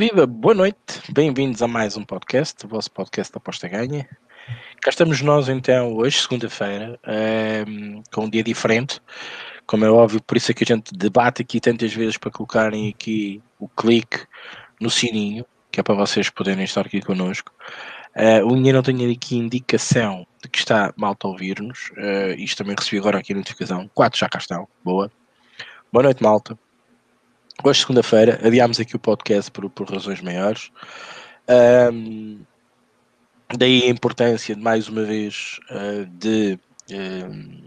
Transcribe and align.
viva, 0.00 0.26
boa 0.26 0.54
noite, 0.54 1.12
bem-vindos 1.12 1.60
a 1.60 1.68
mais 1.68 1.94
um 1.94 2.02
podcast, 2.02 2.64
o 2.64 2.68
vosso 2.70 2.90
podcast 2.90 3.30
da 3.30 3.36
Aposta 3.36 3.68
Ganha. 3.68 4.08
Cá 4.80 4.88
estamos 4.88 5.20
nós 5.20 5.46
então 5.50 5.92
hoje, 5.92 6.22
segunda-feira, 6.22 6.98
um, 7.68 8.02
com 8.10 8.24
um 8.24 8.30
dia 8.30 8.42
diferente, 8.42 8.98
como 9.66 9.84
é 9.84 9.90
óbvio, 9.90 10.22
por 10.22 10.38
isso 10.38 10.50
é 10.50 10.54
que 10.54 10.64
a 10.64 10.66
gente 10.74 10.94
debate 10.94 11.42
aqui 11.42 11.60
tantas 11.60 11.92
vezes 11.92 12.16
para 12.16 12.30
colocarem 12.30 12.88
aqui 12.88 13.42
o 13.58 13.68
clique 13.68 14.20
no 14.80 14.88
sininho, 14.88 15.44
que 15.70 15.80
é 15.80 15.82
para 15.82 15.94
vocês 15.96 16.30
poderem 16.30 16.64
estar 16.64 16.86
aqui 16.86 17.02
connosco. 17.02 17.52
Uh, 18.16 18.42
o 18.46 18.56
Ninguém 18.56 18.72
não 18.72 18.82
tem 18.82 19.12
aqui 19.12 19.36
indicação 19.36 20.26
de 20.42 20.48
que 20.48 20.60
está 20.60 20.94
malta 20.96 21.26
a 21.26 21.30
ouvir-nos, 21.30 21.90
uh, 21.90 22.32
isto 22.38 22.56
também 22.56 22.74
recebi 22.74 22.96
agora 22.96 23.18
aqui 23.18 23.34
a 23.34 23.36
notificação, 23.36 23.86
quatro 23.92 24.18
já 24.18 24.30
cá 24.30 24.38
estão, 24.38 24.66
boa. 24.82 25.12
Boa 25.92 26.04
noite 26.04 26.22
malta. 26.22 26.58
Hoje, 27.62 27.80
segunda-feira, 27.80 28.40
adiámos 28.42 28.80
aqui 28.80 28.96
o 28.96 28.98
podcast 28.98 29.50
por, 29.50 29.68
por 29.68 29.90
razões 29.90 30.22
maiores. 30.22 30.72
Um, 31.92 32.40
daí 33.54 33.82
a 33.82 33.88
importância, 33.88 34.56
mais 34.56 34.88
uma 34.88 35.02
vez, 35.02 35.60
uh, 35.70 36.06
de 36.06 36.58
um, 36.90 37.64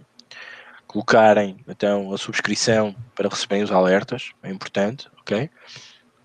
colocarem 0.88 1.58
então 1.68 2.12
a 2.12 2.18
subscrição 2.18 2.96
para 3.14 3.30
receberem 3.30 3.64
os 3.64 3.72
alertas, 3.72 4.32
é 4.42 4.50
importante, 4.50 5.08
ok? 5.22 5.48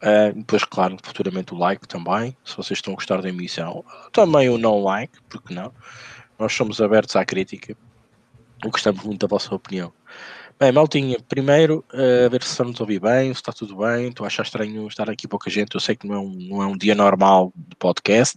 Uh, 0.02 0.34
depois, 0.34 0.64
claro, 0.64 0.96
futuramente 1.02 1.52
o 1.52 1.58
like 1.58 1.86
também, 1.86 2.34
se 2.42 2.56
vocês 2.56 2.78
estão 2.78 2.94
a 2.94 2.96
gostar 2.96 3.20
da 3.20 3.28
emissão. 3.28 3.84
Também 4.12 4.48
o 4.48 4.56
não 4.56 4.82
like, 4.82 5.20
porque 5.28 5.52
não? 5.52 5.74
Nós 6.38 6.54
somos 6.54 6.80
abertos 6.80 7.16
à 7.16 7.24
crítica, 7.24 7.76
gostamos 8.64 9.04
muito 9.04 9.26
da 9.26 9.30
vossa 9.30 9.54
opinião. 9.54 9.92
Bem, 10.60 10.72
Maltinha, 10.72 11.18
primeiro, 11.28 11.84
uh, 11.94 12.26
a 12.26 12.28
ver 12.28 12.42
se 12.42 12.60
nos 12.64 12.80
ouvir 12.80 12.98
bem, 12.98 13.32
se 13.32 13.38
está 13.40 13.52
tudo 13.52 13.76
bem. 13.76 14.08
Estou 14.08 14.24
a 14.24 14.26
achar 14.26 14.42
estranho 14.42 14.88
estar 14.88 15.08
aqui 15.08 15.28
pouca 15.28 15.48
gente. 15.48 15.72
Eu 15.72 15.80
sei 15.80 15.94
que 15.94 16.04
não 16.04 16.16
é 16.16 16.18
um, 16.18 16.36
não 16.50 16.62
é 16.62 16.66
um 16.66 16.76
dia 16.76 16.96
normal 16.96 17.52
de 17.54 17.76
podcast. 17.76 18.36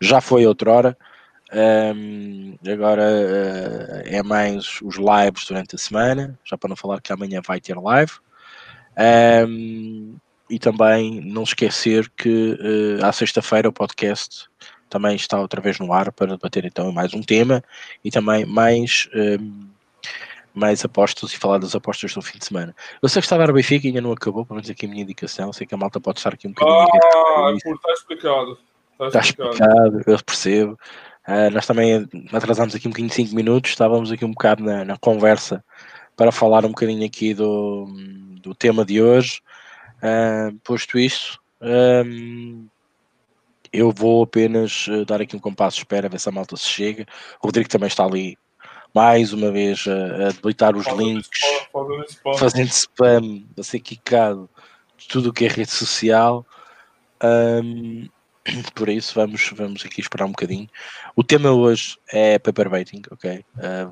Já 0.00 0.20
foi 0.20 0.44
outrora. 0.44 0.98
Um, 1.54 2.56
agora 2.68 3.04
uh, 3.04 4.02
é 4.04 4.20
mais 4.20 4.80
os 4.82 4.96
lives 4.96 5.46
durante 5.46 5.76
a 5.76 5.78
semana. 5.78 6.36
Já 6.44 6.58
para 6.58 6.70
não 6.70 6.76
falar 6.76 7.00
que 7.00 7.12
amanhã 7.12 7.40
vai 7.46 7.60
ter 7.60 7.78
live. 7.78 8.14
Um, 9.46 10.16
e 10.50 10.58
também 10.58 11.20
não 11.20 11.44
esquecer 11.44 12.10
que 12.16 12.58
uh, 13.00 13.06
à 13.06 13.12
sexta-feira 13.12 13.68
o 13.68 13.72
podcast 13.72 14.48
também 14.90 15.14
está 15.14 15.38
outra 15.38 15.60
vez 15.60 15.78
no 15.78 15.92
ar 15.92 16.10
para 16.10 16.32
debater 16.32 16.64
então 16.64 16.90
mais 16.90 17.14
um 17.14 17.22
tema 17.22 17.62
e 18.04 18.10
também 18.10 18.44
mais. 18.44 19.08
Um, 19.14 19.68
mais 20.54 20.84
apostas 20.84 21.32
e 21.32 21.38
falar 21.38 21.58
das 21.58 21.74
apostas 21.74 22.12
do 22.14 22.22
fim 22.22 22.38
de 22.38 22.44
semana. 22.44 22.74
Eu 23.00 23.08
sei 23.08 23.20
que 23.20 23.26
está 23.26 23.42
a 23.42 23.52
Benfica 23.52 23.86
e 23.86 23.88
ainda 23.88 24.00
não 24.00 24.12
acabou, 24.12 24.44
pelo 24.44 24.56
menos 24.56 24.70
aqui 24.70 24.86
a 24.86 24.88
minha 24.88 25.02
indicação. 25.02 25.52
Sei 25.52 25.66
que 25.66 25.74
a 25.74 25.78
malta 25.78 26.00
pode 26.00 26.18
estar 26.18 26.34
aqui 26.34 26.48
um 26.48 26.52
bocadinho. 26.52 26.88
Ah, 27.36 27.52
está 27.54 27.92
explicado. 27.92 28.58
Está, 28.92 29.06
está 29.06 29.20
explicado. 29.20 29.50
explicado. 29.52 30.02
eu 30.06 30.24
percebo. 30.24 30.78
Uh, 31.28 31.50
nós 31.52 31.66
também 31.66 32.08
atrasámos 32.32 32.74
aqui 32.74 32.88
um 32.88 32.90
bocadinho 32.90 33.10
de 33.10 33.14
5 33.14 33.34
minutos, 33.34 33.70
estávamos 33.72 34.10
aqui 34.10 34.24
um 34.24 34.30
bocado 34.30 34.64
na, 34.64 34.82
na, 34.82 34.96
conversa 34.96 35.62
para 36.16 36.32
falar 36.32 36.64
um 36.64 36.70
bocadinho 36.70 37.04
aqui 37.04 37.34
do, 37.34 37.86
do 38.40 38.54
tema 38.54 38.82
de 38.82 39.02
hoje. 39.02 39.42
Uh, 39.98 40.58
posto 40.60 40.98
isso, 40.98 41.38
um, 41.60 42.66
eu 43.70 43.92
vou 43.92 44.22
apenas 44.22 44.86
dar 45.06 45.20
aqui 45.20 45.36
um 45.36 45.40
compasso 45.40 45.76
de 45.76 45.82
espera, 45.82 46.08
ver 46.08 46.18
se 46.18 46.30
a 46.30 46.32
malta 46.32 46.56
se 46.56 46.66
chega. 46.66 47.04
O 47.42 47.46
Rodrigo 47.46 47.68
também 47.68 47.88
está 47.88 48.04
ali 48.04 48.38
mais 48.94 49.32
uma 49.32 49.50
vez 49.50 49.84
a, 49.86 50.28
a 50.28 50.32
debilitar 50.32 50.76
os 50.76 50.86
links, 50.86 51.28
spam, 51.66 52.04
spam. 52.08 52.38
fazendo 52.38 52.68
spam, 52.68 53.44
a 53.58 53.62
ser 53.62 53.80
quicado 53.80 54.48
de 54.96 55.08
tudo 55.08 55.30
o 55.30 55.32
que 55.32 55.44
é 55.44 55.48
rede 55.48 55.70
social. 55.70 56.46
Um, 57.22 58.08
por 58.74 58.88
isso 58.88 59.14
vamos, 59.14 59.50
vamos 59.54 59.84
aqui 59.84 60.00
esperar 60.00 60.24
um 60.24 60.32
bocadinho. 60.32 60.68
O 61.14 61.22
tema 61.22 61.50
hoje 61.50 61.96
é 62.12 62.38
paperbaiting, 62.38 63.02
ok? 63.10 63.44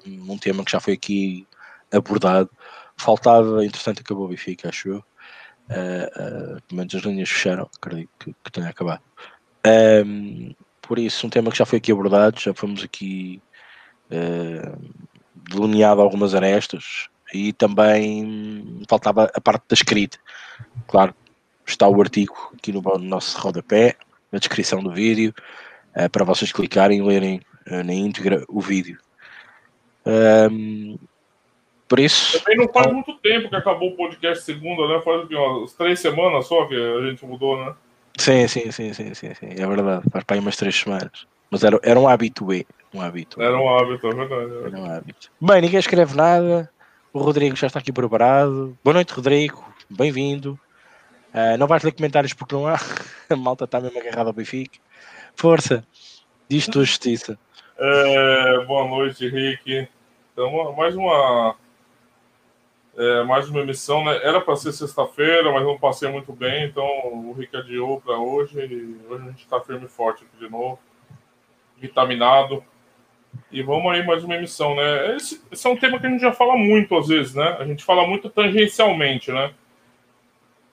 Um, 0.07 0.33
um 0.33 0.39
tema 0.39 0.65
que 0.65 0.73
já 0.73 0.81
foi 0.81 0.95
aqui 0.95 1.47
abordado. 1.93 2.51
Faltava, 2.97 3.65
entretanto, 3.65 4.01
acabou 4.01 4.25
o 4.25 4.29
Benfica, 4.29 4.69
acho 4.69 4.89
eu. 4.89 5.05
Uh, 5.69 6.57
uh, 6.57 6.63
pelo 6.63 6.79
menos 6.79 6.95
as 6.95 7.03
linhas 7.03 7.29
fecharam, 7.29 7.69
acredito 7.77 8.11
que, 8.19 8.35
que 8.45 8.53
tenha 8.53 8.69
acabado. 8.69 9.03
Um, 9.67 10.55
por 10.81 10.99
isso, 10.99 11.27
um 11.27 11.31
tema 11.31 11.51
que 11.51 11.59
já 11.59 11.67
foi 11.67 11.79
aqui 11.79 11.91
abordado, 11.91 12.39
já 12.39 12.55
fomos 12.55 12.85
aqui 12.85 13.43
delineado 15.49 16.01
algumas 16.01 16.35
arestas 16.35 17.09
e 17.33 17.53
também 17.53 18.83
faltava 18.89 19.31
a 19.35 19.41
parte 19.41 19.65
da 19.69 19.75
escrita. 19.75 20.19
Claro, 20.87 21.15
está 21.67 21.89
o 21.89 22.01
artigo 22.01 22.53
aqui 22.55 22.73
no 22.73 22.83
nosso 22.99 23.39
rodapé, 23.39 23.97
na 24.31 24.39
descrição 24.39 24.83
do 24.83 24.93
vídeo, 24.93 25.35
uh, 25.97 26.09
para 26.11 26.25
vocês 26.25 26.53
clicarem 26.53 26.99
e 26.99 27.03
lerem 27.03 27.41
uh, 27.71 27.83
na 27.83 27.93
íntegra 27.93 28.45
o 28.49 28.61
vídeo. 28.61 28.99
Um, 30.07 30.97
por 31.89 31.99
isso. 31.99 32.39
Também 32.41 32.59
não 32.59 32.73
faz 32.73 32.93
muito 32.93 33.15
tempo 33.19 33.49
que 33.49 33.57
acabou 33.57 33.91
o 33.91 33.97
podcast 33.97 34.45
segunda, 34.45 34.89
né? 34.89 35.01
Faz 35.03 35.29
umas 35.29 35.73
três 35.75 36.01
semanas 36.01 36.47
só 36.47 36.67
que 36.67 36.75
a 36.75 37.09
gente 37.09 37.25
mudou, 37.25 37.65
né? 37.65 37.75
Sim, 38.19 38.49
sim, 38.49 38.71
sim, 38.71 38.93
sim, 38.93 39.15
sim, 39.15 39.35
sim. 39.35 39.49
é 39.51 39.67
verdade. 39.67 40.09
Faz 40.11 40.25
para 40.25 40.37
aí 40.37 40.41
umas 40.41 40.57
três 40.57 40.75
semanas. 40.75 41.27
Mas 41.51 41.65
era, 41.65 41.79
era 41.83 41.99
um 41.99 42.09
habitué. 42.09 42.65
Um 42.93 43.01
hábito. 43.01 43.41
Era 43.43 43.57
um 43.57 43.69
hábito, 43.69 44.07
é 44.07 44.15
verdade. 44.15 44.57
Era 44.65 44.79
um 44.79 44.91
hábito. 44.91 45.31
Bem, 45.41 45.61
ninguém 45.61 45.79
escreve 45.79 46.17
nada. 46.17 46.71
O 47.13 47.19
Rodrigo 47.19 47.57
já 47.57 47.67
está 47.67 47.79
aqui 47.79 47.93
preparado. 47.93 48.77
Boa 48.83 48.95
noite, 48.95 49.13
Rodrigo. 49.13 49.65
Bem-vindo. 49.89 50.59
Uh, 51.35 51.59
não 51.59 51.67
vais 51.67 51.83
ler 51.83 51.93
comentários 51.93 52.33
porque 52.33 52.55
não 52.55 52.67
há. 52.67 52.77
A 53.29 53.37
malta 53.37 53.65
está 53.65 53.81
mesmo 53.81 53.99
agarrada 53.99 54.31
ao 54.31 54.33
Benfica. 54.33 54.79
Força. 55.35 55.85
Diz 56.49 56.67
tua 56.67 56.85
justiça. 56.85 57.39
É, 57.79 58.65
boa 58.65 58.89
noite, 58.89 59.27
Henrique. 59.27 59.89
Então, 60.33 60.73
mais 60.75 60.97
uma. 60.97 61.57
É, 62.97 63.25
mais 63.25 63.49
uma 63.51 63.61
emissão, 63.61 64.03
né? 64.05 64.19
Era 64.23 64.41
para 64.41 64.57
ser 64.57 64.73
sexta-feira, 64.73 65.53
mas 65.53 65.63
não 65.63 65.79
passei 65.79 66.11
muito 66.11 66.33
bem, 66.33 66.65
então 66.65 66.85
o 66.85 67.35
Rick 67.37 67.55
adiou 67.55 68.01
para 68.01 68.17
hoje 68.17 68.59
e 68.59 68.97
hoje 69.07 69.23
a 69.23 69.27
gente 69.27 69.43
está 69.43 69.61
firme 69.61 69.85
e 69.85 69.89
forte 69.89 70.25
aqui 70.25 70.43
de 70.43 70.51
novo, 70.51 70.79
vitaminado. 71.77 72.63
E 73.51 73.63
vamos 73.63 73.93
aí 73.93 74.05
mais 74.05 74.25
uma 74.25 74.37
emissão, 74.37 74.75
né? 74.75 75.17
Esse, 75.17 75.43
esse, 75.51 75.67
é 75.67 75.71
um 75.71 75.77
tema 75.77 75.99
que 75.99 76.07
a 76.07 76.11
gente 76.11 76.21
já 76.21 76.33
fala 76.33 76.57
muito 76.57 76.97
às 76.97 77.09
vezes, 77.09 77.35
né? 77.35 77.57
A 77.59 77.65
gente 77.65 77.85
fala 77.85 78.07
muito 78.07 78.31
tangencialmente, 78.31 79.31
né? 79.31 79.53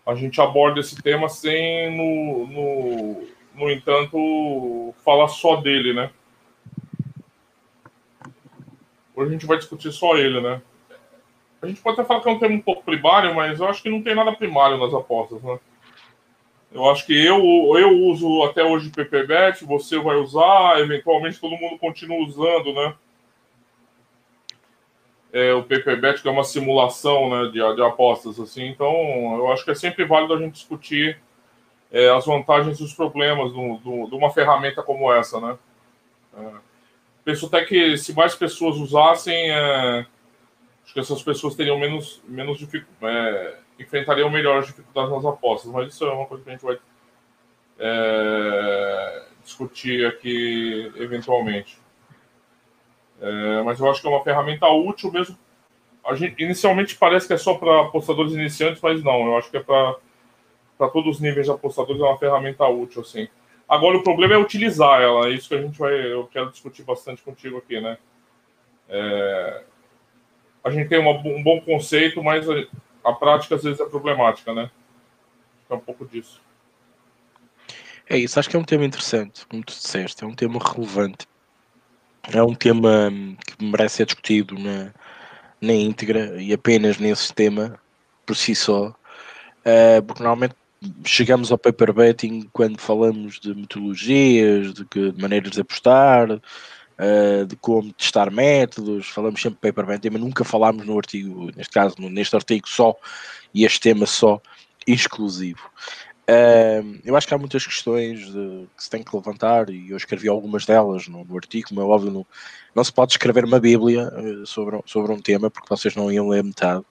A 0.05 0.15
gente 0.15 0.39
aborda 0.41 0.79
esse 0.79 1.01
tema 1.01 1.29
sem, 1.29 1.95
no, 1.95 2.47
no, 2.47 3.27
no 3.55 3.71
entanto, 3.71 4.93
falar 5.03 5.27
só 5.27 5.57
dele, 5.57 5.93
né? 5.93 6.09
Hoje 9.15 9.29
a 9.29 9.33
gente 9.33 9.45
vai 9.45 9.57
discutir 9.57 9.91
só 9.91 10.17
ele, 10.17 10.41
né? 10.41 10.61
A 11.61 11.67
gente 11.67 11.81
pode 11.81 11.99
até 11.99 12.07
falar 12.07 12.21
que 12.21 12.27
é 12.27 12.31
um 12.31 12.39
tema 12.39 12.55
um 12.55 12.61
pouco 12.61 12.83
primário, 12.83 13.33
mas 13.33 13.59
eu 13.59 13.67
acho 13.67 13.81
que 13.81 13.89
não 13.89 14.01
tem 14.01 14.15
nada 14.15 14.33
primário 14.33 14.77
nas 14.77 14.93
apostas, 14.93 15.41
né? 15.41 15.59
Eu 16.73 16.89
acho 16.89 17.05
que 17.05 17.13
eu, 17.13 17.37
eu 17.77 17.91
uso 18.07 18.43
até 18.43 18.63
hoje 18.63 18.89
PPBet, 18.89 19.63
você 19.63 19.99
vai 19.99 20.15
usar, 20.15 20.79
eventualmente 20.79 21.39
todo 21.39 21.55
mundo 21.55 21.77
continua 21.77 22.25
usando, 22.25 22.73
né? 22.73 22.95
É, 25.31 25.53
o 25.53 25.63
PPBet, 25.63 26.21
que 26.21 26.27
é 26.27 26.31
uma 26.31 26.43
simulação 26.43 27.29
né, 27.29 27.51
de, 27.51 27.75
de 27.75 27.81
apostas, 27.83 28.39
assim. 28.39 28.67
Então, 28.67 28.91
eu 29.37 29.51
acho 29.51 29.63
que 29.63 29.71
é 29.71 29.75
sempre 29.75 30.03
válido 30.03 30.33
a 30.33 30.39
gente 30.39 30.53
discutir 30.53 31.19
é, 31.91 32.09
as 32.09 32.25
vantagens 32.25 32.79
e 32.79 32.83
os 32.83 32.93
problemas 32.93 33.51
de 33.53 34.15
uma 34.15 34.31
ferramenta 34.31 34.81
como 34.81 35.13
essa, 35.13 35.39
né? 35.39 35.57
É, 36.35 36.51
penso 37.23 37.45
até 37.45 37.63
que 37.65 37.97
se 37.97 38.13
mais 38.13 38.35
pessoas 38.35 38.77
usassem, 38.77 39.51
é, 39.51 40.05
acho 40.83 40.93
que 40.93 40.99
essas 40.99 41.21
pessoas 41.21 41.55
teriam 41.55 41.77
menos, 41.77 42.21
menos 42.27 42.57
dificuldade 42.57 43.15
é, 43.15 43.62
enfrentariam 43.83 44.29
melhor 44.29 44.59
as 44.59 44.67
dificuldades 44.67 45.11
nas 45.11 45.25
apostas, 45.25 45.71
mas 45.71 45.93
isso 45.93 46.05
é 46.05 46.11
uma 46.11 46.25
coisa 46.25 46.43
que 46.43 46.49
a 46.49 46.53
gente 46.53 46.65
vai 46.65 46.77
é, 47.79 49.25
discutir 49.43 50.05
aqui 50.05 50.91
eventualmente. 50.95 51.77
É, 53.21 53.61
mas 53.63 53.79
eu 53.79 53.89
acho 53.89 54.01
que 54.01 54.07
é 54.07 54.09
uma 54.09 54.23
ferramenta 54.23 54.67
útil 54.67 55.11
mesmo. 55.11 55.37
Gente, 56.15 56.43
inicialmente 56.43 56.97
parece 56.97 57.27
que 57.27 57.33
é 57.33 57.37
só 57.37 57.53
para 57.55 57.81
apostadores 57.81 58.33
iniciantes, 58.33 58.81
mas 58.81 59.01
não, 59.01 59.25
eu 59.27 59.37
acho 59.37 59.49
que 59.49 59.57
é 59.57 59.61
para 59.61 59.95
todos 60.91 61.15
os 61.15 61.21
níveis 61.21 61.45
de 61.45 61.51
apostadores, 61.51 62.01
é 62.01 62.05
uma 62.05 62.17
ferramenta 62.17 62.67
útil, 62.67 63.01
assim. 63.01 63.29
Agora 63.69 63.97
o 63.97 64.03
problema 64.03 64.33
é 64.33 64.37
utilizar 64.37 65.01
ela, 65.01 65.27
é 65.27 65.31
isso 65.31 65.47
que 65.47 65.55
a 65.55 65.61
gente 65.61 65.79
vai, 65.79 65.93
eu 66.11 66.27
quero 66.27 66.51
discutir 66.51 66.83
bastante 66.83 67.21
contigo 67.21 67.57
aqui, 67.57 67.79
né? 67.79 67.97
É, 68.89 69.63
a 70.63 70.69
gente 70.69 70.89
tem 70.89 70.99
uma, 70.99 71.11
um 71.11 71.41
bom 71.41 71.61
conceito, 71.61 72.21
mas 72.21 72.45
a 73.03 73.13
prática 73.13 73.55
às 73.55 73.63
vezes 73.63 73.79
é 73.79 73.85
problemática, 73.85 74.53
né? 74.53 74.69
É 75.69 75.73
um 75.73 75.79
pouco 75.79 76.05
disso. 76.05 76.41
É 78.09 78.17
isso, 78.17 78.39
acho 78.39 78.49
que 78.49 78.55
é 78.55 78.59
um 78.59 78.63
tema 78.63 78.85
interessante, 78.85 79.45
como 79.47 79.63
tu 79.63 79.73
disseste, 79.73 80.23
é 80.23 80.27
um 80.27 80.35
tema 80.35 80.59
relevante. 80.59 81.27
É 82.31 82.41
um 82.41 82.53
tema 82.53 83.09
hum, 83.09 83.35
que 83.35 83.65
merece 83.65 83.97
ser 83.97 84.05
discutido 84.05 84.57
na, 84.57 84.93
na 85.59 85.73
íntegra 85.73 86.41
e 86.41 86.53
apenas 86.53 86.97
nesse 86.97 87.33
tema 87.33 87.79
por 88.25 88.35
si 88.35 88.55
só, 88.55 88.87
uh, 88.89 90.03
porque 90.05 90.23
normalmente 90.23 90.55
chegamos 91.05 91.51
ao 91.51 91.57
paper 91.57 91.93
betting 91.93 92.49
quando 92.53 92.79
falamos 92.79 93.39
de 93.39 93.53
metodologias, 93.53 94.73
de, 94.73 94.85
que, 94.85 95.11
de 95.11 95.21
maneiras 95.21 95.51
de 95.51 95.61
apostar, 95.61 96.27
uh, 96.99 97.45
de 97.45 97.55
como 97.57 97.91
testar 97.93 98.31
métodos, 98.31 99.07
falamos 99.07 99.41
sempre 99.41 99.59
de 99.61 99.73
paper 99.73 100.11
mas 100.11 100.21
nunca 100.21 100.43
falámos 100.43 100.85
no 100.85 100.97
artigo, 100.97 101.49
neste 101.55 101.73
caso, 101.73 101.95
neste 101.99 102.35
artigo 102.35 102.67
só, 102.67 102.95
e 103.53 103.65
este 103.65 103.79
tema 103.79 104.05
só, 104.05 104.41
exclusivo. 104.85 105.69
Uh, 106.23 107.01
eu 107.03 107.17
acho 107.17 107.27
que 107.27 107.33
há 107.33 107.37
muitas 107.37 107.65
questões 107.65 108.19
de, 108.31 108.65
que 108.77 108.83
se 108.83 108.89
tem 108.89 109.03
que 109.03 109.13
levantar 109.13 109.69
e 109.69 109.91
eu 109.91 109.97
escrevi 109.97 110.29
algumas 110.29 110.65
delas 110.65 111.07
no, 111.09 111.25
no 111.25 111.35
artigo, 111.35 111.67
como 111.67 111.81
é 111.81 111.83
óbvio, 111.83 112.11
no, 112.11 112.27
não 112.73 112.83
se 112.83 112.93
pode 112.93 113.11
escrever 113.11 113.43
uma 113.43 113.59
bíblia 113.59 114.07
uh, 114.07 114.45
sobre, 114.45 114.79
sobre 114.85 115.11
um 115.11 115.19
tema 115.19 115.51
porque 115.51 115.67
vocês 115.67 115.95
não 115.95 116.11
iam 116.11 116.29
ler 116.29 116.43
metade. 116.43 116.83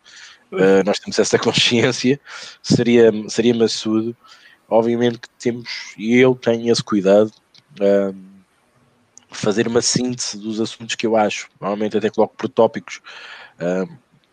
Uh, 0.50 0.84
nós 0.84 0.98
temos 0.98 1.18
essa 1.18 1.38
consciência, 1.40 2.20
seria, 2.62 3.10
seria 3.28 3.54
maçudo. 3.54 4.14
Obviamente 4.68 5.20
que 5.20 5.28
temos, 5.38 5.94
e 5.98 6.16
eu 6.16 6.34
tenho 6.34 6.70
esse 6.70 6.82
cuidado, 6.82 7.32
fazer 9.36 9.66
uma 9.66 9.82
síntese 9.82 10.38
dos 10.38 10.60
assuntos 10.60 10.94
que 10.94 11.06
eu 11.06 11.16
acho, 11.16 11.48
normalmente 11.60 11.96
até 11.96 12.10
coloco 12.10 12.34
por 12.36 12.48
tópicos 12.48 13.00
uh, 13.60 13.90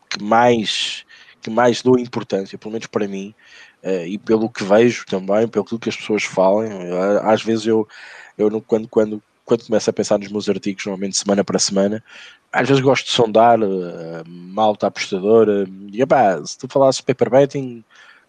que 0.10 0.22
mais 0.24 1.06
que 1.42 1.50
mais 1.50 1.82
dou 1.82 1.98
importância, 1.98 2.58
pelo 2.58 2.74
menos 2.74 2.88
para 2.88 3.08
mim, 3.08 3.34
uh, 3.84 4.06
e 4.06 4.18
pelo 4.18 4.50
que 4.50 4.64
vejo 4.64 5.06
também, 5.06 5.48
pelo 5.48 5.66
que 5.66 5.90
as 5.90 5.96
pessoas 5.96 6.24
falam. 6.24 6.68
às 7.24 7.42
vezes 7.42 7.66
eu, 7.66 7.88
eu 8.38 8.62
quando, 8.62 8.88
quando, 8.88 9.24
quando 9.46 9.66
começo 9.66 9.90
a 9.90 9.94
pensar 9.94 10.20
nos 10.20 10.32
meus 10.32 10.50
artigos, 10.50 10.86
normalmente 10.86 11.18
semana 11.18 11.44
para 11.44 11.60
semana, 11.60 12.04
às 12.52 12.68
vezes 12.68 12.84
gosto 12.84 13.06
de 13.06 13.12
sondar 13.12 13.60
uh, 13.62 14.28
malta 14.28 14.88
apostadora 14.88 15.66
e 15.92 16.02
epá, 16.02 16.44
se 16.46 16.58
tu 16.58 16.68
falasses 16.68 17.02
paper 17.02 17.30
betting, 17.30 17.84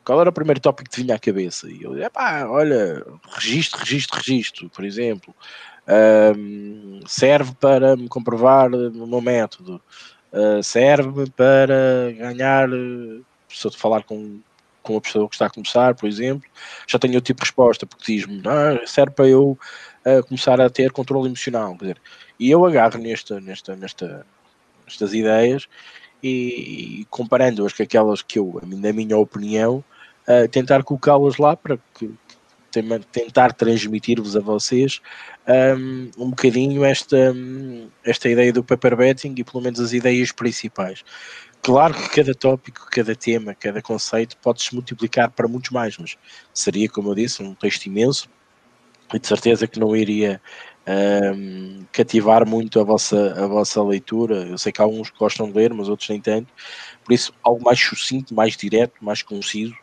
qual 0.04 0.20
era 0.20 0.30
o 0.30 0.32
primeiro 0.32 0.60
tópico 0.60 0.88
que 0.88 0.96
te 0.96 1.02
vinha 1.02 1.16
à 1.16 1.18
cabeça? 1.18 1.70
E 1.70 1.82
eu, 1.82 1.98
epá, 2.00 2.46
olha, 2.46 3.04
registro, 3.32 3.80
registro, 3.80 4.18
registro, 4.18 4.70
por 4.70 4.84
exemplo, 4.84 5.34
uh, 5.90 7.08
serve 7.08 7.52
para 7.60 7.96
me 7.96 8.08
comprovar 8.08 8.72
o 8.72 9.06
meu 9.06 9.20
método, 9.20 9.80
uh, 10.32 10.62
serve 10.62 11.28
para 11.30 12.12
ganhar, 12.16 12.68
se 13.48 13.66
eu 13.66 13.72
falar 13.72 14.04
com, 14.04 14.40
com 14.82 14.94
uma 14.94 15.00
pessoa 15.00 15.28
que 15.28 15.34
está 15.34 15.46
a 15.46 15.50
começar, 15.50 15.94
por 15.94 16.08
exemplo, 16.08 16.48
já 16.86 16.98
tenho 16.98 17.18
o 17.18 17.20
tipo 17.20 17.40
de 17.40 17.46
resposta, 17.46 17.86
porque 17.86 18.12
diz-me, 18.12 18.42
ah, 18.46 18.80
serve 18.86 19.12
para 19.12 19.28
eu 19.28 19.58
começar 20.28 20.58
a 20.60 20.70
ter 20.70 20.92
controle 20.92 21.26
emocional, 21.26 21.76
quer 21.76 21.80
dizer, 21.80 22.00
e 22.38 22.50
eu 22.50 22.64
agarro 22.64 22.98
nesta, 22.98 23.38
nesta, 23.38 23.76
nesta, 23.76 24.26
nestas 24.86 25.12
ideias 25.12 25.68
e, 26.22 27.00
e 27.00 27.04
comparando-as 27.10 27.72
com 27.72 27.82
aquelas 27.82 28.22
que 28.22 28.38
eu, 28.38 28.60
na 28.62 28.92
minha 28.92 29.16
opinião, 29.18 29.84
uh, 30.26 30.48
tentar 30.48 30.82
colocá-las 30.82 31.36
lá 31.36 31.56
para 31.56 31.78
que, 31.94 32.10
tentar 33.12 33.52
transmitir-vos 33.52 34.36
a 34.36 34.40
vocês 34.40 35.00
um, 35.76 36.10
um 36.16 36.30
bocadinho 36.30 36.84
esta, 36.84 37.34
esta 38.04 38.28
ideia 38.28 38.52
do 38.52 38.62
paper 38.62 38.96
betting 38.96 39.34
e 39.36 39.44
pelo 39.44 39.62
menos 39.62 39.80
as 39.80 39.92
ideias 39.92 40.32
principais. 40.32 41.04
Claro 41.62 41.92
que 41.94 42.08
cada 42.08 42.34
tópico, 42.34 42.86
cada 42.90 43.14
tema, 43.14 43.54
cada 43.54 43.82
conceito 43.82 44.36
pode-se 44.38 44.74
multiplicar 44.74 45.30
para 45.30 45.46
muitos 45.46 45.70
mais, 45.70 45.98
mas 45.98 46.16
seria, 46.54 46.88
como 46.88 47.10
eu 47.10 47.14
disse, 47.14 47.42
um 47.42 47.54
texto 47.54 47.86
imenso 47.86 48.28
e 49.12 49.18
de 49.18 49.26
certeza 49.26 49.66
que 49.66 49.78
não 49.78 49.94
iria 49.94 50.40
um, 51.36 51.84
cativar 51.92 52.48
muito 52.48 52.80
a 52.80 52.84
vossa, 52.84 53.34
a 53.36 53.46
vossa 53.46 53.82
leitura. 53.82 54.46
Eu 54.46 54.56
sei 54.56 54.72
que 54.72 54.80
alguns 54.80 55.10
gostam 55.10 55.48
de 55.48 55.56
ler, 55.56 55.74
mas 55.74 55.88
outros 55.88 56.08
nem 56.08 56.20
tanto. 56.20 56.52
Por 57.04 57.12
isso, 57.12 57.32
algo 57.42 57.62
mais 57.62 57.78
sucinto, 57.78 58.34
mais 58.34 58.56
direto, 58.56 58.94
mais 59.02 59.22
conciso 59.22 59.74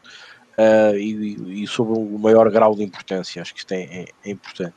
uh, 0.57 0.97
e, 0.97 1.63
e, 1.63 1.67
sobre 1.67 1.97
o 1.97 2.19
maior 2.19 2.49
grau 2.49 2.75
de 2.75 2.83
importância. 2.83 3.41
Acho 3.41 3.53
que 3.53 3.59
isto 3.59 3.71
é, 3.71 3.83
é, 3.83 4.05
é, 4.25 4.29
importante. 4.29 4.73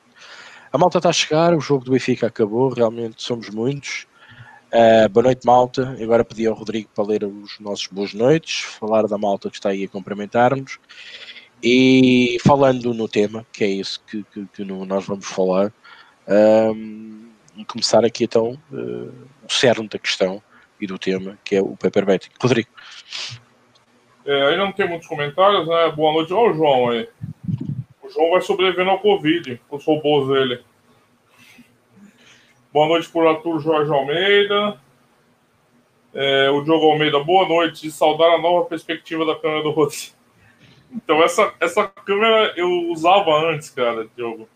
A 0.73 0.79
malta 0.79 0.99
está 0.99 1.09
a 1.09 1.13
chegar, 1.13 1.55
o 1.55 1.61
jogo 1.61 1.85
do 1.85 1.93
Benfica 1.93 2.27
acabou, 2.27 2.69
realmente 2.69 3.23
somos 3.23 3.51
muitos. 3.51 4.07
Uh, 4.73 5.09
boa 5.09 5.25
noite, 5.25 5.45
malta. 5.45 5.97
Agora 6.01 6.25
pedi 6.25 6.47
ao 6.47 6.55
Rodrigo 6.55 6.89
para 6.95 7.05
ler 7.05 7.25
os 7.25 7.59
nossos 7.59 7.89
boas 7.89 8.15
noites, 8.15 8.61
falar 8.61 9.07
da 9.09 9.19
malta 9.19 9.51
que 9.51 9.57
está 9.57 9.71
aí 9.71 9.85
a 9.85 9.89
cumprimentar-nos. 9.89 10.79
E 11.63 12.39
falando 12.47 12.95
no 12.95 13.09
tema, 13.09 13.45
que 13.53 13.65
é 13.65 13.69
isso 13.69 14.01
que, 14.07 14.25
que, 14.33 14.47
que 14.47 14.65
nós 14.65 15.05
vamos 15.05 15.27
falar, 15.27 15.73
um, 16.29 17.29
começar 17.67 18.05
aqui 18.05 18.25
então 18.25 18.59
uh, 18.73 19.13
o 19.45 19.53
cerne 19.53 19.89
da 19.89 19.99
questão 19.99 20.43
e 20.81 20.87
do 20.87 20.99
tema, 20.99 21.39
que 21.45 21.57
é 21.57 21.61
o 21.61 21.77
paper 21.77 22.07
betting. 22.07 22.31
Rodrigo. 22.41 22.71
É, 24.25 24.49
aí 24.49 24.57
não 24.57 24.71
tem 24.73 24.89
muitos 24.89 25.09
comentários, 25.09 25.67
né? 25.67 25.91
Boa 25.91 26.13
noite. 26.13 26.33
Olha 26.33 26.53
o 26.53 26.55
João 26.55 26.91
aí. 26.91 27.09
O 28.03 28.09
João 28.11 28.31
vai 28.31 28.41
sobrevivendo 28.41 28.91
ao 28.91 28.99
Covid, 28.99 29.61
os 29.71 29.85
robôs 29.85 30.29
dele. 30.29 30.63
Boa 32.73 32.87
noite 32.87 33.09
por 33.09 33.27
Arthur 33.27 33.61
Jorge 33.61 33.91
Almeida. 33.91 34.79
É, 36.13 36.51
o 36.51 36.63
Diogo 36.63 36.91
Almeida, 36.91 37.19
boa 37.23 37.49
noite. 37.49 37.91
Saudar 37.91 38.35
a 38.35 38.39
nova 38.39 38.67
perspectiva 38.67 39.25
da 39.25 39.37
câmera 39.37 39.63
do 39.63 39.71
Rodrigo. 39.71 40.13
Então, 40.93 41.23
essa, 41.23 41.55
essa 41.61 41.87
câmera 42.05 42.53
eu 42.57 42.69
usava 42.91 43.31
antes, 43.49 43.71
cara, 43.71 44.09
Diogo. 44.17 44.49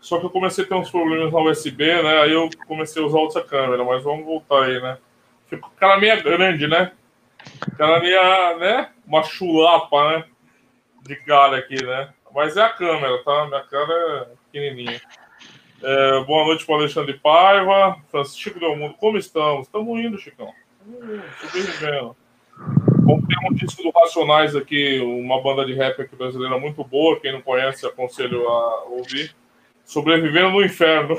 Só 0.00 0.18
que 0.18 0.26
eu 0.26 0.30
comecei 0.30 0.64
a 0.64 0.66
ter 0.66 0.74
uns 0.74 0.90
problemas 0.90 1.32
na 1.32 1.40
USB, 1.40 1.84
né? 2.02 2.22
Aí 2.22 2.32
eu 2.32 2.48
comecei 2.66 3.02
a 3.02 3.06
usar 3.06 3.18
outra 3.18 3.42
câmera, 3.42 3.84
mas 3.84 4.02
vamos 4.02 4.24
voltar 4.24 4.64
aí, 4.64 4.80
né? 4.80 4.98
Ficou 5.48 5.70
cara 5.78 6.00
meia 6.00 6.16
grande, 6.16 6.66
né? 6.66 6.92
Cara 7.76 8.00
meia, 8.00 8.56
né? 8.58 8.90
Uma 9.06 9.22
chulapa, 9.22 10.10
né? 10.10 10.24
De 11.02 11.16
cara 11.16 11.58
aqui, 11.58 11.84
né? 11.84 12.12
Mas 12.34 12.56
é 12.56 12.62
a 12.62 12.70
câmera, 12.70 13.22
tá? 13.24 13.46
Minha 13.46 13.62
cara 13.62 13.92
é 13.92 14.26
pequenininha. 14.50 15.00
É, 15.82 16.24
boa 16.24 16.44
noite 16.46 16.64
para 16.64 16.76
Alexandre 16.76 17.14
Paiva, 17.14 17.96
Francisco 18.10 18.60
Del 18.60 18.76
Mundo. 18.76 18.94
Como 18.94 19.18
estamos? 19.18 19.66
Estamos 19.66 19.98
indo, 20.00 20.16
Chicão. 20.18 20.52
sobrevivendo. 21.40 22.16
Tem 23.06 23.50
um 23.50 23.54
disco 23.54 23.82
do 23.82 23.90
Racionais 23.90 24.54
aqui, 24.54 25.00
uma 25.00 25.42
banda 25.42 25.64
de 25.64 25.74
rap 25.74 26.00
aqui 26.00 26.14
brasileira 26.14 26.58
muito 26.58 26.84
boa. 26.84 27.18
Quem 27.20 27.32
não 27.32 27.42
conhece, 27.42 27.84
aconselho 27.86 28.48
a 28.48 28.84
ouvir. 28.84 29.34
Sobrevivendo 29.84 30.50
no 30.50 30.64
inferno. 30.64 31.18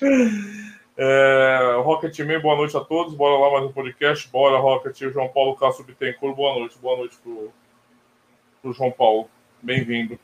é, 1.04 1.82
Rocketman, 1.82 2.40
boa 2.40 2.54
noite 2.56 2.76
a 2.76 2.80
todos. 2.80 3.12
Bora 3.14 3.36
lá 3.36 3.50
mais 3.50 3.64
um 3.64 3.72
podcast. 3.72 4.28
Bora, 4.28 4.56
Rocket. 4.58 4.96
João 5.12 5.28
Paulo 5.28 5.56
Castro 5.56 5.84
Bittencourt, 5.84 6.36
boa 6.36 6.60
noite. 6.60 6.78
Boa 6.78 6.96
noite 6.96 7.16
pro, 7.20 7.52
pro 8.62 8.72
João 8.72 8.92
Paulo. 8.92 9.28
Bem-vindo. 9.60 10.16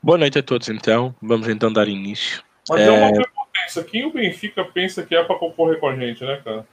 Boa 0.00 0.16
noite 0.16 0.38
a 0.38 0.42
todos, 0.44 0.68
então. 0.68 1.12
Vamos 1.20 1.48
então 1.48 1.72
dar 1.72 1.88
início. 1.88 2.40
Mas 2.68 2.80
é, 2.80 2.86
é 2.86 2.90
uma 2.90 3.12
prepotência. 3.12 3.82
Quem 3.82 4.06
o 4.06 4.12
Benfica 4.12 4.64
pensa 4.64 5.04
que 5.04 5.16
é 5.16 5.24
para 5.24 5.36
concorrer 5.36 5.80
com 5.80 5.88
a 5.88 5.96
gente, 5.96 6.22
né, 6.24 6.40
cara? 6.44 6.64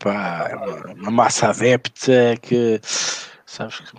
Pá, 0.00 0.48
é 0.50 0.92
uma 0.94 1.12
massa 1.12 1.50
adepta 1.50 2.34
que. 2.42 2.80
Sabes 2.82 3.78
que 3.78 3.96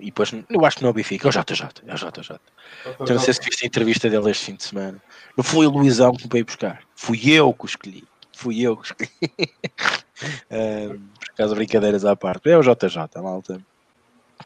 e 0.00 0.06
depois, 0.06 0.32
eu 0.48 0.64
acho 0.64 0.76
que 0.76 0.82
não 0.82 0.88
é 0.88 0.90
o 0.90 0.94
Benfica, 0.94 1.28
é 1.28 1.30
o 1.30 1.32
JJ. 1.32 1.66
É 1.86 1.94
o 1.94 1.96
JJ. 1.96 2.40
Então, 2.86 3.16
não 3.16 3.18
sei 3.18 3.34
se 3.34 3.40
viste 3.40 3.64
a 3.64 3.66
entrevista 3.66 4.08
dele 4.08 4.30
este 4.30 4.46
fim 4.46 4.54
de 4.54 4.64
semana. 4.64 5.02
Não 5.36 5.44
foi 5.44 5.66
o 5.66 5.70
Luizão 5.70 6.12
que 6.12 6.24
me 6.24 6.30
veio 6.32 6.44
buscar. 6.44 6.82
Fui 6.94 7.20
eu 7.30 7.52
que 7.52 7.64
o 7.64 7.66
escolhi. 7.66 8.04
Fui 8.32 8.60
eu 8.60 8.76
que 8.76 8.86
escolhi. 8.86 9.10
um, 10.50 10.98
por 10.98 11.34
causa 11.36 11.54
de 11.54 11.58
brincadeiras 11.58 12.04
à 12.04 12.16
parte. 12.16 12.50
É 12.50 12.56
o 12.56 12.62
JJ, 12.62 13.22
malta. 13.22 13.60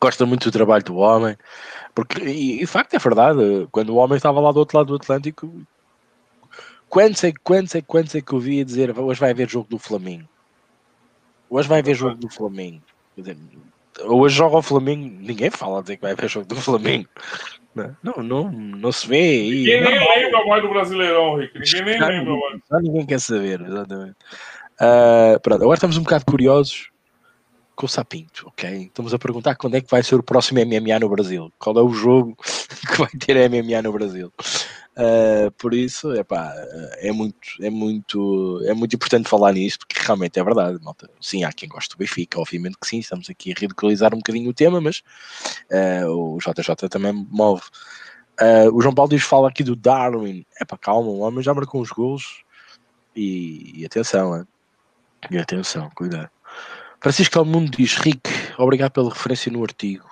Gosta 0.00 0.26
muito 0.26 0.44
do 0.44 0.52
trabalho 0.52 0.84
do 0.84 0.96
homem. 0.96 1.36
Porque, 1.94 2.22
e, 2.22 2.56
e 2.56 2.58
de 2.58 2.66
facto 2.66 2.94
é 2.94 2.98
verdade. 2.98 3.68
Quando 3.70 3.90
o 3.90 3.96
homem 3.96 4.16
estava 4.16 4.40
lá 4.40 4.50
do 4.50 4.58
outro 4.58 4.76
lado 4.76 4.88
do 4.88 4.96
Atlântico, 4.96 5.52
quantos 6.88 7.22
é, 7.24 7.32
quantos 7.42 7.74
é, 7.74 7.80
quantos 7.80 8.14
é 8.14 8.20
que 8.20 8.32
eu 8.32 8.40
vi 8.40 8.64
dizer 8.64 8.98
hoje 8.98 9.20
vai 9.20 9.30
haver 9.30 9.48
jogo 9.48 9.68
do 9.68 9.78
Flamengo? 9.78 10.28
Hoje 11.48 11.68
vai 11.68 11.80
haver 11.80 11.94
jogo 11.94 12.16
do 12.16 12.28
Flamengo. 12.28 12.82
Quer 13.14 13.20
dizer, 13.20 13.38
hoje 14.02 14.36
joga 14.36 14.58
o 14.58 14.62
Flamengo, 14.62 15.16
ninguém 15.20 15.50
fala 15.50 15.82
de 15.82 15.96
que 15.96 16.02
vai 16.02 16.12
haver 16.12 16.28
jogo 16.28 16.46
do 16.46 16.56
Flamengo. 16.56 17.08
Né? 17.74 17.94
Não, 18.02 18.22
não, 18.22 18.52
não 18.52 18.92
se 18.92 19.06
vê. 19.06 19.42
Ninguém 19.42 19.82
nem 19.82 20.22
lembra 20.22 20.46
mais 20.46 20.62
do 20.62 20.68
Brasileirão, 20.68 21.36
Rick. 21.36 21.58
Ninguém 21.58 21.84
nem 21.84 22.00
lembra 22.00 22.36
mais. 22.36 22.60
Só 22.68 22.78
ninguém 22.78 23.06
quer 23.06 23.20
saber, 23.20 23.60
exatamente. 23.60 24.16
Uh, 24.74 25.40
pronto, 25.40 25.62
agora 25.62 25.76
estamos 25.76 25.96
um 25.96 26.02
bocado 26.02 26.24
curiosos 26.24 26.90
com 27.74 27.86
o 27.86 27.88
Sapinto, 27.88 28.46
ok? 28.48 28.84
Estamos 28.84 29.12
a 29.12 29.18
perguntar 29.18 29.56
quando 29.56 29.76
é 29.76 29.80
que 29.80 29.90
vai 29.90 30.02
ser 30.02 30.14
o 30.16 30.22
próximo 30.22 30.60
MMA 30.60 31.00
no 31.00 31.08
Brasil. 31.08 31.52
Qual 31.58 31.76
é 31.76 31.82
o 31.82 31.92
jogo 31.92 32.36
que 32.88 32.98
vai 32.98 33.10
ter 33.18 33.48
MMA 33.48 33.82
no 33.82 33.92
Brasil? 33.92 34.32
Uh, 34.96 35.50
por 35.58 35.74
isso, 35.74 36.14
epá, 36.14 36.52
é 36.98 37.10
muito, 37.10 37.36
é 37.60 37.68
muito, 37.68 38.62
é 38.64 38.72
muito 38.72 38.94
importante 38.94 39.28
falar 39.28 39.52
nisto, 39.52 39.86
porque 39.86 40.00
realmente 40.00 40.38
é 40.38 40.44
verdade, 40.44 40.78
malta. 40.82 41.10
Sim, 41.20 41.42
há 41.42 41.52
quem 41.52 41.68
goste 41.68 41.90
do 41.90 41.98
Benfica, 41.98 42.38
obviamente 42.38 42.76
que 42.80 42.86
sim, 42.86 43.00
estamos 43.00 43.28
aqui 43.28 43.50
a 43.50 43.58
ridicularizar 43.58 44.14
um 44.14 44.18
bocadinho 44.18 44.50
o 44.50 44.54
tema, 44.54 44.80
mas 44.80 45.02
uh, 45.72 46.08
o 46.08 46.38
JJ 46.38 46.88
também 46.88 47.12
move. 47.12 47.62
Uh, 48.40 48.72
o 48.72 48.80
João 48.80 48.94
Paulo 48.94 49.10
diz 49.10 49.22
fala 49.22 49.48
aqui 49.48 49.64
do 49.64 49.74
Darwin. 49.74 50.46
É 50.60 50.64
para 50.64 50.78
calma, 50.78 51.08
o 51.08 51.20
homem 51.20 51.42
já 51.42 51.52
marcou 51.52 51.80
uns 51.80 51.90
gols 51.90 52.44
e, 53.16 53.80
e 53.80 53.84
atenção, 53.84 54.36
hein? 54.36 54.46
e 55.30 55.38
atenção, 55.38 55.90
cuidado. 55.94 56.30
Francisco 57.00 57.38
Almundo 57.38 57.70
diz: 57.76 57.96
Rick, 57.96 58.30
obrigado 58.58 58.92
pela 58.92 59.10
referência 59.10 59.50
no 59.50 59.62
artigo. 59.62 60.08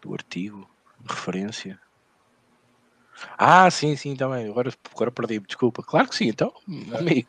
Do 0.00 0.14
artigo? 0.14 0.68
Referência? 1.08 1.78
Ah, 3.38 3.70
sim, 3.70 3.96
sim, 3.96 4.14
também. 4.14 4.48
Agora, 4.48 4.72
agora 4.94 5.10
perdi-me, 5.10 5.46
desculpa. 5.46 5.82
Claro 5.82 6.08
que 6.08 6.16
sim, 6.16 6.28
então, 6.28 6.52
amigo. 6.98 7.28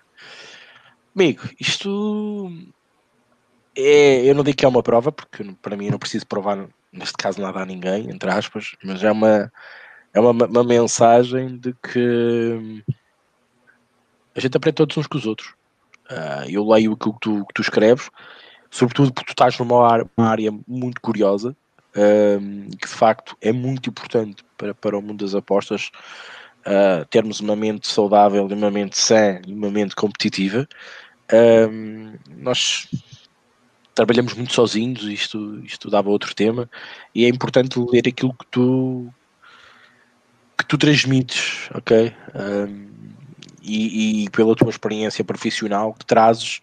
Amigo, 1.16 1.42
isto 1.60 2.52
é, 3.76 4.28
eu 4.28 4.34
não 4.34 4.44
digo 4.44 4.58
que 4.58 4.66
é 4.66 4.68
uma 4.68 4.82
prova, 4.82 5.12
porque 5.12 5.44
para 5.62 5.78
mim 5.78 5.90
não 5.90 6.00
preciso 6.00 6.26
provar, 6.26 6.68
neste 6.92 7.14
caso, 7.16 7.40
nada 7.40 7.60
a 7.60 7.66
ninguém, 7.66 8.10
entre 8.10 8.30
aspas, 8.32 8.76
mas 8.84 9.04
é 9.04 9.12
uma, 9.12 9.52
é 10.14 10.20
uma, 10.20 10.46
uma 10.46 10.64
mensagem 10.64 11.58
de 11.58 11.74
que 11.74 12.84
a 14.36 14.40
gente 14.40 14.58
aprende 14.58 14.76
todos 14.76 14.98
uns 14.98 15.06
com 15.06 15.18
os 15.18 15.28
outros. 15.28 15.50
Uh, 16.10 16.50
eu 16.50 16.68
leio 16.68 16.94
aquilo 16.94 17.14
que 17.14 17.20
tu, 17.20 17.46
que 17.46 17.54
tu 17.54 17.62
escreves, 17.62 18.10
sobretudo 18.72 19.14
porque 19.14 19.28
tu 19.28 19.34
estás 19.34 19.58
numa 19.60 19.88
área, 19.88 20.10
uma 20.18 20.28
área 20.28 20.52
muito 20.68 21.00
curiosa, 21.00 21.56
uh, 21.96 22.70
que 22.78 22.88
de 22.88 22.94
facto 22.94 23.38
é 23.42 23.52
muito 23.52 23.90
importante 23.90 24.44
para, 24.58 24.74
para 24.74 24.98
o 24.98 25.02
mundo 25.02 25.24
das 25.24 25.36
apostas 25.36 25.92
uh, 26.66 27.06
termos 27.10 27.40
uma 27.40 27.56
mente 27.56 27.88
saudável, 27.88 28.46
uma 28.46 28.72
mente 28.72 28.98
sã 28.98 29.40
e 29.46 29.54
uma 29.54 29.70
mente 29.70 29.96
competitiva. 29.96 30.68
nós 32.38 32.88
trabalhamos 33.94 34.34
muito 34.36 34.54
sozinhos, 34.54 35.04
isto, 35.04 35.60
isto 35.64 35.90
dava 35.90 36.10
outro 36.10 36.36
tema, 36.36 36.70
e 37.16 37.26
é 37.26 37.30
importante 37.30 37.80
ler 37.80 38.08
aquilo 38.08 38.34
que 38.34 38.46
tu 38.52 39.12
que 40.58 40.66
tu 40.66 40.78
transmites, 40.78 41.70
ok? 41.74 42.14
Um, 42.36 42.88
e, 43.62 44.24
e, 44.24 44.30
pela 44.30 44.56
tua 44.56 44.70
experiência 44.70 45.24
profissional 45.24 45.94
que 45.94 46.06
trazes, 46.06 46.62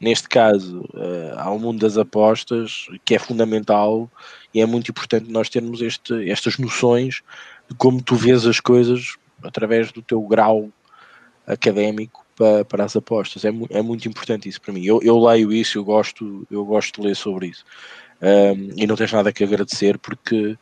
neste 0.00 0.28
caso, 0.28 0.80
uh, 0.94 1.38
ao 1.38 1.58
mundo 1.58 1.80
das 1.80 1.98
apostas, 1.98 2.86
que 3.04 3.14
é 3.14 3.18
fundamental 3.18 4.10
e 4.54 4.60
é 4.60 4.66
muito 4.66 4.90
importante 4.90 5.30
nós 5.30 5.48
termos 5.48 5.82
este, 5.82 6.30
estas 6.30 6.56
noções 6.56 7.22
de 7.68 7.76
como 7.76 8.02
tu 8.02 8.16
vês 8.16 8.46
as 8.46 8.58
coisas 8.58 9.16
através 9.42 9.92
do 9.92 10.00
teu 10.00 10.22
grau 10.22 10.70
académico 11.46 12.24
para, 12.34 12.64
para 12.64 12.84
as 12.84 12.96
apostas. 12.96 13.44
É, 13.44 13.50
é 13.70 13.82
muito 13.82 14.08
importante 14.08 14.48
isso 14.48 14.60
para 14.60 14.72
mim. 14.72 14.84
Eu, 14.84 15.00
eu 15.02 15.18
leio 15.18 15.52
isso, 15.52 15.78
eu 15.78 15.84
gosto, 15.84 16.46
eu 16.50 16.64
gosto 16.64 17.00
de 17.00 17.08
ler 17.08 17.14
sobre 17.14 17.48
isso. 17.48 17.64
Um, 18.22 18.70
e 18.76 18.86
não 18.86 18.96
tens 18.96 19.12
nada 19.12 19.32
que 19.32 19.44
agradecer 19.44 19.98
porque 19.98 20.56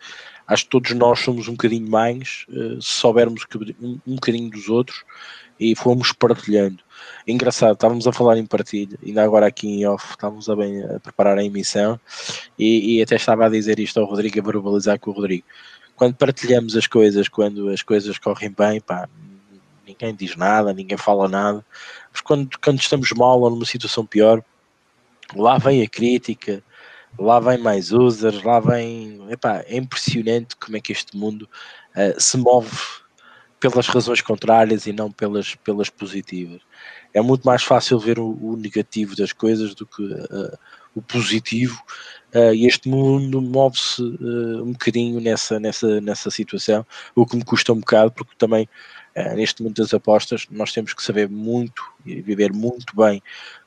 acho 0.47 0.65
que 0.65 0.71
todos 0.71 0.93
nós 0.93 1.21
somos 1.21 1.49
um 1.49 1.53
bocadinho 1.53 1.89
mais 1.89 2.47
uh, 2.49 2.81
se 2.81 2.93
soubermos 2.93 3.45
um, 3.81 3.99
um 4.07 4.15
bocadinho 4.15 4.49
dos 4.51 4.69
outros 4.69 5.05
e 5.59 5.75
fomos 5.75 6.13
partilhando. 6.13 6.83
Engraçado, 7.27 7.75
estávamos 7.75 8.07
a 8.07 8.13
falar 8.13 8.39
em 8.39 8.47
partilha, 8.47 8.99
ainda 9.05 9.23
agora 9.23 9.47
aqui 9.47 9.69
em 9.69 9.87
off, 9.87 10.11
estávamos 10.11 10.49
a, 10.49 10.57
bem, 10.57 10.83
a 10.85 10.99
preparar 11.01 11.39
a 11.39 11.45
emissão 11.45 12.01
e, 12.59 12.97
e, 12.97 13.03
até 13.03 13.17
estava 13.17 13.47
a 13.47 13.49
dizer 13.49 13.79
isto 13.79 14.01
ao 14.01 14.07
Rodrigo, 14.07 14.39
a 14.39 14.43
verbalizar 14.43 14.99
com 14.99 15.11
o 15.11 15.15
Rodrigo. 15.15 15.45
Quando 15.95 16.15
partilhamos 16.15 16.77
as 16.77 16.87
coisas, 16.87 17.29
quando 17.29 17.69
as 17.69 17.83
coisas 17.83 18.19
correm 18.19 18.51
bem, 18.57 18.81
pá, 18.81 19.09
ninguém 19.87 20.15
diz 20.15 20.37
nada, 20.37 20.73
ninguém 20.73 20.97
fala 20.97 21.29
nada. 21.29 21.65
Mas 22.13 22.21
quando, 22.21 22.57
quando 22.63 22.81
estamos 22.81 23.11
mal 23.13 23.41
ou 23.41 23.51
numa 23.51 23.65
situação 23.65 24.07
pior, 24.07 24.43
lá 25.35 25.59
vem 25.59 25.83
a 25.83 25.89
crítica, 25.89 26.63
lá 27.19 27.41
vem 27.41 27.59
mais 27.59 27.93
users, 27.93 28.43
lá 28.43 28.61
vem. 28.61 29.21
Epá, 29.31 29.65
é 29.67 29.77
impressionante 29.77 30.57
como 30.57 30.77
é 30.77 30.81
que 30.81 30.93
este 30.93 31.17
mundo 31.17 31.49
uh, 31.97 32.21
se 32.21 32.37
move 32.37 32.71
pelas 33.61 33.87
razões 33.87 34.21
contrárias 34.21 34.87
e 34.87 34.93
não 34.93 35.11
pelas, 35.11 35.55
pelas 35.57 35.91
positivas. 35.91 36.61
É 37.13 37.21
muito 37.21 37.45
mais 37.45 37.63
fácil 37.63 37.99
ver 37.99 38.19
o, 38.19 38.39
o 38.41 38.57
negativo 38.57 39.17
das 39.17 39.33
coisas 39.33 39.75
do 39.75 39.87
que 39.87 40.03
uh, 40.03 40.59
o 40.95 41.03
positivo, 41.03 41.81
uh, 42.35 42.55
e 42.55 42.67
este 42.67 42.89
mundo 42.89 43.41
move-se 43.41 44.03
um 44.03 44.73
bocadinho 44.73 45.21
nessa, 45.21 45.59
nessa, 45.59 46.01
nessa 46.01 46.31
situação, 46.31 46.87
o 47.15 47.27
que 47.27 47.37
me 47.37 47.45
custa 47.45 47.73
um 47.73 47.81
bocado, 47.81 48.13
porque 48.13 48.35
também 48.37 48.69
Uh, 49.17 49.35
neste 49.35 49.65
mundo 49.65 49.75
das 49.75 49.93
apostas, 49.93 50.47
nós 50.49 50.73
temos 50.73 50.95
que 50.95 51.03
saber 51.03 51.29
muito 51.29 51.83
e 52.07 52.23
viver 52.23 52.53
muito 52.53 52.95
bem 52.95 53.21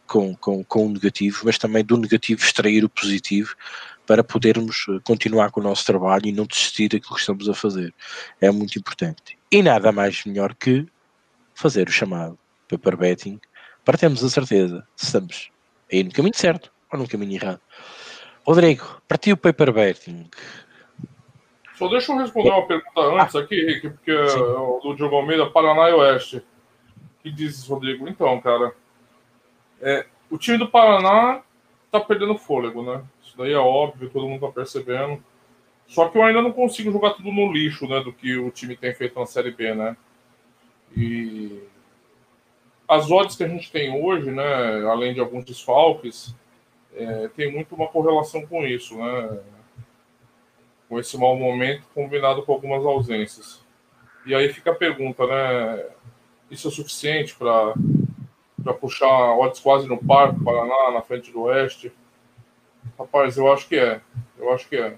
com, 0.07 0.35
com, 0.35 0.63
com 0.63 0.87
o 0.87 0.89
negativo, 0.89 1.41
mas 1.45 1.57
também 1.57 1.83
do 1.83 1.97
negativo 1.97 2.41
extrair 2.41 2.83
o 2.83 2.89
positivo 2.89 3.55
para 4.11 4.25
podermos 4.25 4.87
eh, 4.89 4.99
continuar 5.05 5.51
com 5.51 5.61
o 5.61 5.63
nosso 5.63 5.85
trabalho 5.85 6.25
e 6.25 6.33
não 6.33 6.45
desistir 6.45 6.89
daquilo 6.89 7.13
que 7.13 7.21
estamos 7.21 7.47
a 7.47 7.53
fazer. 7.53 7.93
É 8.41 8.51
muito 8.51 8.77
importante. 8.77 9.37
E 9.49 9.63
nada 9.63 9.89
mais 9.93 10.25
melhor 10.25 10.53
que 10.53 10.85
fazer 11.55 11.87
o 11.87 11.91
chamado 11.91 12.37
paper 12.67 12.97
betting 12.97 13.39
para 13.85 13.97
termos 13.97 14.21
a 14.21 14.29
certeza 14.29 14.85
se 14.97 15.05
estamos 15.05 15.49
aí 15.89 16.03
no 16.03 16.11
caminho 16.11 16.35
certo 16.35 16.73
ou 16.91 16.99
no 16.99 17.07
caminho 17.07 17.35
errado. 17.35 17.61
Rodrigo, 18.45 19.01
para 19.07 19.17
ti 19.17 19.31
o 19.31 19.37
paper 19.37 19.71
betting 19.71 20.29
só 21.75 21.87
deixa 21.87 22.11
eu 22.11 22.17
responder 22.17 22.49
uma 22.49 22.67
pergunta 22.67 23.01
antes 23.01 23.35
aqui, 23.37 23.55
Rick, 23.65 23.91
porque 23.91 24.11
é 24.11 24.25
do 24.25 24.93
Diogo 24.93 25.15
Almeida, 25.15 25.49
Paraná 25.49 25.89
e 25.89 25.93
Oeste. 25.93 26.43
que 27.23 27.31
diz, 27.31 27.65
Rodrigo? 27.65 28.09
Então, 28.09 28.41
cara, 28.41 28.75
é, 29.81 30.05
o 30.29 30.37
time 30.37 30.57
do 30.57 30.67
Paraná 30.67 31.41
tá 31.89 32.01
perdendo 32.01 32.37
fôlego, 32.37 32.83
né? 32.83 33.01
Isso 33.31 33.37
daí 33.37 33.53
é 33.53 33.57
óbvio, 33.57 34.09
todo 34.09 34.27
mundo 34.27 34.45
tá 34.45 34.51
percebendo. 34.51 35.23
Só 35.87 36.09
que 36.09 36.17
eu 36.17 36.23
ainda 36.23 36.41
não 36.41 36.51
consigo 36.51 36.91
jogar 36.91 37.11
tudo 37.11 37.31
no 37.31 37.49
lixo, 37.49 37.87
né? 37.87 38.01
Do 38.01 38.11
que 38.11 38.35
o 38.35 38.51
time 38.51 38.75
tem 38.75 38.93
feito 38.93 39.17
na 39.17 39.25
Série 39.25 39.51
B, 39.51 39.73
né? 39.73 39.95
E 40.93 41.63
as 42.85 43.09
odds 43.09 43.37
que 43.37 43.43
a 43.45 43.47
gente 43.47 43.71
tem 43.71 44.03
hoje, 44.03 44.29
né? 44.31 44.85
Além 44.85 45.13
de 45.13 45.21
alguns 45.21 45.45
desfalques, 45.45 46.35
é, 46.93 47.29
tem 47.29 47.49
muito 47.49 47.73
uma 47.73 47.87
correlação 47.87 48.45
com 48.45 48.65
isso, 48.65 48.97
né? 48.97 49.39
com 50.89 50.99
esse 50.99 51.17
mau 51.17 51.37
momento 51.37 51.83
combinado 51.95 52.43
com 52.43 52.51
algumas 52.51 52.85
ausências. 52.85 53.63
E 54.25 54.35
aí 54.35 54.51
fica 54.51 54.71
a 54.71 54.75
pergunta, 54.75 55.25
né? 55.25 55.85
Isso 56.49 56.67
é 56.67 56.71
suficiente 56.71 57.33
para 57.37 58.73
puxar 58.73 59.37
odds 59.37 59.61
quase 59.61 59.87
no 59.87 59.97
par 59.97 60.35
Paraná, 60.43 60.91
na 60.91 61.01
frente 61.01 61.31
do 61.31 61.43
Oeste? 61.43 61.93
Rapaz, 62.97 63.37
eu 63.37 63.51
acho 63.51 63.67
que 63.67 63.77
é. 63.77 64.01
Eu 64.37 64.51
acho 64.53 64.67
que 64.67 64.75
é. 64.75 64.97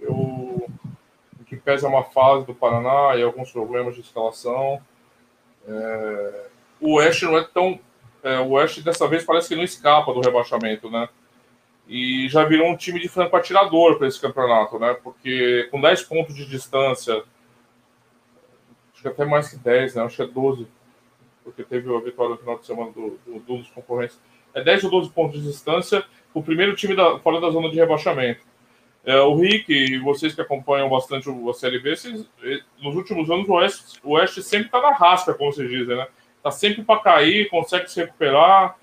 Eu, 0.00 0.14
o 0.14 1.44
que 1.46 1.56
pesa 1.56 1.86
é 1.86 1.90
uma 1.90 2.04
fase 2.04 2.46
do 2.46 2.54
Paraná 2.54 3.16
e 3.16 3.22
alguns 3.22 3.50
problemas 3.50 3.94
de 3.94 4.00
escalação. 4.00 4.80
É, 5.66 6.46
o 6.80 6.94
Oeste 6.94 7.24
não 7.24 7.36
é 7.36 7.44
tão. 7.44 7.78
É, 8.22 8.38
o 8.38 8.50
Oeste 8.50 8.82
dessa 8.82 9.08
vez 9.08 9.24
parece 9.24 9.48
que 9.48 9.56
não 9.56 9.64
escapa 9.64 10.12
do 10.12 10.20
rebaixamento, 10.20 10.90
né? 10.90 11.08
e 11.90 12.28
já 12.28 12.44
virou 12.44 12.68
um 12.68 12.76
time 12.76 13.00
de 13.00 13.08
franco 13.08 13.34
atirador 13.34 13.98
para 13.98 14.06
esse 14.06 14.20
campeonato, 14.20 14.78
né? 14.78 14.94
Porque 15.02 15.66
com 15.72 15.80
10 15.80 16.04
pontos 16.04 16.36
de 16.36 16.46
distância, 16.46 17.24
acho 18.92 19.02
que 19.02 19.08
até 19.08 19.24
mais 19.24 19.48
que 19.48 19.56
10, 19.56 19.96
né? 19.96 20.04
Acho 20.04 20.14
que 20.14 20.22
é 20.22 20.26
12, 20.26 20.68
porque 21.42 21.64
teve 21.64 21.92
a 21.92 21.98
vitória 21.98 22.30
no 22.30 22.38
final 22.38 22.58
de 22.60 22.64
semana 22.64 22.92
do, 22.92 23.18
do, 23.26 23.40
do 23.40 23.56
dos 23.56 23.68
concorrentes. 23.70 24.20
É 24.54 24.62
10 24.62 24.84
ou 24.84 24.90
12 24.90 25.10
pontos 25.10 25.42
de 25.42 25.48
distância 25.48 26.04
o 26.32 26.42
primeiro 26.42 26.74
time 26.74 26.94
da, 26.94 27.18
fora 27.18 27.40
da 27.40 27.50
zona 27.50 27.70
de 27.70 27.76
rebaixamento. 27.76 28.40
É, 29.04 29.18
o 29.20 29.34
Rick 29.34 29.72
e 29.72 29.98
vocês 29.98 30.34
que 30.34 30.40
acompanham 30.40 30.88
bastante 30.88 31.28
a 31.28 31.52
Série 31.54 31.78
B, 31.78 31.96
vocês, 31.96 32.26
nos 32.82 32.94
últimos 32.94 33.30
anos 33.30 33.48
o 33.48 33.52
Oeste, 33.52 33.98
o 34.04 34.12
Oeste 34.12 34.42
sempre 34.42 34.66
está 34.66 34.80
na 34.80 34.92
rasca, 34.92 35.32
como 35.32 35.52
vocês 35.52 35.70
dizem, 35.70 35.96
né? 35.96 36.06
Tá 36.42 36.50
sempre 36.50 36.82
para 36.82 37.00
cair, 37.00 37.48
consegue 37.48 37.90
se 37.90 38.00
recuperar, 38.00 38.76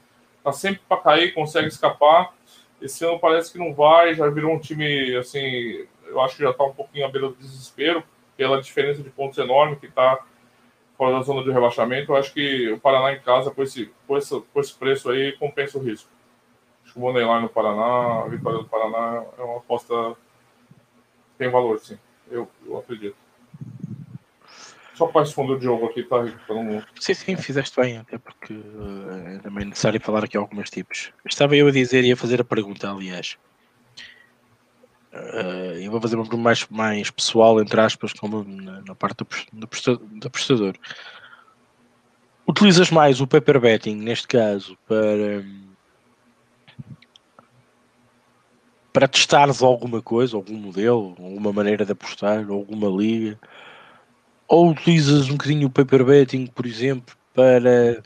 tá 0.44 0.51
sempre 0.51 0.82
para 0.88 0.98
cair, 0.98 1.34
consegue 1.34 1.68
escapar. 1.68 2.34
Esse 2.82 3.06
ano 3.06 3.20
parece 3.20 3.51
que 3.51 3.60
não 3.60 3.74
vai, 3.74 4.13
já 4.16 4.27
virou 4.30 4.54
um 4.54 4.60
time, 4.60 5.16
assim, 5.16 5.86
eu 6.08 6.22
acho 6.22 6.38
que 6.38 6.44
já 6.44 6.51
está 6.51 6.63
um 6.63 6.74
pouquinho 6.74 7.06
à 7.06 7.10
beira 7.10 7.30
do 7.30 7.36
desespero, 7.36 8.04
pela 8.36 8.62
diferença 8.62 9.01
de 9.01 9.10
pontos 9.10 9.38
enorme 9.38 9.75
que 9.75 9.88
está 9.88 10.20
fora 10.98 11.18
da 11.18 11.22
zona 11.22 11.44
de 11.44 11.51
rebaixamento. 11.51 12.12
Eu 12.12 12.16
acho 12.16 12.34
que 12.34 12.72
o 12.72 12.80
Paraná 12.80 13.13
em 13.13 13.20
casa, 13.20 13.51
com 13.51 13.62
esse, 13.63 13.92
com 14.08 14.18
esse, 14.18 14.42
com 14.42 14.60
esse 14.60 14.74
preço 14.74 15.10
aí, 15.10 15.32
compensa 15.34 15.77
o 15.77 15.82
risco. 15.82 16.10
Acho 16.98 17.00
que 17.00 17.00
o 17.00 17.00
Moneyline 17.00 17.42
no 17.42 17.50
Paraná, 17.50 18.24
a 18.24 18.27
vitória 18.27 18.60
do 18.60 18.66
Paraná 18.66 19.24
é 19.38 19.42
uma 19.42 19.58
aposta 19.58 20.16
que 21.32 21.38
tem 21.38 21.50
valor, 21.50 21.80
sim. 21.80 21.98
Eu, 22.30 22.50
eu 22.66 22.77
acredito. 22.77 23.16
Só 24.96 25.06
para 25.06 25.22
responder 25.22 25.54
o 25.54 25.60
Diogo 25.60 25.86
aqui, 25.86 26.04
tá, 26.04 26.24
Rico? 26.24 26.39
Não... 26.54 26.84
Sim, 27.00 27.13
sim, 27.13 27.38
fizeste 27.38 27.80
bem, 27.80 28.00
até 28.00 28.18
porque 28.18 28.54
é 29.36 29.38
também 29.39 29.66
necessário 29.66 30.01
falar 30.01 30.24
aqui 30.24 30.36
alguns 30.36 30.72
tipos. 30.72 31.13
Estava 31.24 31.56
eu 31.56 31.68
a 31.68 31.72
dizer 31.72 32.04
e 32.04 32.12
a 32.12 32.18
fazer 32.18 32.42
a 32.42 32.44
pergunta, 32.44 32.89
aliás. 32.89 33.38
Uh, 35.13 35.77
eu 35.80 35.92
vou 35.92 36.01
fazer 36.01 36.16
uma 36.16 36.38
mais, 36.38 36.68
mais 36.68 37.12
pessoal, 37.12 37.62
entre 37.62 37.80
aspas, 37.80 38.12
como 38.13 38.44
na, 38.44 38.82
na 38.82 38.96
parte 38.96 39.18
do, 39.18 39.27
do, 39.54 40.27
apostador. 40.27 40.74
Utilizas 42.48 42.89
mais 42.89 43.22
o 43.22 43.27
paper 43.27 43.60
betting, 43.60 43.96
neste 43.96 44.27
caso, 44.27 44.77
para, 44.88 45.44
para 48.98 49.08
testares 49.08 49.62
alguma 49.62 50.01
coisa, 50.01 50.36
algum 50.36 50.56
modelo, 50.56 51.16
alguma 51.20 51.54
maneira 51.54 51.86
de 51.86 51.92
apostar, 51.92 52.44
alguma 52.50 52.89
liga, 52.89 53.39
ou 54.48 54.72
utilizas 54.72 55.30
um 55.30 55.34
bocadinho 55.34 55.68
o 55.68 55.70
paper 55.70 56.04
betting, 56.04 56.48
por 56.48 56.66
exemplo, 56.66 57.16
para 57.32 58.01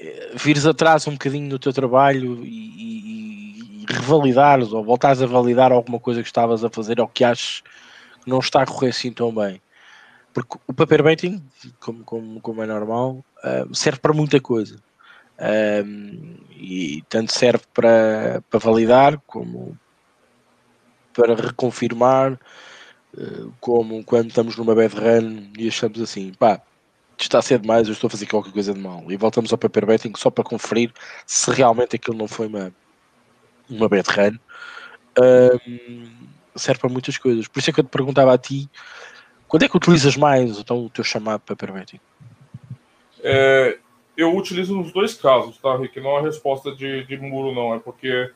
eh, 0.00 0.32
vires 0.34 0.66
atrás 0.66 1.06
um 1.06 1.12
bocadinho 1.12 1.48
no 1.48 1.56
teu 1.56 1.72
trabalho 1.72 2.44
e, 2.44 2.48
e, 2.48 3.84
e 3.84 3.86
revalidares 3.88 4.72
ou 4.72 4.82
voltares 4.82 5.22
a 5.22 5.26
validar 5.26 5.70
alguma 5.70 6.00
coisa 6.00 6.20
que 6.20 6.26
estavas 6.26 6.64
a 6.64 6.68
fazer 6.68 7.00
ou 7.00 7.06
que 7.06 7.22
achas 7.22 7.62
que 8.24 8.28
não 8.28 8.40
está 8.40 8.62
a 8.62 8.66
correr 8.66 8.88
assim 8.88 9.12
tão 9.12 9.32
bem. 9.32 9.62
Porque 10.34 10.58
o 10.66 10.74
paper 10.74 11.04
baiting, 11.04 11.40
como, 11.78 12.02
como, 12.02 12.40
como 12.40 12.60
é 12.60 12.66
normal, 12.66 13.24
uh, 13.44 13.72
serve 13.72 14.00
para 14.00 14.12
muita 14.12 14.40
coisa. 14.40 14.82
Um, 15.40 16.36
e 16.50 17.02
tanto 17.08 17.32
serve 17.32 17.64
para, 17.72 18.42
para 18.50 18.58
validar 18.58 19.20
como 19.26 19.78
para 21.14 21.34
reconfirmar, 21.34 22.38
uh, 23.14 23.52
como 23.60 24.04
quando 24.04 24.28
estamos 24.28 24.56
numa 24.56 24.74
bad 24.74 24.94
run 24.94 25.50
e 25.56 25.68
achamos 25.68 26.00
assim, 26.00 26.32
pá, 26.32 26.60
está 27.18 27.38
a 27.38 27.42
ser 27.42 27.58
demais, 27.58 27.88
eu 27.88 27.92
estou 27.92 28.08
a 28.08 28.10
fazer 28.10 28.26
qualquer 28.26 28.52
coisa 28.52 28.72
de 28.72 28.80
mal. 28.80 29.04
E 29.08 29.16
voltamos 29.16 29.52
ao 29.52 29.58
paper 29.58 29.86
betting 29.86 30.12
só 30.16 30.30
para 30.30 30.44
conferir 30.44 30.92
se 31.26 31.50
realmente 31.50 31.96
aquilo 31.96 32.16
não 32.16 32.28
foi 32.28 32.46
uma, 32.46 32.72
uma 33.68 33.88
bad 33.88 34.08
run. 34.10 34.38
Um, 35.20 36.08
serve 36.54 36.80
para 36.80 36.90
muitas 36.90 37.16
coisas. 37.16 37.48
Por 37.48 37.58
isso 37.58 37.70
é 37.70 37.72
que 37.72 37.80
eu 37.80 37.84
te 37.84 37.90
perguntava 37.90 38.32
a 38.32 38.38
ti, 38.38 38.68
quando 39.46 39.64
é 39.64 39.68
que 39.68 39.76
utilizas 39.76 40.16
mais 40.16 40.58
então, 40.58 40.84
o 40.84 40.90
teu 40.90 41.02
chamado 41.02 41.40
paper 41.40 41.72
betting? 41.72 42.00
É, 43.20 43.78
eu 44.18 44.36
utilizo 44.36 44.76
nos 44.76 44.90
dois 44.90 45.14
casos, 45.14 45.56
tá, 45.58 45.76
Rick? 45.76 46.00
Não 46.00 46.18
é 46.18 46.20
resposta 46.20 46.74
de, 46.74 47.04
de 47.04 47.16
muro, 47.16 47.54
não. 47.54 47.72
É 47.72 47.78
porque 47.78 48.32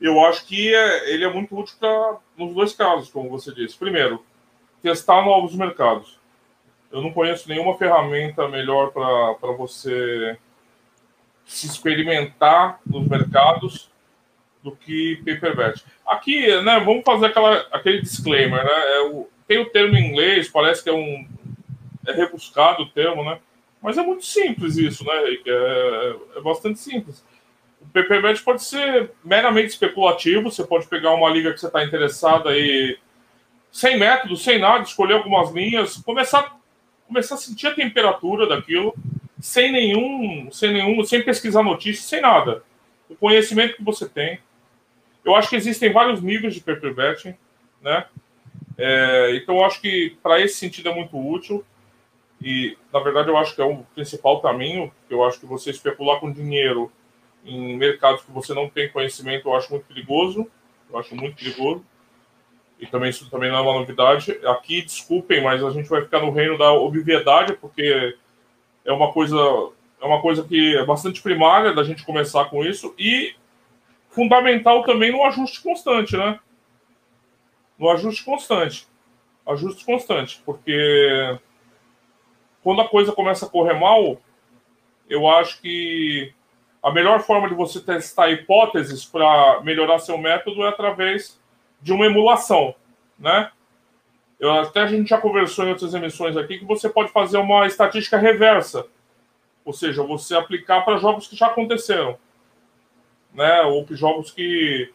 eu 0.00 0.24
acho 0.24 0.46
que 0.46 0.72
é, 0.72 1.12
ele 1.12 1.24
é 1.24 1.32
muito 1.32 1.58
útil 1.58 1.74
pra, 1.80 2.18
nos 2.36 2.54
dois 2.54 2.72
casos, 2.72 3.10
como 3.10 3.28
você 3.28 3.52
disse. 3.52 3.76
Primeiro, 3.76 4.24
testar 4.80 5.24
novos 5.24 5.52
mercados. 5.56 6.16
Eu 6.92 7.02
não 7.02 7.12
conheço 7.12 7.48
nenhuma 7.48 7.76
ferramenta 7.76 8.46
melhor 8.46 8.92
para 8.92 9.50
você 9.52 10.38
se 11.44 11.66
experimentar 11.66 12.78
nos 12.86 13.08
mercados 13.08 13.90
do 14.62 14.76
que 14.76 15.16
Paperbet. 15.26 15.84
Aqui, 16.06 16.46
né, 16.62 16.78
vamos 16.78 17.02
fazer 17.04 17.26
aquela, 17.26 17.66
aquele 17.72 18.00
disclaimer, 18.00 18.64
né? 18.64 18.96
É 18.96 19.00
o, 19.08 19.28
tem 19.48 19.58
o 19.58 19.68
termo 19.70 19.96
em 19.96 20.08
inglês, 20.08 20.48
parece 20.48 20.84
que 20.84 20.88
é 20.88 20.92
um 20.92 21.26
é 22.06 22.12
rebuscado 22.12 22.84
o 22.84 22.88
termo, 22.88 23.24
né? 23.24 23.40
Mas 23.82 23.98
é 23.98 24.02
muito 24.02 24.24
simples 24.24 24.76
isso, 24.76 25.04
né, 25.04 25.24
Rick? 25.24 25.42
É, 25.50 26.16
é 26.36 26.40
bastante 26.40 26.78
simples. 26.78 27.24
O 27.80 27.86
PPBet 27.88 28.40
pode 28.42 28.62
ser 28.62 29.10
meramente 29.24 29.70
especulativo, 29.70 30.50
você 30.50 30.64
pode 30.64 30.86
pegar 30.86 31.12
uma 31.14 31.28
liga 31.28 31.52
que 31.52 31.58
você 31.58 31.66
está 31.66 31.84
interessado 31.84 32.50
e 32.52 32.96
sem 33.72 33.98
método, 33.98 34.36
sem 34.36 34.58
nada, 34.58 34.84
escolher 34.84 35.14
algumas 35.14 35.50
linhas, 35.50 35.96
começar, 35.96 36.56
começar 37.08 37.34
a 37.34 37.38
sentir 37.38 37.66
a 37.66 37.74
temperatura 37.74 38.46
daquilo, 38.46 38.94
sem 39.40 39.72
nenhum, 39.72 40.48
sem 40.52 40.72
nenhum, 40.72 41.02
sem 41.02 41.22
pesquisar 41.22 41.64
notícias, 41.64 42.06
sem 42.06 42.20
nada. 42.20 42.62
O 43.08 43.16
conhecimento 43.16 43.76
que 43.76 43.82
você 43.82 44.08
tem. 44.08 44.38
Eu 45.24 45.34
acho 45.34 45.48
que 45.48 45.56
existem 45.56 45.92
vários 45.92 46.22
níveis 46.22 46.54
de 46.54 46.60
betting, 46.60 47.34
né? 47.80 48.06
É, 48.78 49.36
então 49.36 49.56
eu 49.56 49.64
acho 49.64 49.80
que 49.80 50.16
para 50.22 50.40
esse 50.40 50.56
sentido 50.56 50.88
é 50.88 50.94
muito 50.94 51.16
útil. 51.18 51.64
E, 52.42 52.76
na 52.92 53.00
verdade, 53.00 53.28
eu 53.28 53.36
acho 53.36 53.54
que 53.54 53.60
é 53.60 53.64
o 53.64 53.84
principal 53.94 54.40
caminho. 54.40 54.92
Eu 55.08 55.24
acho 55.24 55.38
que 55.38 55.46
você 55.46 55.70
especular 55.70 56.18
com 56.18 56.32
dinheiro 56.32 56.90
em 57.44 57.76
mercados 57.76 58.22
que 58.22 58.32
você 58.32 58.52
não 58.54 58.68
tem 58.68 58.88
conhecimento, 58.88 59.48
eu 59.48 59.54
acho 59.54 59.70
muito 59.70 59.86
perigoso. 59.86 60.46
Eu 60.90 60.98
acho 60.98 61.14
muito 61.14 61.36
perigoso. 61.36 61.84
E 62.78 62.86
também 62.86 63.10
isso 63.10 63.30
também 63.30 63.50
não 63.50 63.58
é 63.58 63.60
uma 63.60 63.78
novidade. 63.78 64.32
Aqui, 64.44 64.82
desculpem, 64.82 65.42
mas 65.42 65.62
a 65.62 65.70
gente 65.70 65.88
vai 65.88 66.02
ficar 66.02 66.20
no 66.20 66.32
reino 66.32 66.58
da 66.58 66.72
obviedade, 66.72 67.54
porque 67.54 68.16
é 68.84 68.92
uma 68.92 69.12
coisa 69.12 69.36
é 70.00 70.04
uma 70.04 70.20
coisa 70.20 70.42
que 70.42 70.76
é 70.76 70.84
bastante 70.84 71.22
primária 71.22 71.72
da 71.72 71.84
gente 71.84 72.04
começar 72.04 72.46
com 72.46 72.64
isso 72.64 72.92
e 72.98 73.36
fundamental 74.10 74.82
também 74.82 75.12
no 75.12 75.24
ajuste 75.24 75.62
constante, 75.62 76.16
né? 76.16 76.40
No 77.78 77.88
ajuste 77.88 78.24
constante. 78.24 78.88
Ajuste 79.46 79.84
constante, 79.84 80.42
porque 80.44 81.38
quando 82.62 82.80
a 82.80 82.88
coisa 82.88 83.12
começa 83.12 83.46
a 83.46 83.48
correr 83.48 83.74
mal, 83.74 84.18
eu 85.08 85.28
acho 85.28 85.60
que 85.60 86.32
a 86.82 86.90
melhor 86.90 87.20
forma 87.20 87.48
de 87.48 87.54
você 87.54 87.80
testar 87.80 88.30
hipóteses 88.30 89.04
para 89.04 89.60
melhorar 89.62 89.98
seu 89.98 90.18
método 90.18 90.64
é 90.64 90.68
através 90.68 91.40
de 91.80 91.92
uma 91.92 92.06
emulação, 92.06 92.74
né? 93.18 93.50
Eu, 94.38 94.50
até 94.52 94.80
a 94.80 94.86
gente 94.86 95.08
já 95.08 95.18
conversou 95.18 95.64
em 95.64 95.68
outras 95.68 95.94
emissões 95.94 96.36
aqui 96.36 96.58
que 96.58 96.64
você 96.64 96.88
pode 96.88 97.12
fazer 97.12 97.38
uma 97.38 97.66
estatística 97.66 98.18
reversa, 98.18 98.86
ou 99.64 99.72
seja, 99.72 100.02
você 100.02 100.34
aplicar 100.34 100.82
para 100.84 100.96
jogos 100.96 101.28
que 101.28 101.36
já 101.36 101.46
aconteceram, 101.46 102.18
né? 103.32 103.62
Ou 103.62 103.86
que 103.86 103.94
jogos 103.94 104.30
que 104.30 104.92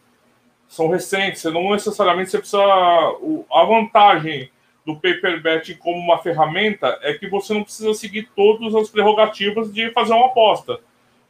são 0.68 0.88
recentes. 0.88 1.40
Você 1.40 1.50
não 1.50 1.70
necessariamente 1.70 2.30
você 2.30 2.38
precisa 2.38 2.62
a 2.62 3.64
vantagem 3.64 4.50
do 4.88 4.94
paper 4.94 5.42
betting 5.42 5.74
como 5.74 5.98
uma 5.98 6.16
ferramenta 6.16 6.98
é 7.02 7.12
que 7.12 7.28
você 7.28 7.52
não 7.52 7.62
precisa 7.62 7.92
seguir 7.92 8.30
todas 8.34 8.74
as 8.74 8.88
prerrogativas 8.88 9.70
de 9.70 9.90
fazer 9.90 10.14
uma 10.14 10.28
aposta. 10.28 10.80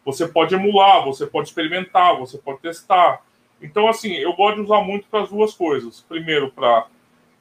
Você 0.05 0.29
pode 0.29 0.55
emular, 0.55 1.05
você 1.05 1.27
pode 1.27 1.49
experimentar, 1.49 2.17
você 2.17 2.39
pode 2.39 2.61
testar. 2.61 3.21
Então, 3.61 3.89
assim, 3.89 4.15
eu 4.15 4.33
gosto 4.35 4.59
de 4.59 4.61
usar 4.63 4.81
muito 4.83 5.09
para 5.09 5.25
as 5.25 5.31
duas 5.31 5.55
coisas. 5.55 6.01
Primeiro, 6.09 6.53
para 6.53 6.87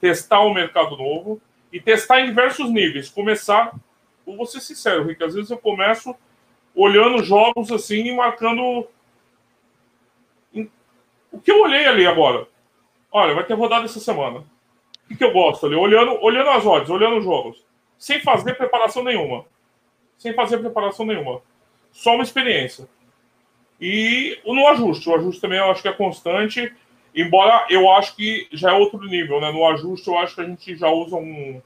testar 0.01 0.43
um 0.43 0.55
mercado 0.55 0.97
novo 0.97 1.39
e 1.71 1.79
testar 1.79 2.21
em 2.21 2.29
diversos 2.29 2.71
níveis. 2.71 3.11
Começar, 3.11 3.75
vou 4.25 4.43
ser 4.47 4.61
sincero, 4.61 5.05
Rick, 5.05 5.23
às 5.23 5.35
vezes 5.35 5.51
eu 5.51 5.57
começo 5.59 6.15
olhando 6.73 7.23
jogos 7.23 7.71
assim 7.71 8.07
e 8.07 8.15
marcando. 8.15 8.87
O 11.31 11.39
que 11.39 11.51
eu 11.51 11.61
olhei 11.61 11.85
ali 11.85 12.07
agora? 12.07 12.47
Olha, 13.11 13.35
vai 13.35 13.43
ter 13.43 13.53
rodada 13.53 13.85
essa 13.85 13.99
semana 13.99 14.43
o 15.13 15.17
que 15.17 15.23
eu 15.23 15.31
gosto 15.31 15.65
ali? 15.65 15.75
Olhando, 15.75 16.21
olhando 16.21 16.49
as 16.49 16.65
odds, 16.65 16.89
olhando 16.89 17.17
os 17.17 17.23
jogos. 17.23 17.65
Sem 17.97 18.19
fazer 18.21 18.55
preparação 18.55 19.03
nenhuma. 19.03 19.45
Sem 20.17 20.33
fazer 20.33 20.57
preparação 20.59 21.05
nenhuma. 21.05 21.41
Só 21.91 22.13
uma 22.13 22.23
experiência. 22.23 22.87
E 23.79 24.39
no 24.45 24.67
ajuste. 24.67 25.09
O 25.09 25.15
ajuste 25.15 25.41
também 25.41 25.59
eu 25.59 25.71
acho 25.71 25.81
que 25.81 25.87
é 25.87 25.93
constante. 25.93 26.73
Embora 27.15 27.65
eu 27.69 27.89
acho 27.91 28.15
que 28.15 28.47
já 28.51 28.71
é 28.71 28.73
outro 28.73 28.99
nível, 28.99 29.39
né? 29.39 29.51
No 29.51 29.65
ajuste 29.67 30.07
eu 30.07 30.17
acho 30.17 30.35
que 30.35 30.41
a 30.41 30.45
gente 30.45 30.75
já 30.75 30.89
usa 30.89 31.15
um, 31.15 31.61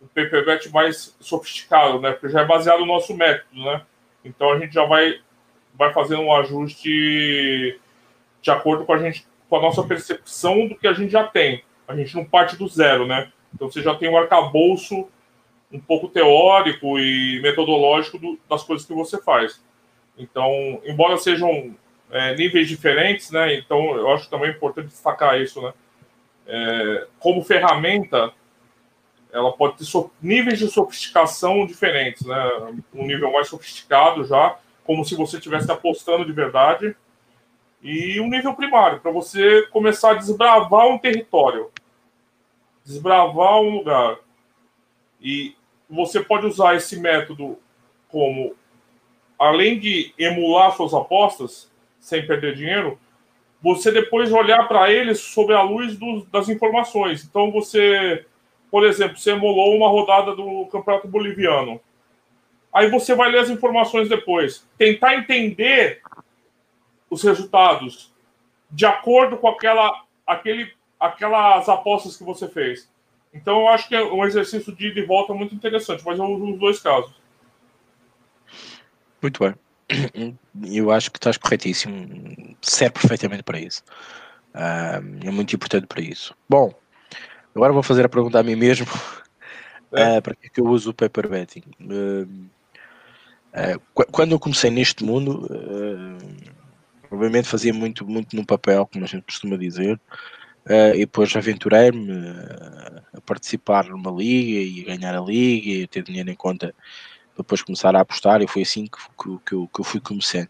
um 0.00 0.70
mais 0.72 1.16
sofisticado, 1.18 2.00
né? 2.00 2.12
Porque 2.12 2.28
já 2.28 2.42
é 2.42 2.46
baseado 2.46 2.80
no 2.80 2.86
nosso 2.86 3.16
método, 3.16 3.64
né? 3.64 3.82
Então 4.24 4.52
a 4.52 4.58
gente 4.58 4.72
já 4.72 4.84
vai, 4.84 5.20
vai 5.74 5.92
fazendo 5.92 6.22
um 6.22 6.34
ajuste 6.34 7.80
de 8.40 8.50
acordo 8.50 8.84
com 8.84 8.92
a 8.92 8.98
gente 8.98 9.26
com 9.48 9.56
a 9.56 9.62
nossa 9.62 9.82
percepção 9.82 10.66
do 10.66 10.76
que 10.76 10.86
a 10.86 10.92
gente 10.92 11.10
já 11.10 11.24
tem 11.24 11.62
a 11.86 11.96
gente 11.96 12.14
não 12.14 12.24
parte 12.24 12.56
do 12.56 12.68
zero, 12.68 13.06
né? 13.06 13.30
Então 13.54 13.70
você 13.70 13.82
já 13.82 13.94
tem 13.94 14.08
um 14.08 14.16
arcabouço 14.16 15.08
um 15.70 15.80
pouco 15.80 16.08
teórico 16.08 16.98
e 16.98 17.40
metodológico 17.40 18.18
do, 18.18 18.38
das 18.48 18.62
coisas 18.62 18.86
que 18.86 18.92
você 18.92 19.20
faz. 19.20 19.62
Então, 20.16 20.80
embora 20.84 21.16
sejam 21.16 21.74
é, 22.10 22.34
níveis 22.34 22.68
diferentes, 22.68 23.30
né? 23.30 23.54
Então 23.54 23.96
eu 23.96 24.10
acho 24.10 24.28
também 24.28 24.50
importante 24.50 24.88
destacar 24.88 25.40
isso, 25.40 25.60
né? 25.62 25.72
É, 26.46 27.06
como 27.18 27.42
ferramenta, 27.42 28.32
ela 29.32 29.52
pode 29.52 29.78
ter 29.78 29.84
so 29.84 30.10
níveis 30.20 30.58
de 30.58 30.68
sofisticação 30.68 31.64
diferentes, 31.64 32.26
né? 32.26 32.50
Um 32.94 33.06
nível 33.06 33.32
mais 33.32 33.48
sofisticado 33.48 34.24
já, 34.24 34.58
como 34.84 35.04
se 35.04 35.14
você 35.14 35.38
estivesse 35.38 35.70
apostando 35.72 36.24
de 36.24 36.32
verdade, 36.32 36.94
e 37.82 38.20
um 38.20 38.28
nível 38.28 38.54
primário, 38.54 39.00
para 39.00 39.10
você 39.10 39.62
começar 39.72 40.12
a 40.12 40.14
desbravar 40.14 40.86
um 40.86 40.98
território 40.98 41.70
desbravar 42.84 43.60
um 43.60 43.70
lugar. 43.70 44.18
E 45.20 45.54
você 45.88 46.20
pode 46.20 46.46
usar 46.46 46.74
esse 46.74 46.98
método 46.98 47.58
como, 48.08 48.54
além 49.38 49.78
de 49.78 50.12
emular 50.18 50.72
suas 50.76 50.92
apostas, 50.92 51.70
sem 52.00 52.26
perder 52.26 52.56
dinheiro, 52.56 52.98
você 53.62 53.92
depois 53.92 54.32
olhar 54.32 54.66
para 54.66 54.90
eles 54.90 55.20
sob 55.20 55.54
a 55.54 55.62
luz 55.62 55.96
do, 55.96 56.26
das 56.32 56.48
informações. 56.48 57.24
Então, 57.24 57.52
você, 57.52 58.26
por 58.70 58.84
exemplo, 58.84 59.16
você 59.16 59.30
emulou 59.30 59.76
uma 59.76 59.88
rodada 59.88 60.34
do 60.34 60.66
Campeonato 60.66 61.06
Boliviano. 61.06 61.80
Aí 62.72 62.90
você 62.90 63.14
vai 63.14 63.30
ler 63.30 63.40
as 63.40 63.50
informações 63.50 64.08
depois. 64.08 64.66
Tentar 64.76 65.14
entender 65.14 66.02
os 67.12 67.22
resultados 67.22 68.10
de 68.70 68.86
acordo 68.86 69.36
com 69.36 69.48
aquela, 69.48 70.04
aquele 70.26 70.72
aquelas 70.98 71.68
apostas 71.68 72.16
que 72.16 72.24
você 72.24 72.48
fez. 72.48 72.88
Então 73.34 73.60
eu 73.60 73.68
acho 73.68 73.86
que 73.86 73.94
é 73.94 74.02
um 74.02 74.24
exercício 74.24 74.74
de 74.74 74.88
ida 74.88 75.00
e 75.00 75.04
volta 75.04 75.34
muito 75.34 75.54
interessante, 75.54 76.02
mas 76.06 76.18
eu 76.18 76.24
uso 76.24 76.54
os 76.54 76.58
dois 76.58 76.80
casos. 76.80 77.12
Muito 79.20 79.40
bem. 79.40 79.54
Eu 80.64 80.90
acho 80.90 81.10
que 81.10 81.18
estás 81.18 81.36
corretíssimo. 81.36 82.56
Serve 82.60 82.94
perfeitamente 82.94 83.42
para 83.42 83.58
isso. 83.58 83.82
é 84.54 85.30
muito 85.30 85.54
importante 85.54 85.86
para 85.86 86.00
isso. 86.00 86.34
Bom, 86.48 86.72
agora 87.54 87.72
vou 87.72 87.82
fazer 87.82 88.04
a 88.04 88.08
pergunta 88.08 88.38
a 88.38 88.42
mim 88.42 88.56
mesmo. 88.56 88.86
É. 89.94 90.16
Uh, 90.16 90.22
para 90.22 90.34
que, 90.34 90.46
é 90.46 90.48
que 90.48 90.58
eu 90.58 90.64
uso 90.64 90.88
o 90.88 90.94
paper 90.94 91.28
betting? 91.28 91.64
Uh, 91.78 92.48
quando 94.10 94.32
eu 94.32 94.38
comecei 94.38 94.70
neste 94.70 95.04
mundo, 95.04 95.46
obviamente 97.12 97.48
fazia 97.48 97.72
muito, 97.72 98.06
muito 98.06 98.34
no 98.34 98.44
papel, 98.44 98.86
como 98.86 99.04
a 99.04 99.08
gente 99.08 99.24
costuma 99.24 99.56
dizer, 99.56 100.00
uh, 100.66 100.94
e 100.94 101.00
depois 101.00 101.34
aventurei-me 101.36 102.10
a 103.14 103.20
participar 103.20 103.84
numa 103.86 104.10
liga 104.10 104.60
e 104.60 104.82
a 104.82 104.96
ganhar 104.96 105.16
a 105.16 105.20
liga 105.20 105.70
e 105.70 105.84
a 105.84 105.88
ter 105.88 106.02
dinheiro 106.02 106.30
em 106.30 106.34
conta 106.34 106.74
depois 107.36 107.62
começar 107.62 107.94
a 107.96 108.00
apostar 108.00 108.42
e 108.42 108.46
foi 108.46 108.62
assim 108.62 108.86
que, 108.86 108.98
que, 108.98 109.38
que, 109.46 109.54
eu, 109.54 109.68
que 109.72 109.80
eu 109.80 109.84
fui 109.84 110.00
começando. 110.00 110.48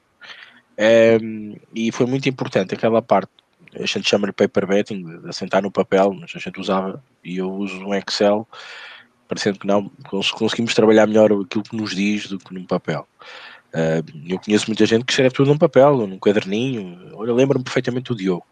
Um, 1.22 1.57
e 1.75 1.92
foi 1.92 2.07
muito 2.07 2.29
importante 2.29 2.75
aquela 2.75 3.01
parte, 3.03 3.31
a 3.75 3.87
gente 3.87 4.09
chama 4.09 4.27
de 4.27 4.33
paper 4.33 4.66
betting, 4.66 5.20
de 5.20 5.29
assentar 5.29 5.62
no 5.62 5.70
papel, 5.70 6.12
mas 6.12 6.33
a 6.35 6.38
gente 6.38 6.61
usava, 6.61 7.03
e 7.22 7.38
eu 7.38 7.51
uso 7.51 7.79
um 7.85 7.94
Excel, 7.94 8.48
parecendo 9.29 9.59
que 9.59 9.66
não, 9.66 9.90
conseguimos 10.35 10.75
trabalhar 10.75 11.07
melhor 11.07 11.33
aquilo 11.33 11.62
que 11.62 11.77
nos 11.77 11.94
diz 11.94 12.29
do 12.29 12.38
que 12.38 12.53
num 12.53 12.66
papel. 12.66 13.07
Uh, 13.75 14.05
eu 14.29 14.39
conheço 14.39 14.67
muita 14.69 14.85
gente 14.85 15.05
que 15.05 15.13
escreve 15.13 15.35
tudo 15.35 15.49
num 15.49 15.59
papel, 15.59 16.07
num 16.07 16.19
caderninho. 16.19 17.11
Olha, 17.15 17.33
lembro-me 17.33 17.65
perfeitamente 17.65 18.09
do 18.09 18.17
Diogo, 18.17 18.47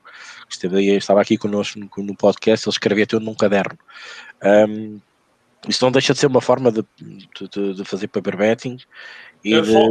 que 0.48 0.54
esteve, 0.54 0.96
estava 0.96 1.20
aqui 1.20 1.36
connosco 1.36 1.78
no, 1.78 1.90
no 2.04 2.16
podcast, 2.16 2.66
ele 2.66 2.72
escrevia 2.72 3.06
tudo 3.06 3.24
num 3.24 3.34
caderno. 3.34 3.78
Um, 4.42 4.98
isso 5.68 5.84
não 5.84 5.92
deixa 5.92 6.14
de 6.14 6.18
ser 6.18 6.26
uma 6.26 6.40
forma 6.40 6.72
de, 6.72 6.84
de, 6.98 7.74
de 7.74 7.84
fazer 7.84 8.08
paper 8.08 8.36
betting. 8.36 8.78
E 9.44 9.52
eu 9.52 9.62
de... 9.62 9.72
só, 9.72 9.86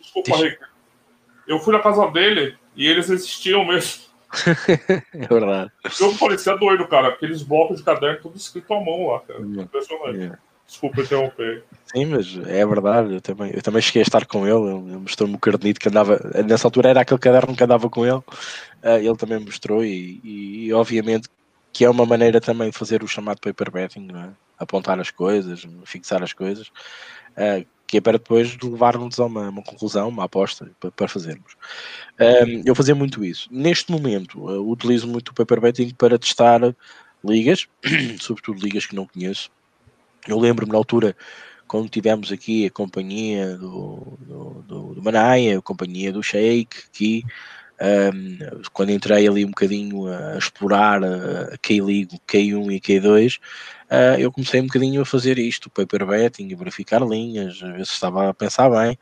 desculpa, 0.00 0.36
Rick. 0.36 0.58
Eu 1.46 1.58
fui 1.60 1.72
na 1.72 1.80
casa 1.80 2.06
dele 2.10 2.56
e 2.76 2.86
eles 2.86 3.08
existiam 3.08 3.64
mesmo. 3.64 4.02
é 5.14 5.26
verdade. 5.26 5.72
Eu 5.82 6.12
falei, 6.12 6.36
você 6.36 6.50
é 6.50 6.58
doido, 6.58 6.86
cara. 6.86 7.08
Aqueles 7.08 7.42
blocos 7.42 7.78
de 7.78 7.84
caderno 7.84 8.20
tudo 8.20 8.36
escrito 8.36 8.74
à 8.74 8.84
mão 8.84 9.06
lá, 9.06 9.20
cara. 9.20 9.40
Impressionante. 9.40 10.18
Yeah. 10.18 10.38
Desculpa 10.68 11.00
interromper. 11.00 11.64
Sim, 11.86 12.04
mas 12.04 12.36
é 12.46 12.66
verdade, 12.66 13.14
eu 13.14 13.20
também, 13.22 13.50
eu 13.54 13.62
também 13.62 13.80
cheguei 13.80 14.02
a 14.02 14.04
estar 14.04 14.26
com 14.26 14.46
ele, 14.46 14.70
ele 14.70 14.98
mostrou-me 14.98 15.34
o 15.34 15.38
carnito 15.38 15.80
que 15.80 15.88
andava, 15.88 16.20
nessa 16.46 16.66
altura 16.66 16.90
era 16.90 17.00
aquele 17.00 17.18
caderno 17.18 17.56
que 17.56 17.64
andava 17.64 17.88
com 17.88 18.04
ele, 18.04 18.16
uh, 18.16 18.98
ele 19.00 19.16
também 19.16 19.38
mostrou 19.38 19.82
e, 19.82 20.20
e, 20.22 20.72
obviamente 20.74 21.30
que 21.72 21.86
é 21.86 21.90
uma 21.90 22.04
maneira 22.04 22.38
também 22.38 22.70
de 22.70 22.76
fazer 22.76 23.02
o 23.02 23.08
chamado 23.08 23.40
paper 23.40 23.70
betting, 23.70 24.08
é? 24.14 24.30
apontar 24.58 25.00
as 25.00 25.10
coisas, 25.10 25.66
fixar 25.84 26.22
as 26.22 26.34
coisas, 26.34 26.68
uh, 26.68 27.66
que 27.86 27.96
é 27.96 28.00
para 28.02 28.18
depois 28.18 28.54
levar-nos 28.62 29.18
a 29.18 29.24
uma, 29.24 29.48
uma, 29.48 29.62
conclusão, 29.62 30.08
uma 30.08 30.24
aposta 30.24 30.70
para, 30.78 30.90
para 30.90 31.08
fazermos. 31.08 31.56
Um, 32.20 32.62
eu 32.66 32.74
fazia 32.74 32.94
muito 32.94 33.24
isso. 33.24 33.48
Neste 33.50 33.90
momento, 33.90 34.38
uh, 34.40 34.70
utilizo 34.70 35.08
muito 35.08 35.30
o 35.30 35.34
paper 35.34 35.60
betting 35.62 35.94
para 35.94 36.18
testar 36.18 36.60
ligas, 37.24 37.66
sobretudo 38.20 38.62
ligas 38.62 38.84
que 38.84 38.94
não 38.94 39.06
conheço. 39.06 39.50
Eu 40.28 40.38
lembro-me 40.38 40.70
na 40.70 40.78
altura, 40.78 41.16
quando 41.66 41.88
tivemos 41.88 42.30
aqui 42.30 42.66
a 42.66 42.70
companhia 42.70 43.56
do, 43.56 44.18
do, 44.20 44.64
do, 44.68 44.94
do 44.94 45.02
Manaia, 45.02 45.58
a 45.58 45.62
companhia 45.62 46.12
do 46.12 46.22
Sheik, 46.22 46.76
aqui, 46.86 47.24
um, 47.80 48.38
quando 48.74 48.90
entrei 48.90 49.26
ali 49.26 49.42
um 49.42 49.48
bocadinho 49.48 50.06
a 50.06 50.36
explorar 50.36 51.02
a 51.02 51.56
K-League, 51.62 52.20
K1 52.28 52.72
e 52.72 52.78
K2, 52.78 53.38
uh, 53.38 54.20
eu 54.20 54.30
comecei 54.30 54.60
um 54.60 54.66
bocadinho 54.66 55.00
a 55.00 55.06
fazer 55.06 55.38
isto, 55.38 55.70
paper 55.70 56.04
betting, 56.04 56.52
a 56.52 56.56
verificar 56.58 57.00
linhas, 57.00 57.62
a 57.62 57.72
ver 57.72 57.86
se 57.86 57.92
estava 57.92 58.28
a 58.28 58.34
pensar 58.34 58.68
bem, 58.68 58.98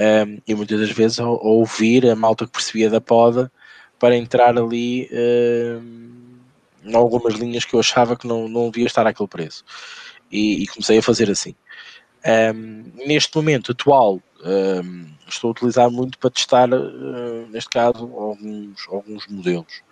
um, 0.00 0.38
e 0.48 0.54
muitas 0.54 0.80
das 0.80 0.90
vezes 0.90 1.20
a, 1.20 1.28
ouvir 1.28 2.10
a 2.10 2.16
malta 2.16 2.44
que 2.44 2.52
percebia 2.52 2.90
da 2.90 3.00
poda 3.00 3.52
para 4.00 4.16
entrar 4.16 4.58
ali 4.58 5.08
um, 5.12 6.16
em 6.84 6.94
algumas 6.96 7.34
linhas 7.34 7.64
que 7.64 7.74
eu 7.74 7.80
achava 7.80 8.16
que 8.16 8.26
não, 8.26 8.48
não 8.48 8.68
devia 8.68 8.86
estar 8.86 9.06
àquele 9.06 9.28
preço. 9.28 9.64
E, 10.36 10.62
e 10.62 10.66
comecei 10.66 10.98
a 10.98 11.02
fazer 11.02 11.30
assim. 11.30 11.54
Um, 12.54 12.92
neste 13.06 13.34
momento 13.34 13.72
atual, 13.72 14.20
um, 14.44 15.06
estou 15.26 15.48
a 15.48 15.52
utilizar 15.52 15.90
muito 15.90 16.18
para 16.18 16.30
testar, 16.30 16.68
uh, 16.70 17.46
neste 17.48 17.70
caso, 17.70 18.04
alguns, 18.04 18.86
alguns 18.88 19.26
modelos 19.28 19.82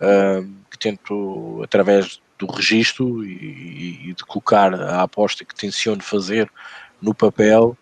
um, 0.00 0.56
que 0.68 0.78
tento, 0.78 1.60
através 1.62 2.20
do 2.38 2.46
registro 2.46 3.24
e, 3.24 4.08
e, 4.08 4.14
de 4.14 4.24
colocar 4.24 4.74
a 4.74 5.02
aposta 5.02 5.44
que 5.44 5.54
tenciono 5.54 6.02
fazer 6.02 6.50
no 7.00 7.14
papel 7.14 7.78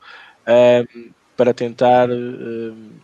para 1.37 1.55
tentar 1.55 2.09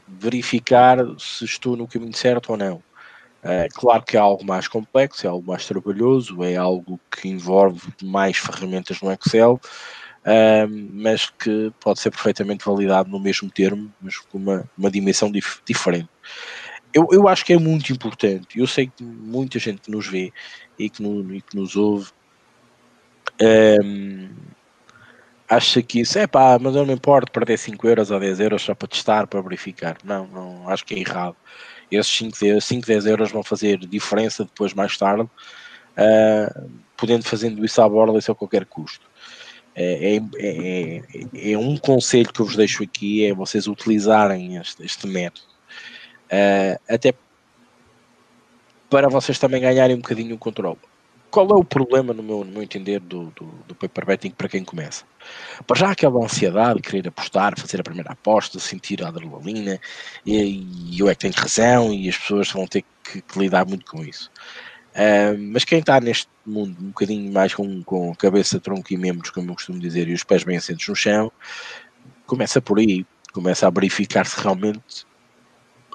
verificar 0.07 0.99
se 1.18 1.44
estou 1.47 1.75
no 1.77 1.88
caminho 1.88 2.14
certo 2.14 2.51
ou 2.51 2.57
não. 2.59 2.83
É 3.42 3.68
claro 3.72 4.03
que 4.05 4.16
é 4.16 4.20
algo 4.20 4.44
mais 4.44 4.66
complexo, 4.66 5.27
é 5.27 5.31
algo 5.31 5.46
mais 5.46 5.64
trabalhoso, 5.66 6.42
é 6.42 6.57
algo 6.57 6.98
que 7.11 7.29
envolve 7.29 7.81
mais 8.03 8.37
ferramentas 8.37 9.01
no 9.01 9.12
Excel, 9.12 9.61
mas 10.92 11.31
que 11.31 11.72
pode 11.81 12.01
ser 12.01 12.11
perfeitamente 12.11 12.64
validado 12.64 13.09
no 13.09 13.20
mesmo 13.20 13.51
termo, 13.51 13.92
mas 14.01 14.18
com 14.18 14.38
uma, 14.38 14.68
uma 14.77 14.90
dimensão 14.90 15.31
dif 15.31 15.61
diferente. 15.64 16.09
Eu, 16.92 17.09
eu 17.12 17.29
acho 17.29 17.44
que 17.44 17.53
é 17.53 17.59
muito 17.59 17.92
importante, 17.92 18.59
eu 18.59 18.66
sei 18.66 18.88
que 18.88 19.05
muita 19.05 19.59
gente 19.59 19.83
que 19.83 19.90
nos 19.90 20.07
vê 20.07 20.33
e 20.79 20.88
que, 20.90 21.03
no, 21.03 21.35
e 21.35 21.40
que 21.42 21.55
nos 21.57 21.77
ouve 21.77 22.11
um, 23.40 24.31
acha 25.48 25.83
que 25.83 26.01
isso 26.01 26.18
é 26.18 26.27
pá, 26.27 26.59
mas 26.61 26.74
eu 26.74 26.85
não 26.85 26.94
importo 26.94 27.33
perder 27.33 27.59
5 27.59 27.87
euros 27.88 28.11
ou 28.11 28.20
10 28.20 28.40
euros 28.40 28.62
só 28.62 28.74
para 28.74 28.88
testar, 28.88 29.27
para 29.27 29.40
verificar. 29.40 29.96
Não, 30.05 30.27
não 30.27 30.68
acho 30.68 30.85
que 30.85 30.94
é 30.94 30.98
errado. 30.98 31.37
Esses 31.90 32.16
5, 32.16 32.61
5 32.61 32.87
10 32.87 33.07
euros 33.07 33.31
vão 33.31 33.42
fazer 33.42 33.79
diferença 33.79 34.44
depois, 34.44 34.74
mais 34.74 34.96
tarde, 34.96 35.22
uh, 35.22 36.70
podendo 36.96 37.24
fazendo 37.24 37.64
isso 37.64 37.81
à 37.81 37.88
borda 37.88 38.18
a 38.18 38.35
qualquer 38.35 38.64
custo. 38.66 39.09
É, 39.74 40.16
é, 40.16 40.22
é, 40.38 41.53
é, 41.53 41.57
um 41.57 41.77
conselho 41.77 42.33
que 42.33 42.40
eu 42.40 42.46
vos 42.46 42.57
deixo 42.57 42.83
aqui, 42.83 43.24
é 43.24 43.33
vocês 43.33 43.68
utilizarem 43.68 44.57
este, 44.57 44.85
este 44.85 45.07
método. 45.07 45.46
Uh, 46.27 46.79
até 46.88 47.14
para 48.90 49.09
vocês 49.09 49.38
também 49.38 49.61
ganharem 49.61 49.96
um 49.96 50.01
bocadinho 50.01 50.35
o 50.35 50.38
controle. 50.38 50.79
Qual 51.31 51.47
é 51.51 51.55
o 51.55 51.64
problema, 51.64 52.14
no 52.14 52.23
meu, 52.23 52.43
no 52.43 52.51
meu 52.51 52.62
entender, 52.62 53.01
do, 53.01 53.27
do, 53.37 53.45
do 53.67 53.75
paper 53.75 54.07
betting 54.07 54.31
para 54.31 54.49
quem 54.49 54.64
começa? 54.64 55.05
Para 55.67 55.79
já 55.79 55.91
aquela 55.91 56.25
ansiedade 56.25 56.81
de 56.81 56.88
querer 56.88 57.09
apostar, 57.09 57.59
fazer 57.59 57.81
a 57.81 57.85
primeira 57.85 58.12
aposta, 58.12 58.59
sentir 58.59 59.05
a 59.05 59.09
adrenalina, 59.09 59.79
e, 60.25 60.64
e 60.91 60.99
eu 60.99 61.09
é 61.09 61.14
que 61.14 61.21
tenho 61.21 61.35
razão, 61.35 61.93
e 61.93 62.09
as 62.09 62.17
pessoas 62.17 62.51
vão 62.51 62.67
ter 62.67 62.83
que, 63.05 63.21
que 63.21 63.38
lidar 63.38 63.67
muito 63.67 63.85
com 63.85 64.03
isso. 64.03 64.31
Uh, 64.95 65.37
mas 65.53 65.64
quem 65.64 65.81
está 65.81 66.01
neste 66.01 66.29
mundo 66.47 66.77
um 66.81 66.88
bocadinho 66.88 67.31
mais 67.31 67.55
com, 67.55 67.83
com 67.85 68.14
cabeça, 68.14 68.59
tronco 68.59 68.93
e 68.93 68.97
membros, 68.97 69.31
como 69.31 69.51
eu 69.51 69.55
costumo 69.55 69.79
dizer, 69.79 70.09
e 70.09 70.14
os 70.14 70.25
pés 70.25 70.45
bem 70.45 70.57
assentos 70.57 70.88
no 70.88 70.97
chão, 70.97 71.31
começa 72.27 72.61
por 72.61 72.79
aí, 72.79 73.07
começa 73.33 73.67
a 73.67 73.71
verificar 73.71 74.27
se 74.27 74.41
realmente 74.41 75.07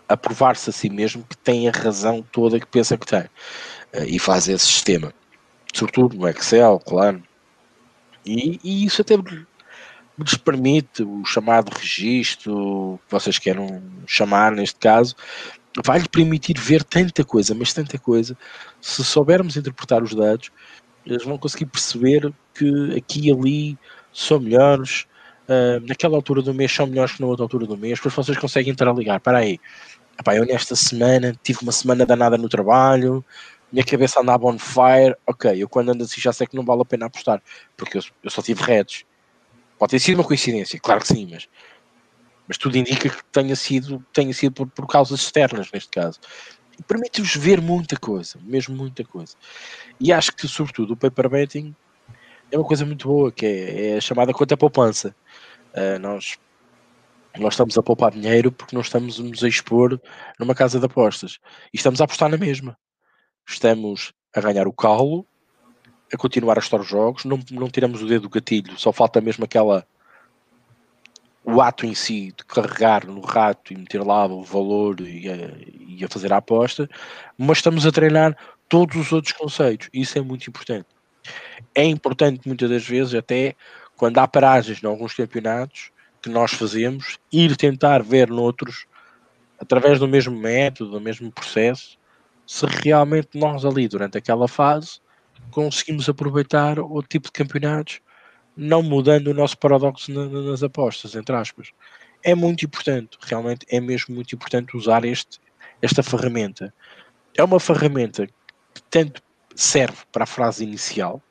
a 0.08 0.16
provar-se 0.16 0.70
a 0.70 0.74
si 0.74 0.90
mesmo 0.90 1.26
que 1.28 1.36
tem 1.38 1.68
a 1.68 1.72
razão 1.72 2.22
toda 2.32 2.60
que 2.60 2.68
pensa 2.68 2.98
que 2.98 3.06
tem 3.06 3.22
uh, 3.24 4.06
e 4.06 4.20
faz 4.20 4.48
esse 4.48 4.66
sistema, 4.66 5.14
sobretudo 5.74 6.16
no 6.16 6.28
Excel, 6.30 6.80
claro, 6.80 7.22
e, 8.26 8.60
e 8.64 8.86
isso 8.86 9.02
até 9.02 9.16
nos 10.18 10.36
permite 10.36 11.04
o 11.04 11.26
chamado 11.26 11.76
registro, 11.76 13.00
que 13.06 13.12
vocês 13.12 13.40
queiram 13.40 13.82
chamar 14.06 14.52
neste 14.52 14.80
caso, 14.80 15.16
vai-lhe 15.84 16.08
permitir 16.08 16.58
ver 16.58 16.84
tanta 16.84 17.24
coisa, 17.24 17.56
mas 17.56 17.74
tanta 17.74 17.98
coisa, 17.98 18.38
se 18.80 19.04
soubermos 19.04 19.58
interpretar 19.58 20.04
os 20.04 20.14
dados, 20.14 20.52
eles 21.06 21.24
vão 21.24 21.38
conseguir 21.38 21.66
perceber 21.66 22.32
que 22.54 22.96
aqui 22.96 23.28
e 23.28 23.32
ali 23.32 23.78
são 24.14 24.40
melhores, 24.40 25.06
uh, 25.50 25.86
naquela 25.86 26.16
altura 26.16 26.42
do 26.42 26.54
mês 26.54 26.72
são 26.72 26.86
melhores 26.86 27.14
que 27.14 27.22
na 27.22 27.28
outra 27.28 27.44
altura 27.44 27.66
do 27.66 27.76
mês, 27.76 27.98
depois 27.98 28.14
vocês 28.14 28.38
conseguem 28.38 28.72
interligar, 28.72 29.20
para 29.20 29.40
aí, 29.40 29.60
Epá, 30.20 30.36
eu 30.36 30.46
nesta 30.46 30.76
semana 30.76 31.36
tive 31.42 31.60
uma 31.64 31.72
semana 31.72 32.06
danada 32.06 32.38
no 32.38 32.48
trabalho, 32.48 33.26
minha 33.74 33.84
cabeça 33.84 34.22
andava 34.22 34.46
on 34.46 34.60
fire, 34.60 35.16
ok, 35.26 35.52
eu 35.62 35.68
quando 35.68 35.90
ando 35.90 36.04
assim 36.04 36.22
já 36.22 36.32
sei 36.32 36.46
que 36.46 36.56
não 36.56 36.64
vale 36.64 36.84
a 36.84 36.86
pena 36.86 37.08
apostar, 37.08 37.42
porque 37.76 37.98
eu, 37.98 38.04
eu 38.24 38.30
só 38.30 38.40
tive 38.40 38.62
redes. 38.62 39.04
Pode 39.80 39.90
ter 39.90 40.00
sido 40.00 40.20
uma 40.20 40.24
coincidência, 40.24 40.80
claro 40.80 41.02
que 41.02 41.08
sim, 41.08 41.28
mas, 41.30 41.50
mas 42.48 42.56
tudo 42.56 42.78
indica 42.78 43.10
que 43.10 43.24
tenha 43.32 43.56
sido, 43.56 44.06
tenha 44.14 44.32
sido 44.32 44.54
por, 44.54 44.68
por 44.68 44.88
causas 44.88 45.22
externas 45.22 45.72
neste 45.72 45.90
caso. 45.90 46.20
Permite-vos 46.88 47.36
ver 47.36 47.60
muita 47.60 47.98
coisa, 47.98 48.38
mesmo 48.44 48.76
muita 48.76 49.04
coisa. 49.04 49.36
E 50.00 50.14
acho 50.14 50.32
que, 50.36 50.48
sobretudo, 50.48 50.94
o 50.94 50.98
paper 50.98 51.28
betting 51.28 51.76
é 52.52 52.58
uma 52.58 52.68
coisa 52.68 52.86
muito 52.86 53.08
boa, 53.08 53.32
que 53.32 53.44
é, 53.44 53.88
é 53.88 53.98
a 53.98 54.02
chamada 54.02 54.32
conta 54.34 54.56
poupança. 54.56 55.16
Uh, 55.74 55.98
nós 56.00 56.38
nós 57.40 57.56
estamos 57.56 57.76
a 57.76 57.82
poupar 57.82 58.12
dinheiro 58.12 58.52
porque 58.52 58.76
não 58.76 58.84
estamos 58.84 59.20
a 59.20 59.24
nos 59.24 59.42
expor 59.42 60.00
numa 60.40 60.54
casa 60.54 60.80
de 60.80 60.86
apostas. 60.86 61.40
E 61.74 61.78
estamos 61.78 62.00
a 62.00 62.04
apostar 62.04 62.30
na 62.30 62.38
mesma 62.38 62.78
estamos 63.46 64.14
a 64.36 64.42
ganhar 64.42 64.68
o 64.68 64.74
calo, 64.74 65.26
a 66.12 66.18
continuar 66.18 66.58
a 66.58 66.60
estar 66.60 66.80
os 66.80 66.88
jogos, 66.88 67.26
não, 67.26 67.40
não 67.52 67.70
tiramos 67.70 68.02
o 68.02 68.08
dedo 68.08 68.24
do 68.24 68.30
gatilho, 68.30 68.78
só 68.78 68.92
falta 68.92 69.20
mesmo 69.22 69.44
aquela 69.46 69.86
o 71.46 71.62
ato 71.62 71.86
em 71.86 71.94
si 71.94 72.34
de 72.38 72.46
carregar 72.46 73.06
no 73.06 73.20
rato 73.20 73.74
e 73.74 73.78
meter 73.78 74.02
lá 74.02 74.26
o 74.26 74.44
valor 74.44 75.02
e 75.02 75.30
a, 75.30 75.36
e 75.88 76.04
a 76.04 76.08
fazer 76.08 76.32
a 76.32 76.38
aposta, 76.38 76.90
mas 77.38 77.58
estamos 77.58 77.86
a 77.86 77.92
treinar 77.92 78.38
todos 78.70 78.96
os 78.96 79.12
outros 79.12 79.34
conceitos. 79.34 79.90
Isso 79.94 80.18
é 80.18 80.22
muito 80.22 80.48
importante. 80.48 80.88
É 81.76 81.84
importante 81.84 82.48
muitas 82.48 82.70
das 82.70 82.88
vezes, 82.88 83.14
até 83.14 83.56
quando 83.98 84.18
há 84.20 84.28
paragens 84.28 84.82
em 84.82 84.88
alguns 84.88 85.14
campeonatos, 85.14 85.92
que 86.22 86.30
nós 86.30 86.54
fazemos, 86.54 87.20
ir 87.32 87.58
tentar 87.58 88.02
ver 88.02 88.30
noutros, 88.30 88.86
através 89.60 90.00
do 90.00 90.08
mesmo 90.08 90.38
método, 90.38 90.92
do 90.92 91.02
mesmo 91.02 91.30
processo, 91.30 91.98
se 92.46 92.66
realmente 92.66 93.30
nós 93.34 93.66
ali, 93.66 93.88
durante 93.88 94.18
aquela 94.18 94.48
fase, 94.48 95.00
conseguimos 95.52 96.10
aproveitar 96.10 96.80
o 96.80 97.02
tipo 97.02 97.28
de 97.28 97.32
campeonatos, 97.32 98.02
não 98.56 98.84
mudando 98.84 99.28
o 99.28 99.34
nosso 99.34 99.58
paradoxo 99.58 100.12
na, 100.12 100.26
nas 100.26 100.64
apostas, 100.64 101.16
entre 101.16 101.36
aspas. 101.36 101.72
É 102.24 102.36
muito 102.36 102.66
importante, 102.66 103.18
realmente 103.22 103.66
é 103.70 103.80
mesmo 103.80 104.16
muito 104.16 104.34
importante 104.36 104.78
usar 104.78 105.04
este, 105.06 105.40
esta 105.82 106.02
ferramenta. 106.04 106.74
É 107.36 107.44
uma 107.44 107.60
ferramenta 107.60 108.28
que 108.28 108.82
tanto 108.90 109.22
serve 109.56 109.98
para 110.12 110.24
a 110.24 110.28
frase 110.28 110.64
inicial, 110.64 111.22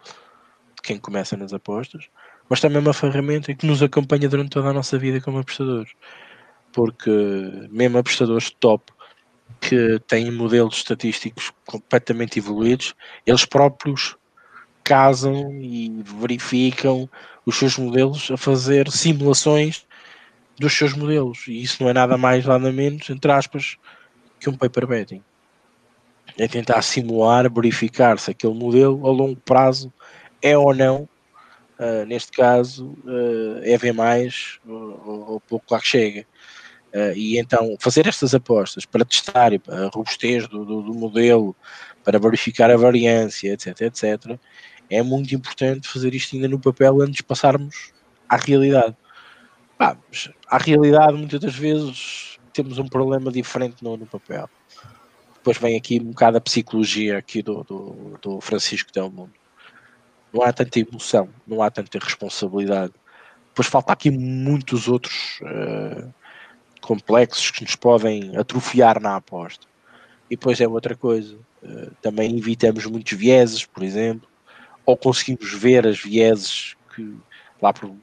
de 0.77 0.83
quem 0.83 0.99
começa 0.99 1.37
nas 1.37 1.53
apostas, 1.53 2.09
mas 2.49 2.61
também 2.61 2.79
é 2.79 2.81
uma 2.81 2.93
ferramenta 2.93 3.55
que 3.55 3.67
nos 3.67 3.83
acompanha 3.83 4.29
durante 4.29 4.51
toda 4.51 4.69
a 4.69 4.73
nossa 4.73 4.99
vida 4.99 5.21
como 5.21 5.39
apostadores. 5.39 5.93
Porque 6.73 7.11
mesmo 7.71 7.99
apostadores 7.99 8.51
top 8.51 8.93
que 9.61 9.99
têm 10.07 10.31
modelos 10.31 10.77
estatísticos 10.77 11.53
completamente 11.67 12.39
evoluídos, 12.39 12.95
eles 13.27 13.45
próprios 13.45 14.17
casam 14.85 15.53
e 15.61 16.03
verificam 16.05 17.09
os 17.47 17.57
seus 17.57 17.77
modelos 17.77 18.31
a 18.31 18.37
fazer 18.37 18.91
simulações 18.91 19.87
dos 20.59 20.73
seus 20.73 20.93
modelos. 20.95 21.47
E 21.49 21.63
isso 21.63 21.83
não 21.83 21.91
é 21.91 21.93
nada 21.93 22.17
mais, 22.17 22.45
nada 22.45 22.71
menos, 22.73 23.09
entre 23.11 23.31
aspas, 23.33 23.77
que 24.39 24.49
um 24.49 24.57
paper 24.57 24.87
betting. 24.87 25.23
É 26.39 26.49
tentar 26.49 26.83
simular, 26.83 27.53
verificar 27.53 28.19
se 28.19 28.31
aquele 28.31 28.55
modelo 28.55 29.07
a 29.07 29.11
longo 29.11 29.37
prazo 29.37 29.93
é 30.41 30.57
ou 30.57 30.75
não, 30.75 31.09
uh, 31.79 32.07
neste 32.07 32.33
caso, 32.33 32.97
uh, 33.05 33.61
é 33.63 33.93
mais 33.93 34.59
ou, 34.67 35.33
ou 35.33 35.41
pouco 35.41 35.67
lá 35.71 35.81
que 35.81 35.87
chega. 35.87 36.27
Uh, 36.95 37.17
e 37.17 37.39
então 37.39 37.75
fazer 37.81 38.07
estas 38.07 38.35
apostas 38.35 38.85
para 38.85 39.05
testar 39.05 39.53
a 39.55 39.89
robustez 39.95 40.47
do, 40.47 40.63
do, 40.63 40.83
do, 40.83 40.95
modelo, 40.95 41.57
para 42.05 42.19
verificar 42.19 42.71
a 42.71 42.77
variância, 42.77 43.55
etc, 43.55 43.81
etc, 43.83 44.39
é 44.91 45.03
muito 45.03 45.35
importante 45.35 45.89
fazer 45.89 46.15
isto 46.15 46.37
ainda 46.37 46.49
no 46.49 46.59
papel 46.59 47.01
antes 47.01 47.17
de 47.17 47.23
passarmos 47.23 47.93
à 48.29 48.37
realidade. 48.37 48.95
Pá, 49.79 49.97
a 50.47 50.59
realidade 50.59 51.15
muitas 51.15 51.41
das 51.41 51.55
vezes 51.55 52.39
temos 52.53 52.79
um 52.79 52.87
problema 52.87 53.33
diferente 53.33 53.83
no, 53.83 53.97
no 53.97 54.07
papel. 54.07 54.49
Depois 55.35 55.57
vem 55.57 55.77
aqui 55.77 55.99
um 55.99 56.11
bocado 56.11 56.37
a 56.37 56.41
psicologia 56.41 57.17
aqui 57.17 57.43
do, 57.43 57.65
do, 57.65 58.19
do 58.21 58.41
Francisco 58.41 58.93
Del 58.93 59.11
Mundo. 59.11 59.33
Não 60.33 60.43
há 60.43 60.53
tanta 60.53 60.79
emoção, 60.79 61.29
não 61.47 61.63
há 61.63 61.71
tanta 61.71 61.99
responsabilidade. 61.99 62.93
Depois 63.49 63.67
falta 63.67 63.93
aqui 63.93 64.11
muitos 64.11 64.89
outros 64.89 65.41
uh, 65.43 66.13
complexos 66.93 67.51
que 67.51 67.63
nos 67.63 67.75
podem 67.75 68.37
atrofiar 68.37 69.01
na 69.01 69.17
aposta. 69.17 69.67
E 70.31 70.37
depois 70.37 70.61
é 70.61 70.69
outra 70.69 70.95
coisa. 70.95 71.35
Uh, 71.63 71.91
também 72.03 72.37
evitamos 72.37 72.85
muitos 72.85 73.17
vieses, 73.17 73.65
por 73.65 73.83
exemplo, 73.83 74.29
ou 74.85 74.95
conseguimos 74.95 75.55
ver 75.55 75.87
as 75.87 75.99
vieses 75.99 76.77
que 76.95 77.17
lá 77.63 77.73
por, 77.73 77.95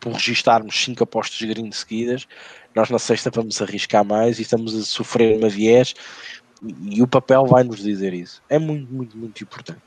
por 0.00 0.12
registarmos 0.12 0.82
cinco 0.82 1.04
apostas 1.04 1.46
green 1.46 1.70
seguidas, 1.72 2.26
nós 2.74 2.88
na 2.88 2.98
sexta 2.98 3.30
vamos 3.30 3.60
arriscar 3.60 4.02
mais 4.02 4.38
e 4.38 4.42
estamos 4.42 4.74
a 4.74 4.82
sofrer 4.82 5.36
uma 5.36 5.50
viés 5.50 5.94
e, 6.62 7.02
o 7.02 7.06
papel 7.06 7.44
vai 7.44 7.64
nos 7.64 7.82
dizer 7.82 8.14
isso. 8.14 8.42
É 8.48 8.58
muito, 8.58 8.90
muito, 8.90 9.18
muito 9.18 9.42
importante. 9.42 9.82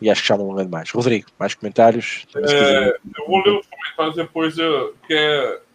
E 0.00 0.08
acho 0.08 0.22
que 0.22 0.28
já 0.28 0.36
não 0.36 0.44
alonguei 0.44 0.68
mais. 0.68 0.90
Rodrigo, 0.90 1.26
mais 1.36 1.54
comentários? 1.54 2.26
É, 2.36 2.90
eu 3.18 3.26
vou 3.26 3.42
ler 3.42 3.58
os 3.58 3.66
comentários 3.66 4.14
depois, 4.14 4.56
eu, 4.56 4.94
que 5.06 5.14
é 5.14 5.65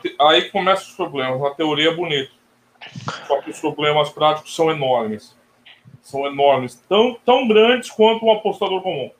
te... 0.00 0.14
Aí 0.20 0.50
começam 0.50 0.88
os 0.88 0.94
problemas. 0.94 1.40
Na 1.40 1.50
teoria 1.50 1.90
é 1.90 1.94
bonito. 1.94 2.32
Só 3.26 3.40
que 3.40 3.50
os 3.50 3.60
problemas 3.60 4.10
práticos 4.10 4.54
são 4.54 4.70
enormes. 4.70 5.36
São 6.02 6.26
enormes. 6.26 6.74
Tão, 6.88 7.18
tão 7.24 7.48
grandes 7.48 7.90
quanto 7.90 8.24
um 8.24 8.32
apostador 8.32 8.82
comum. 8.82 9.10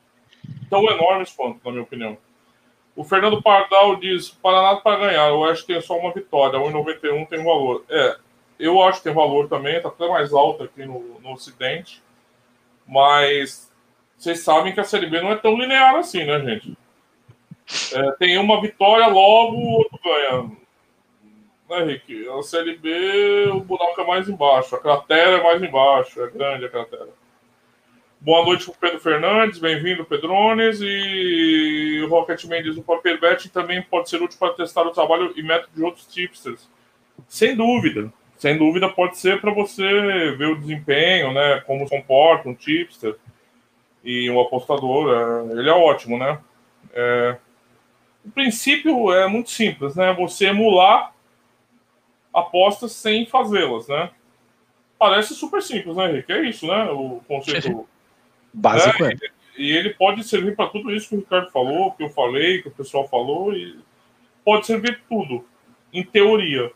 Tão 0.69 0.83
enormes 0.89 1.31
quanto, 1.31 1.59
na 1.63 1.71
minha 1.71 1.83
opinião. 1.83 2.17
O 2.95 3.03
Fernando 3.03 3.41
Pardal 3.41 3.95
diz: 3.97 4.29
Paraná 4.29 4.77
para 4.77 5.07
ganhar. 5.07 5.29
Eu 5.29 5.43
acho 5.43 5.65
que 5.65 5.73
tem 5.73 5.81
só 5.81 5.97
uma 5.97 6.13
vitória. 6.13 6.59
1,91 6.59 7.27
tem 7.27 7.43
valor. 7.43 7.83
É, 7.89 8.17
eu 8.59 8.81
acho 8.83 8.99
que 8.99 9.05
tem 9.05 9.13
valor 9.13 9.49
também. 9.49 9.75
Está 9.75 9.89
até 9.89 10.07
mais 10.07 10.31
alto 10.33 10.63
aqui 10.63 10.85
no, 10.85 11.19
no 11.19 11.33
Ocidente. 11.33 12.01
Mas 12.87 13.71
vocês 14.17 14.39
sabem 14.41 14.73
que 14.73 14.79
a 14.79 14.83
Série 14.83 15.07
B 15.07 15.21
não 15.21 15.31
é 15.31 15.35
tão 15.35 15.57
linear 15.57 15.95
assim, 15.95 16.23
né, 16.23 16.39
gente? 16.39 16.77
É, 17.93 18.11
tem 18.13 18.37
uma 18.37 18.61
vitória, 18.61 19.07
logo 19.07 19.57
o 19.57 19.71
outro 19.77 19.99
ganha. 20.03 20.51
Né, 21.69 21.83
Rick? 21.85 22.29
A 22.29 22.41
Série 22.43 22.77
B, 22.77 23.49
o 23.51 23.59
buraco 23.61 23.99
é 23.99 24.05
mais 24.05 24.29
embaixo, 24.29 24.75
a 24.75 24.79
cratera 24.79 25.37
é 25.37 25.43
mais 25.43 25.61
embaixo, 25.61 26.21
é 26.21 26.29
grande 26.29 26.65
a 26.65 26.69
cratera. 26.69 27.09
Boa 28.21 28.43
noite 28.45 28.65
para 28.65 28.89
Pedro 28.89 28.99
Fernandes, 28.99 29.59
bem-vindo, 29.59 30.05
Pedrones. 30.05 30.79
E 30.81 32.01
o 32.03 32.09
Rocketman 32.09 32.63
diz: 32.63 32.77
o 32.77 32.81
Paper 32.81 33.19
também 33.51 33.81
pode 33.83 34.09
ser 34.09 34.21
útil 34.21 34.39
para 34.39 34.53
testar 34.53 34.83
o 34.83 34.91
trabalho 34.91 35.33
e 35.35 35.43
método 35.43 35.75
de 35.75 35.83
outros 35.83 36.07
tipsters. 36.07 36.67
Sem 37.27 37.55
dúvida, 37.55 38.11
sem 38.37 38.57
dúvida 38.57 38.89
pode 38.89 39.17
ser 39.17 39.39
para 39.39 39.51
você 39.51 40.31
ver 40.37 40.47
o 40.47 40.57
desempenho, 40.57 41.33
né? 41.33 41.61
Como 41.67 41.87
se 41.87 41.95
comporta 41.95 42.49
um 42.49 42.55
tipster 42.55 43.15
e 44.03 44.29
um 44.29 44.39
apostador. 44.39 45.13
É, 45.13 45.59
ele 45.59 45.69
é 45.69 45.73
ótimo, 45.73 46.17
né? 46.17 46.39
É, 46.93 47.37
o 48.25 48.31
princípio 48.31 49.13
é 49.13 49.27
muito 49.27 49.51
simples, 49.51 49.95
né? 49.95 50.11
Você 50.13 50.47
emular 50.47 51.13
apostas 52.33 52.91
sem 52.91 53.25
fazê-las, 53.25 53.87
né? 53.87 54.09
Parece 54.97 55.35
super 55.35 55.61
simples, 55.61 55.95
né, 55.95 56.09
Henrique? 56.09 56.33
É 56.33 56.41
isso, 56.41 56.65
né? 56.65 56.89
O 56.89 57.21
conceito 57.27 57.87
básico. 58.51 59.03
Né? 59.03 59.13
É. 59.13 59.35
E, 59.57 59.71
ele 59.71 59.93
pode 59.93 60.23
servir 60.23 60.55
para 60.55 60.69
tudo 60.69 60.93
isso 60.93 61.09
que 61.09 61.15
o 61.15 61.19
Ricardo 61.19 61.51
falou, 61.51 61.91
que 61.91 62.03
eu 62.03 62.09
falei, 62.09 62.61
que 62.61 62.67
o 62.67 62.71
pessoal 62.71 63.07
falou, 63.07 63.53
e 63.53 63.79
pode 64.43 64.65
servir 64.65 65.01
tudo, 65.07 65.45
em 65.93 66.03
teoria. 66.03 66.71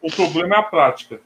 O 0.00 0.10
problema 0.10 0.56
é 0.56 0.58
a 0.58 0.62
prática. 0.62 1.20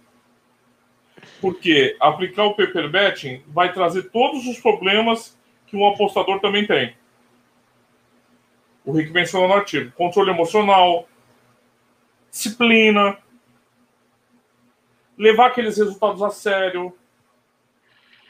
Porque 1.41 1.97
aplicar 2.01 2.45
o 2.45 2.55
paper 2.55 2.91
betting 2.91 3.43
vai 3.47 3.73
trazer 3.73 4.11
todos 4.11 4.47
os 4.47 4.59
problemas 4.59 5.39
que 5.67 5.77
um 5.77 5.87
apostador 5.87 6.41
também 6.41 6.67
tem 6.67 6.95
o 8.87 8.93
Rick 8.93 9.11
mencionou 9.11 9.49
no 9.49 9.55
artigo. 9.55 9.91
Controle 9.93 10.31
emocional, 10.31 11.09
disciplina, 12.31 13.19
levar 15.19 15.49
aqueles 15.49 15.77
resultados 15.77 16.23
a 16.23 16.31
sério, 16.31 16.97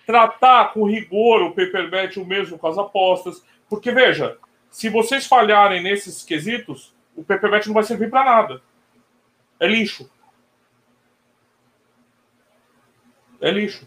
tratar 0.07 0.73
com 0.73 0.89
rigor 0.89 1.43
o 1.43 1.51
paper 1.51 1.91
bet, 1.91 2.19
o 2.19 2.25
mesmo 2.25 2.59
com 2.59 2.67
as 2.69 2.79
apostas. 2.79 3.45
Porque, 3.69 3.93
veja, 3.93 4.39
se 4.71 4.89
vocês 4.89 5.27
falharem 5.27 5.83
nesses 5.83 6.23
quesitos, 6.23 6.95
o 7.15 7.23
paper 7.23 7.51
bet 7.51 7.67
não 7.67 7.75
vai 7.75 7.85
servir 7.85 8.09
para 8.09 8.25
nada. 8.25 8.63
É 9.61 9.67
lixo. 9.67 10.11
É 13.41 13.51
lixo. 13.51 13.87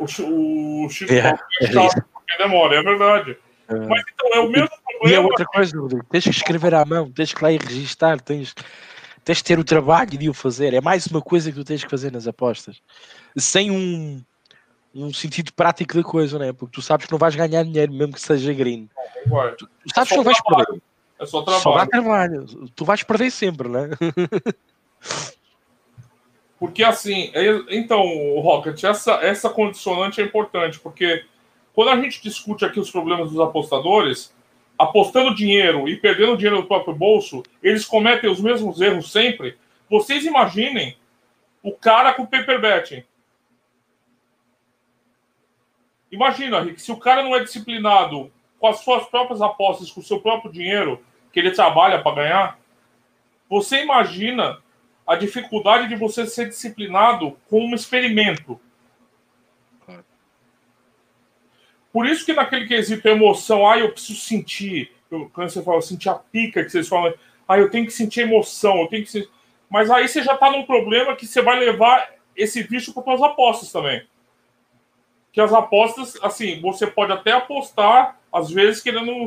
O, 0.00 0.84
o 0.84 0.88
Chico 0.88 1.12
é, 1.12 1.18
é 1.18 1.34
porque 2.12 2.38
demora, 2.38 2.76
é 2.76 2.82
verdade. 2.82 3.36
É. 3.68 3.74
Mas 3.86 4.02
então, 4.12 4.34
é 4.34 4.40
o 4.40 4.48
mesmo 4.48 4.68
problema. 4.68 5.10
E 5.10 5.14
é 5.14 5.20
outra 5.20 5.44
coisa, 5.46 5.78
Rodrigo, 5.78 6.04
tens 6.10 6.24
que 6.24 6.30
escrever 6.30 6.74
à 6.74 6.84
mão, 6.84 7.10
tens 7.10 7.32
que 7.32 7.42
lá 7.42 7.52
ir 7.52 7.62
registar, 7.62 8.20
tens, 8.20 8.54
tens 9.24 9.38
que 9.38 9.44
ter 9.44 9.58
o 9.58 9.64
trabalho 9.64 10.10
de 10.10 10.28
o 10.28 10.34
fazer. 10.34 10.74
É 10.74 10.80
mais 10.80 11.06
uma 11.06 11.20
coisa 11.20 11.50
que 11.50 11.58
tu 11.58 11.64
tens 11.64 11.84
que 11.84 11.90
fazer 11.90 12.10
nas 12.10 12.26
apostas. 12.26 12.80
Sem 13.36 13.70
um, 13.70 14.22
um 14.94 15.12
sentido 15.12 15.52
prático 15.52 15.94
da 15.94 16.02
coisa, 16.02 16.38
né? 16.38 16.52
Porque 16.52 16.74
tu 16.74 16.82
sabes 16.82 17.06
que 17.06 17.12
não 17.12 17.18
vais 17.18 17.36
ganhar 17.36 17.62
dinheiro, 17.62 17.92
mesmo 17.92 18.14
que 18.14 18.20
seja 18.20 18.52
green. 18.52 18.88
Não, 19.26 19.36
vai. 19.36 19.54
Tu, 19.54 19.68
sabes 19.94 20.10
é 20.10 20.14
que 20.14 20.16
não 20.16 20.24
vais 20.24 20.38
trabalho. 20.38 20.66
perder. 20.66 20.82
É 21.20 21.26
só 21.26 21.42
trabalho. 21.42 21.62
Só 21.62 21.76
dá 21.76 21.86
trabalho. 21.86 22.46
Tu 22.74 22.84
vais 22.84 23.02
perder 23.02 23.30
sempre, 23.30 23.68
né? 23.68 23.90
Porque 26.60 26.84
assim, 26.84 27.30
é, 27.32 27.48
então, 27.70 28.04
Rocket, 28.38 28.84
essa, 28.84 29.12
essa 29.14 29.48
condicionante 29.48 30.20
é 30.20 30.24
importante, 30.24 30.78
porque 30.78 31.24
quando 31.72 31.88
a 31.88 31.96
gente 31.98 32.22
discute 32.22 32.66
aqui 32.66 32.78
os 32.78 32.90
problemas 32.90 33.30
dos 33.30 33.40
apostadores, 33.40 34.30
apostando 34.78 35.34
dinheiro 35.34 35.88
e 35.88 35.96
perdendo 35.96 36.36
dinheiro 36.36 36.58
no 36.58 36.66
próprio 36.66 36.94
bolso, 36.94 37.42
eles 37.62 37.86
cometem 37.86 38.28
os 38.28 38.42
mesmos 38.42 38.78
erros 38.78 39.10
sempre. 39.10 39.56
Vocês 39.88 40.26
imaginem 40.26 40.98
o 41.62 41.72
cara 41.72 42.12
com 42.12 42.26
paper 42.26 42.60
betting. 42.60 43.04
Imagina, 46.12 46.60
Rick, 46.60 46.82
se 46.82 46.92
o 46.92 46.98
cara 46.98 47.22
não 47.22 47.34
é 47.34 47.42
disciplinado 47.42 48.30
com 48.58 48.66
as 48.66 48.80
suas 48.80 49.06
próprias 49.06 49.40
apostas, 49.40 49.90
com 49.90 50.00
o 50.00 50.04
seu 50.04 50.20
próprio 50.20 50.52
dinheiro 50.52 51.02
que 51.32 51.40
ele 51.40 51.52
trabalha 51.52 52.02
para 52.02 52.16
ganhar, 52.16 52.58
você 53.48 53.82
imagina 53.82 54.58
a 55.10 55.16
dificuldade 55.16 55.88
de 55.88 55.96
você 55.96 56.24
ser 56.24 56.48
disciplinado 56.48 57.36
com 57.48 57.64
um 57.64 57.74
experimento. 57.74 58.60
Por 61.92 62.06
isso 62.06 62.24
que 62.24 62.32
naquele 62.32 62.68
quesito 62.68 63.08
emoção, 63.08 63.68
ah, 63.68 63.76
eu 63.76 63.90
preciso 63.90 64.20
sentir. 64.20 64.92
Eu, 65.10 65.28
quando 65.34 65.50
você 65.50 65.60
fala 65.64 65.82
sentir 65.82 66.08
a 66.10 66.14
pica, 66.14 66.62
que 66.62 66.70
vocês 66.70 66.86
falam, 66.86 67.12
ah, 67.48 67.58
eu 67.58 67.68
tenho 67.68 67.86
que 67.86 67.92
sentir 67.92 68.20
emoção, 68.20 68.82
eu 68.82 68.86
tenho 68.86 69.02
que 69.02 69.10
sentir. 69.10 69.28
Mas 69.68 69.90
aí 69.90 70.06
você 70.06 70.22
já 70.22 70.34
está 70.34 70.48
num 70.48 70.64
problema 70.64 71.16
que 71.16 71.26
você 71.26 71.42
vai 71.42 71.58
levar 71.58 72.08
esse 72.36 72.62
vício 72.62 72.94
para 72.94 73.02
suas 73.02 73.20
apostas 73.20 73.72
também. 73.72 74.06
Que 75.32 75.40
as 75.40 75.52
apostas, 75.52 76.16
assim, 76.22 76.60
você 76.60 76.86
pode 76.86 77.10
até 77.10 77.32
apostar, 77.32 78.16
às 78.32 78.48
vezes, 78.48 78.80
querendo 78.80 79.24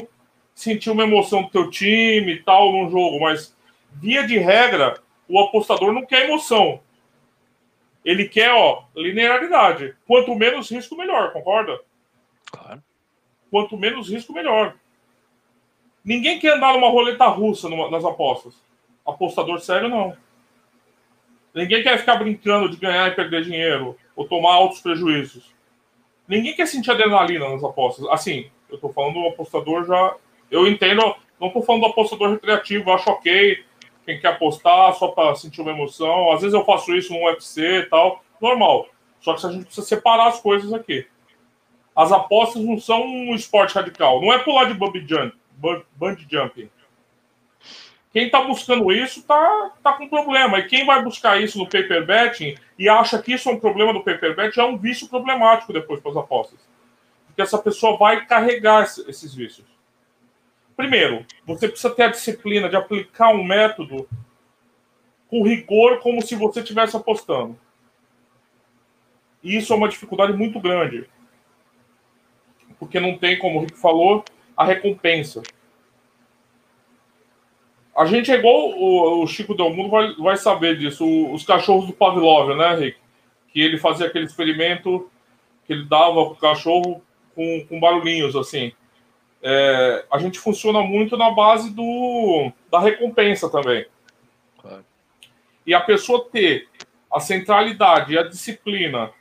sentir 0.55 0.91
uma 0.91 1.03
emoção 1.03 1.43
do 1.43 1.49
teu 1.49 1.69
time 1.69 2.35
e 2.35 2.41
tal 2.41 2.71
num 2.71 2.89
jogo, 2.89 3.19
mas 3.19 3.53
via 3.91 4.25
de 4.25 4.37
regra, 4.37 5.02
o 5.27 5.39
apostador 5.39 5.93
não 5.93 6.05
quer 6.05 6.25
emoção. 6.25 6.79
Ele 8.03 8.27
quer, 8.27 8.51
ó, 8.51 8.83
linearidade. 8.95 9.95
Quanto 10.05 10.35
menos 10.35 10.69
risco, 10.69 10.97
melhor, 10.97 11.31
concorda? 11.31 11.79
Claro. 12.51 12.83
Quanto 13.49 13.77
menos 13.77 14.09
risco, 14.09 14.33
melhor. 14.33 14.75
Ninguém 16.03 16.37
quer 16.37 16.57
andar 16.57 16.73
numa 16.73 16.89
roleta 16.89 17.25
russa 17.27 17.69
numa, 17.69 17.89
nas 17.89 18.03
apostas. 18.03 18.53
Apostador 19.05 19.59
sério, 19.61 19.87
não. 19.87 20.15
Ninguém 21.53 21.83
quer 21.83 21.97
ficar 21.97 22.15
brincando 22.17 22.69
de 22.69 22.77
ganhar 22.77 23.07
e 23.09 23.15
perder 23.15 23.43
dinheiro 23.43 23.97
ou 24.15 24.27
tomar 24.27 24.53
altos 24.53 24.81
prejuízos. 24.81 25.53
Ninguém 26.27 26.55
quer 26.55 26.67
sentir 26.67 26.91
adrenalina 26.91 27.47
nas 27.49 27.63
apostas. 27.63 28.05
Assim, 28.07 28.49
eu 28.69 28.77
tô 28.77 28.89
falando 28.89 29.13
do 29.13 29.27
apostador 29.27 29.85
já. 29.85 30.15
Eu 30.49 30.67
entendo, 30.67 31.15
não 31.39 31.49
tô 31.49 31.61
falando 31.61 31.81
do 31.81 31.87
apostador 31.87 32.31
recreativo, 32.31 32.91
acho 32.91 33.09
ok. 33.09 33.63
Quem 34.05 34.19
quer 34.19 34.29
apostar 34.29 34.93
só 34.95 35.09
para 35.09 35.35
sentir 35.35 35.61
uma 35.61 35.71
emoção. 35.71 36.31
Às 36.31 36.41
vezes 36.41 36.53
eu 36.53 36.65
faço 36.65 36.93
isso 36.93 37.13
no 37.13 37.25
UFC 37.25 37.79
e 37.79 37.85
tal. 37.85 38.23
Normal. 38.41 38.87
Só 39.21 39.33
que 39.33 39.45
a 39.45 39.51
gente 39.51 39.65
precisa 39.65 39.87
separar 39.87 40.27
as 40.27 40.41
coisas 40.41 40.73
aqui. 40.73 41.07
As 41.95 42.11
apostas 42.11 42.63
não 42.63 42.79
são 42.79 43.05
um 43.05 43.35
esporte 43.35 43.75
radical. 43.75 44.21
Não 44.21 44.33
é 44.33 44.39
pular 44.39 44.65
de 44.65 44.73
bungee 44.73 45.07
jump, 45.07 45.35
jumping. 46.29 46.69
Quem 48.11 48.25
está 48.25 48.41
buscando 48.41 48.91
isso 48.91 49.21
está 49.21 49.71
tá 49.81 49.93
com 49.93 50.07
problema. 50.07 50.59
E 50.59 50.67
quem 50.67 50.85
vai 50.85 51.01
buscar 51.01 51.41
isso 51.41 51.57
no 51.57 51.65
paper 51.65 52.05
betting 52.05 52.55
e 52.77 52.89
acha 52.89 53.19
que 53.21 53.33
isso 53.33 53.49
é 53.49 53.53
um 53.53 53.59
problema 53.59 53.93
do 53.93 54.03
paper 54.03 54.35
betting 54.35 54.59
é 54.59 54.63
um 54.63 54.77
vício 54.77 55.07
problemático 55.07 55.73
depois 55.73 55.99
para 55.99 56.11
as 56.11 56.17
apostas. 56.17 56.59
Porque 57.25 57.41
essa 57.41 57.57
pessoa 57.57 57.97
vai 57.97 58.25
carregar 58.25 58.83
esses 58.83 59.33
vícios. 59.33 59.72
Primeiro, 60.75 61.25
você 61.45 61.67
precisa 61.67 61.93
ter 61.93 62.03
a 62.03 62.11
disciplina 62.11 62.67
de 62.67 62.75
aplicar 62.75 63.29
um 63.29 63.43
método 63.43 64.07
com 65.27 65.43
rigor, 65.43 65.99
como 65.99 66.21
se 66.21 66.35
você 66.35 66.61
estivesse 66.61 66.95
apostando. 66.95 67.57
E 69.43 69.57
isso 69.57 69.73
é 69.73 69.75
uma 69.75 69.89
dificuldade 69.89 70.33
muito 70.33 70.59
grande. 70.59 71.09
Porque 72.79 72.99
não 72.99 73.17
tem, 73.17 73.37
como 73.37 73.59
o 73.59 73.61
Rick 73.61 73.77
falou, 73.77 74.23
a 74.55 74.63
recompensa. 74.63 75.43
A 77.95 78.05
gente 78.05 78.31
é 78.31 78.35
igual 78.35 78.71
o, 78.79 79.27
Chico 79.27 79.53
Del 79.53 79.69
Mundo 79.69 79.89
vai, 79.89 80.13
vai 80.15 80.37
saber 80.37 80.77
disso. 80.77 81.05
O, 81.05 81.33
os 81.33 81.45
cachorros 81.45 81.85
do 81.85 81.93
Pavlov, 81.93 82.55
né, 82.55 82.75
Rick? 82.75 82.97
Que 83.51 83.61
ele 83.61 83.77
fazia 83.77 84.07
aquele 84.07 84.25
experimento 84.25 85.09
que 85.65 85.73
ele 85.73 85.85
dava 85.85 86.25
pro 86.25 86.35
cachorro 86.35 87.01
com, 87.35 87.65
com 87.67 87.79
barulhinhos, 87.79 88.35
assim. 88.35 88.71
É, 89.43 90.05
a 90.09 90.17
gente 90.19 90.39
funciona 90.39 90.81
muito 90.81 91.17
na 91.17 91.29
base 91.31 91.69
do, 91.69 92.51
da 92.71 92.79
recompensa 92.79 93.49
também. 93.49 93.85
Claro. 94.61 94.85
E 95.67 95.73
a 95.73 95.81
pessoa 95.81 96.29
ter 96.31 96.69
a 97.11 97.19
centralidade 97.19 98.13
e 98.13 98.17
a 98.17 98.23
disciplina 98.23 99.11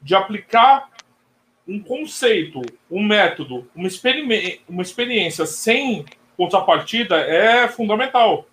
de 0.00 0.14
aplicar 0.14 0.88
um 1.66 1.82
conceito, 1.82 2.62
um 2.90 3.02
método, 3.02 3.68
uma, 3.74 3.86
experi 3.86 4.62
uma 4.68 4.82
experiência 4.82 5.44
sem 5.44 6.04
contrapartida 6.36 7.16
é 7.16 7.68
fundamental. 7.68 8.46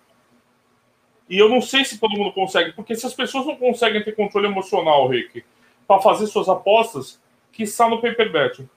E 1.28 1.38
eu 1.38 1.48
não 1.48 1.60
sei 1.60 1.84
se 1.84 1.98
todo 1.98 2.16
mundo 2.16 2.32
consegue, 2.32 2.72
porque 2.72 2.94
se 2.94 3.06
as 3.06 3.14
pessoas 3.14 3.46
não 3.46 3.56
conseguem 3.56 4.02
ter 4.02 4.12
controle 4.12 4.46
emocional, 4.46 5.08
Rick, 5.08 5.44
para 5.86 6.00
fazer 6.00 6.26
suas 6.26 6.48
apostas, 6.48 7.20
que 7.52 7.64
está 7.64 7.88
no 7.88 8.00
paper 8.00 8.30
bet. 8.30 8.68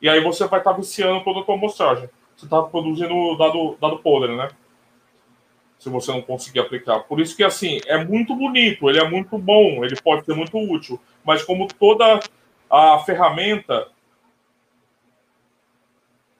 E 0.00 0.08
aí 0.08 0.20
você 0.20 0.46
vai 0.46 0.60
estar 0.60 0.72
tá 0.72 0.76
viciando 0.76 1.24
toda 1.24 1.40
a 1.40 1.42
tua 1.42 1.54
amostragem. 1.54 2.08
Você 2.36 2.44
está 2.44 2.62
produzindo 2.62 3.36
dado, 3.36 3.76
dado 3.80 3.98
podre, 3.98 4.36
né? 4.36 4.48
Se 5.78 5.88
você 5.88 6.12
não 6.12 6.22
conseguir 6.22 6.60
aplicar. 6.60 7.00
Por 7.00 7.20
isso 7.20 7.36
que, 7.36 7.44
assim, 7.44 7.80
é 7.86 8.02
muito 8.02 8.34
bonito, 8.34 8.88
ele 8.88 8.98
é 8.98 9.08
muito 9.08 9.38
bom, 9.38 9.84
ele 9.84 9.96
pode 10.00 10.24
ser 10.24 10.34
muito 10.34 10.58
útil. 10.58 11.00
Mas 11.24 11.42
como 11.42 11.66
toda 11.68 12.20
a 12.70 12.98
ferramenta, 13.00 13.88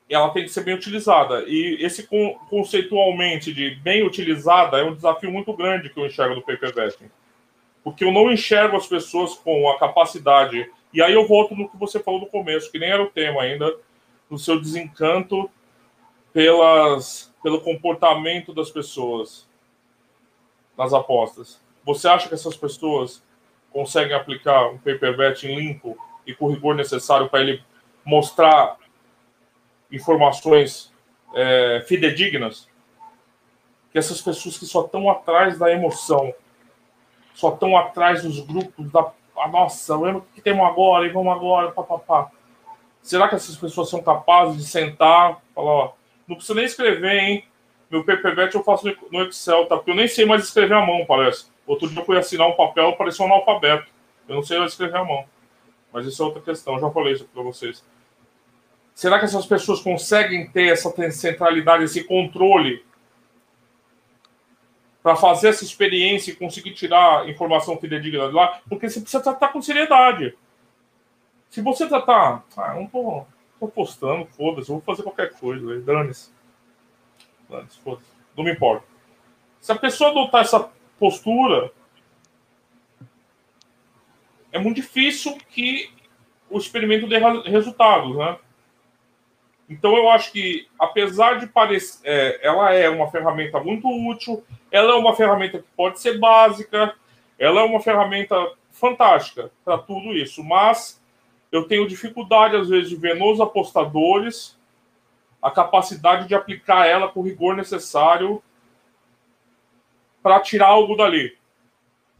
ela 0.08 0.30
tem 0.30 0.44
que 0.44 0.50
ser 0.50 0.62
bem 0.64 0.74
utilizada. 0.74 1.44
E 1.46 1.78
esse 1.80 2.08
conceitualmente 2.48 3.52
de 3.52 3.74
bem 3.76 4.04
utilizada 4.04 4.78
é 4.78 4.84
um 4.84 4.94
desafio 4.94 5.30
muito 5.30 5.52
grande 5.52 5.90
que 5.90 5.98
eu 5.98 6.06
enxergo 6.06 6.36
do 6.36 6.42
paper 6.42 6.74
vesting. 6.74 7.10
Porque 7.82 8.04
eu 8.04 8.12
não 8.12 8.30
enxergo 8.30 8.76
as 8.76 8.86
pessoas 8.86 9.34
com 9.34 9.70
a 9.70 9.78
capacidade. 9.78 10.70
E 10.96 11.02
aí 11.02 11.12
eu 11.12 11.28
volto 11.28 11.54
no 11.54 11.68
que 11.68 11.76
você 11.76 12.00
falou 12.00 12.20
no 12.20 12.26
começo, 12.26 12.72
que 12.72 12.78
nem 12.78 12.88
era 12.88 13.02
o 13.02 13.10
tema 13.10 13.42
ainda, 13.42 13.70
do 14.30 14.38
seu 14.38 14.58
desencanto 14.58 15.50
pelas, 16.32 17.34
pelo 17.42 17.60
comportamento 17.60 18.54
das 18.54 18.70
pessoas 18.70 19.46
nas 20.74 20.94
apostas. 20.94 21.60
Você 21.84 22.08
acha 22.08 22.28
que 22.28 22.34
essas 22.34 22.56
pessoas 22.56 23.22
conseguem 23.70 24.16
aplicar 24.16 24.70
um 24.70 24.78
paper 24.78 25.14
betting 25.14 25.54
limpo 25.54 25.98
e 26.26 26.34
com 26.34 26.46
o 26.46 26.50
rigor 26.54 26.74
necessário 26.74 27.28
para 27.28 27.42
ele 27.42 27.62
mostrar 28.02 28.78
informações 29.92 30.90
é, 31.34 31.84
fidedignas, 31.86 32.70
que 33.92 33.98
essas 33.98 34.22
pessoas 34.22 34.56
que 34.56 34.64
só 34.64 34.86
estão 34.86 35.10
atrás 35.10 35.58
da 35.58 35.70
emoção, 35.70 36.32
só 37.34 37.52
estão 37.52 37.76
atrás 37.76 38.22
dos 38.22 38.40
grupos 38.40 38.90
da 38.90 39.12
ah, 39.38 39.48
nossa, 39.48 39.96
lembra 39.96 40.18
o 40.18 40.26
que 40.34 40.40
temos 40.40 40.64
agora 40.66 41.06
e 41.06 41.10
vamos 41.10 41.32
agora, 41.32 41.70
papapá. 41.70 42.30
Será 43.02 43.28
que 43.28 43.34
essas 43.34 43.56
pessoas 43.56 43.88
são 43.88 44.02
capazes 44.02 44.56
de 44.56 44.64
sentar, 44.64 45.40
falar, 45.54 45.70
ó, 45.70 45.92
não 46.26 46.36
precisa 46.36 46.54
nem 46.54 46.64
escrever, 46.64 47.18
hein? 47.18 47.44
Meu 47.90 48.04
PPBet 48.04 48.54
eu 48.54 48.64
faço 48.64 48.86
no 49.12 49.22
Excel, 49.22 49.66
tá? 49.66 49.76
Porque 49.76 49.92
eu 49.92 49.94
nem 49.94 50.08
sei 50.08 50.24
mais 50.24 50.42
escrever 50.42 50.74
à 50.74 50.84
mão, 50.84 51.04
parece. 51.06 51.46
Outro 51.66 51.88
dia 51.88 52.00
eu 52.00 52.04
fui 52.04 52.18
assinar 52.18 52.48
um 52.48 52.56
papel, 52.56 52.92
parecia 52.94 53.24
um 53.24 53.32
analfabeto. 53.32 53.86
Eu 54.28 54.34
não 54.34 54.42
sei 54.42 54.58
mais 54.58 54.72
escrever 54.72 54.96
à 54.96 55.04
mão. 55.04 55.24
Mas 55.92 56.04
isso 56.06 56.20
é 56.22 56.26
outra 56.26 56.42
questão, 56.42 56.74
eu 56.74 56.80
já 56.80 56.90
falei 56.90 57.12
isso 57.12 57.24
para 57.32 57.42
vocês. 57.42 57.84
Será 58.92 59.18
que 59.18 59.26
essas 59.26 59.46
pessoas 59.46 59.80
conseguem 59.80 60.48
ter 60.48 60.72
essa 60.72 60.90
centralidade, 61.10 61.84
esse 61.84 62.02
controle 62.04 62.84
para 65.06 65.14
fazer 65.14 65.50
essa 65.50 65.62
experiência 65.62 66.32
e 66.32 66.34
conseguir 66.34 66.72
tirar 66.72 67.28
informação 67.28 67.78
fidedigna 67.78 68.26
de 68.26 68.34
lá? 68.34 68.60
Porque 68.68 68.90
você 68.90 69.00
precisa 69.00 69.22
tratar 69.22 69.52
com 69.52 69.62
seriedade. 69.62 70.36
Se 71.48 71.62
você 71.62 71.86
tratar, 71.86 72.44
ah, 72.56 72.74
não 72.74 72.88
tô, 72.88 73.24
tô 73.60 73.68
postando, 73.68 74.26
foda-se, 74.26 74.66
vou 74.66 74.80
fazer 74.80 75.04
qualquer 75.04 75.32
coisa, 75.34 75.80
dane-se. 75.80 76.32
Dane-se, 77.48 77.78
foda-se, 77.78 78.08
não 78.36 78.42
me 78.42 78.50
importa. 78.50 78.84
Se 79.60 79.70
a 79.70 79.76
pessoa 79.76 80.10
adotar 80.10 80.40
essa 80.40 80.68
postura, 80.98 81.70
é 84.50 84.58
muito 84.58 84.74
difícil 84.74 85.38
que 85.50 85.88
o 86.50 86.58
experimento 86.58 87.06
dê 87.06 87.20
resultados, 87.48 88.16
né? 88.16 88.36
Então 89.68 89.96
eu 89.96 90.08
acho 90.10 90.32
que, 90.32 90.68
apesar 90.78 91.40
de 91.40 91.46
parecer, 91.46 92.00
é, 92.04 92.46
ela 92.46 92.72
é 92.72 92.88
uma 92.88 93.10
ferramenta 93.10 93.58
muito 93.58 93.88
útil, 93.88 94.44
ela 94.70 94.92
é 94.92 94.94
uma 94.94 95.14
ferramenta 95.14 95.58
que 95.58 95.68
pode 95.76 96.00
ser 96.00 96.18
básica, 96.18 96.94
ela 97.38 97.60
é 97.60 97.64
uma 97.64 97.80
ferramenta 97.80 98.36
fantástica 98.70 99.50
para 99.64 99.78
tudo 99.78 100.12
isso, 100.12 100.44
mas 100.44 101.02
eu 101.50 101.66
tenho 101.66 101.88
dificuldade 101.88 102.56
às 102.56 102.68
vezes 102.68 102.88
de 102.88 102.96
ver 102.96 103.16
nos 103.16 103.40
apostadores 103.40 104.56
a 105.42 105.50
capacidade 105.50 106.28
de 106.28 106.34
aplicar 106.34 106.86
ela 106.86 107.08
com 107.08 107.20
o 107.20 107.22
rigor 107.22 107.56
necessário 107.56 108.42
para 110.22 110.40
tirar 110.40 110.68
algo 110.68 110.96
dali. 110.96 111.36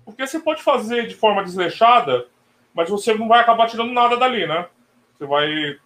Porque 0.05 0.27
você 0.27 0.39
pode 0.39 0.63
fazer 0.63 1.07
de 1.09 1.15
forma 1.15 1.43
desleixada, 1.43 2.29
mas 2.73 2.89
você 2.89 3.15
não 3.15 3.27
vai 3.27 3.41
acabar 3.41 3.69
tirando 3.69 3.93
nada 3.93 4.17
dali, 4.17 4.47
né? 4.47 4.69
Você 5.19 5.27
vai 5.27 5.79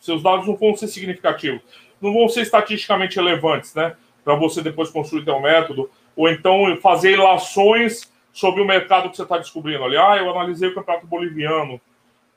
seus 0.00 0.22
dados 0.22 0.46
não 0.46 0.56
vão 0.56 0.76
ser 0.76 0.88
significativos, 0.88 1.60
não 2.00 2.12
vão 2.12 2.28
ser 2.28 2.42
estatisticamente 2.42 3.16
relevantes, 3.16 3.74
né? 3.74 3.96
Para 4.24 4.34
você 4.34 4.62
depois 4.62 4.90
construir 4.90 5.24
teu 5.24 5.40
método, 5.40 5.90
ou 6.14 6.28
então 6.28 6.76
fazer 6.80 7.12
ilações 7.12 8.12
sobre 8.32 8.60
o 8.60 8.66
mercado 8.66 9.10
que 9.10 9.16
você 9.16 9.22
está 9.22 9.38
descobrindo 9.38 9.84
ali. 9.84 9.96
Ah, 9.96 10.16
eu 10.16 10.30
analisei 10.30 10.68
o 10.68 10.74
campeonato 10.74 11.06
boliviano, 11.06 11.80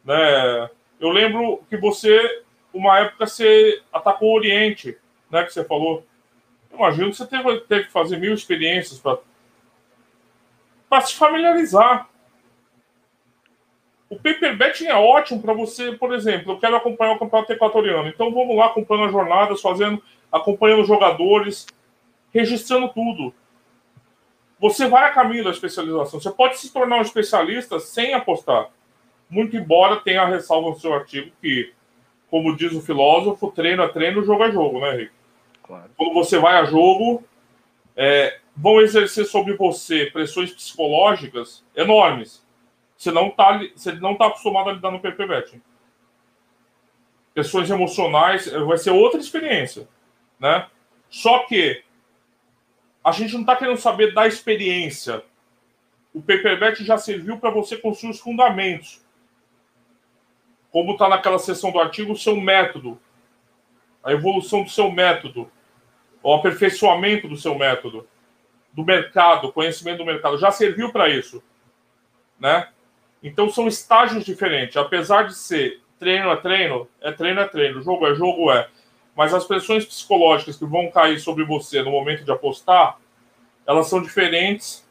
né? 0.03 0.69
Eu 0.99 1.09
lembro 1.09 1.63
que 1.69 1.77
você, 1.77 2.43
uma 2.73 2.99
época, 2.99 3.25
você 3.25 3.81
atacou 3.91 4.29
o 4.29 4.35
Oriente, 4.35 4.97
né? 5.29 5.43
Que 5.43 5.53
você 5.53 5.63
falou. 5.63 6.05
Eu 6.71 6.77
imagino 6.77 7.09
que 7.09 7.17
você 7.17 7.25
teve, 7.25 7.59
teve 7.61 7.83
que 7.85 7.91
fazer 7.91 8.17
mil 8.17 8.33
experiências 8.33 8.99
para 10.89 11.01
se 11.01 11.15
familiarizar. 11.15 12.07
O 14.11 14.17
paper 14.17 14.57
betting 14.57 14.87
é 14.87 14.93
ótimo 14.93 15.41
para 15.41 15.53
você, 15.53 15.93
por 15.93 16.13
exemplo, 16.13 16.51
eu 16.51 16.59
quero 16.59 16.75
acompanhar 16.75 17.13
o 17.13 17.17
campeonato 17.17 17.53
equatoriano, 17.53 18.09
então 18.09 18.29
vamos 18.29 18.57
lá 18.57 18.65
acompanhando 18.65 19.05
as 19.05 19.11
jornadas, 19.13 19.61
fazendo, 19.61 20.03
acompanhando 20.29 20.81
os 20.81 20.87
jogadores, 20.89 21.65
registrando 22.33 22.89
tudo. 22.89 23.33
Você 24.59 24.85
vai 24.89 25.05
a 25.05 25.13
caminho 25.13 25.45
da 25.45 25.51
especialização. 25.51 26.19
Você 26.19 26.29
pode 26.29 26.59
se 26.59 26.73
tornar 26.73 26.97
um 26.97 27.01
especialista 27.01 27.79
sem 27.79 28.13
apostar. 28.13 28.67
Muito 29.29 29.55
embora 29.55 30.01
tenha 30.01 30.23
a 30.23 30.27
ressalva 30.27 30.71
no 30.71 30.79
seu 30.79 30.93
artigo 30.93 31.31
que, 31.41 31.71
como 32.29 32.57
diz 32.57 32.73
o 32.73 32.81
filósofo, 32.81 33.49
treino 33.49 33.81
a 33.81 33.87
treino, 33.87 34.25
jogo 34.25 34.43
a 34.43 34.51
jogo, 34.51 34.81
né, 34.81 34.93
Henrique? 34.93 35.13
Claro. 35.63 35.89
Quando 35.95 36.13
você 36.13 36.37
vai 36.37 36.57
a 36.57 36.65
jogo, 36.65 37.23
é, 37.95 38.39
vão 38.57 38.81
exercer 38.81 39.23
sobre 39.23 39.53
você 39.53 40.07
pressões 40.07 40.51
psicológicas 40.51 41.63
enormes. 41.73 42.40
Você 43.01 43.11
não 43.11 43.29
está 43.29 43.59
você 43.75 43.93
não 43.93 44.15
tá 44.15 44.27
acostumado 44.27 44.69
a 44.69 44.73
lidar 44.73 44.91
no 44.91 44.99
PP 44.99 45.25
Betting. 45.25 45.61
Pressões 47.33 47.67
emocionais, 47.67 48.45
vai 48.45 48.77
ser 48.77 48.91
outra 48.91 49.19
experiência, 49.19 49.89
né? 50.39 50.67
Só 51.09 51.39
que 51.47 51.83
a 53.03 53.11
gente 53.11 53.33
não 53.33 53.41
está 53.41 53.55
querendo 53.55 53.79
saber 53.79 54.13
da 54.13 54.27
experiência. 54.27 55.23
O 56.13 56.21
paperback 56.21 56.83
já 56.85 56.95
serviu 56.95 57.39
para 57.39 57.49
você 57.49 57.75
construir 57.75 58.11
os 58.11 58.19
fundamentos. 58.19 59.03
Como 60.69 60.91
está 60.91 61.09
naquela 61.09 61.39
seção 61.39 61.71
do 61.71 61.79
artigo, 61.79 62.13
o 62.13 62.17
seu 62.17 62.39
método. 62.39 63.01
A 64.03 64.11
evolução 64.11 64.61
do 64.61 64.69
seu 64.69 64.91
método. 64.91 65.51
O 66.21 66.35
aperfeiçoamento 66.35 67.27
do 67.27 67.35
seu 67.35 67.57
método. 67.57 68.07
Do 68.71 68.85
mercado, 68.85 69.51
conhecimento 69.51 69.97
do 69.97 70.05
mercado. 70.05 70.37
Já 70.37 70.51
serviu 70.51 70.91
para 70.91 71.09
isso. 71.09 71.41
Né? 72.39 72.71
Então 73.23 73.49
são 73.49 73.67
estágios 73.67 74.25
diferentes. 74.25 74.77
Apesar 74.77 75.23
de 75.23 75.35
ser 75.35 75.81
treino 75.99 76.31
a 76.31 76.37
treino, 76.37 76.87
é 76.99 77.11
treino 77.11 77.41
a 77.41 77.47
treino. 77.47 77.81
Jogo 77.81 78.07
é 78.07 78.15
jogo, 78.15 78.51
é 78.51 78.67
mas 79.15 79.33
as 79.33 79.45
pressões 79.45 79.85
psicológicas 79.85 80.57
que 80.57 80.65
vão 80.65 80.89
cair 80.89 81.19
sobre 81.19 81.43
você 81.43 81.81
no 81.81 81.91
momento 81.91 82.23
de 82.23 82.31
apostar, 82.31 82.97
elas 83.67 83.87
são 83.87 84.01
diferentes 84.01 84.87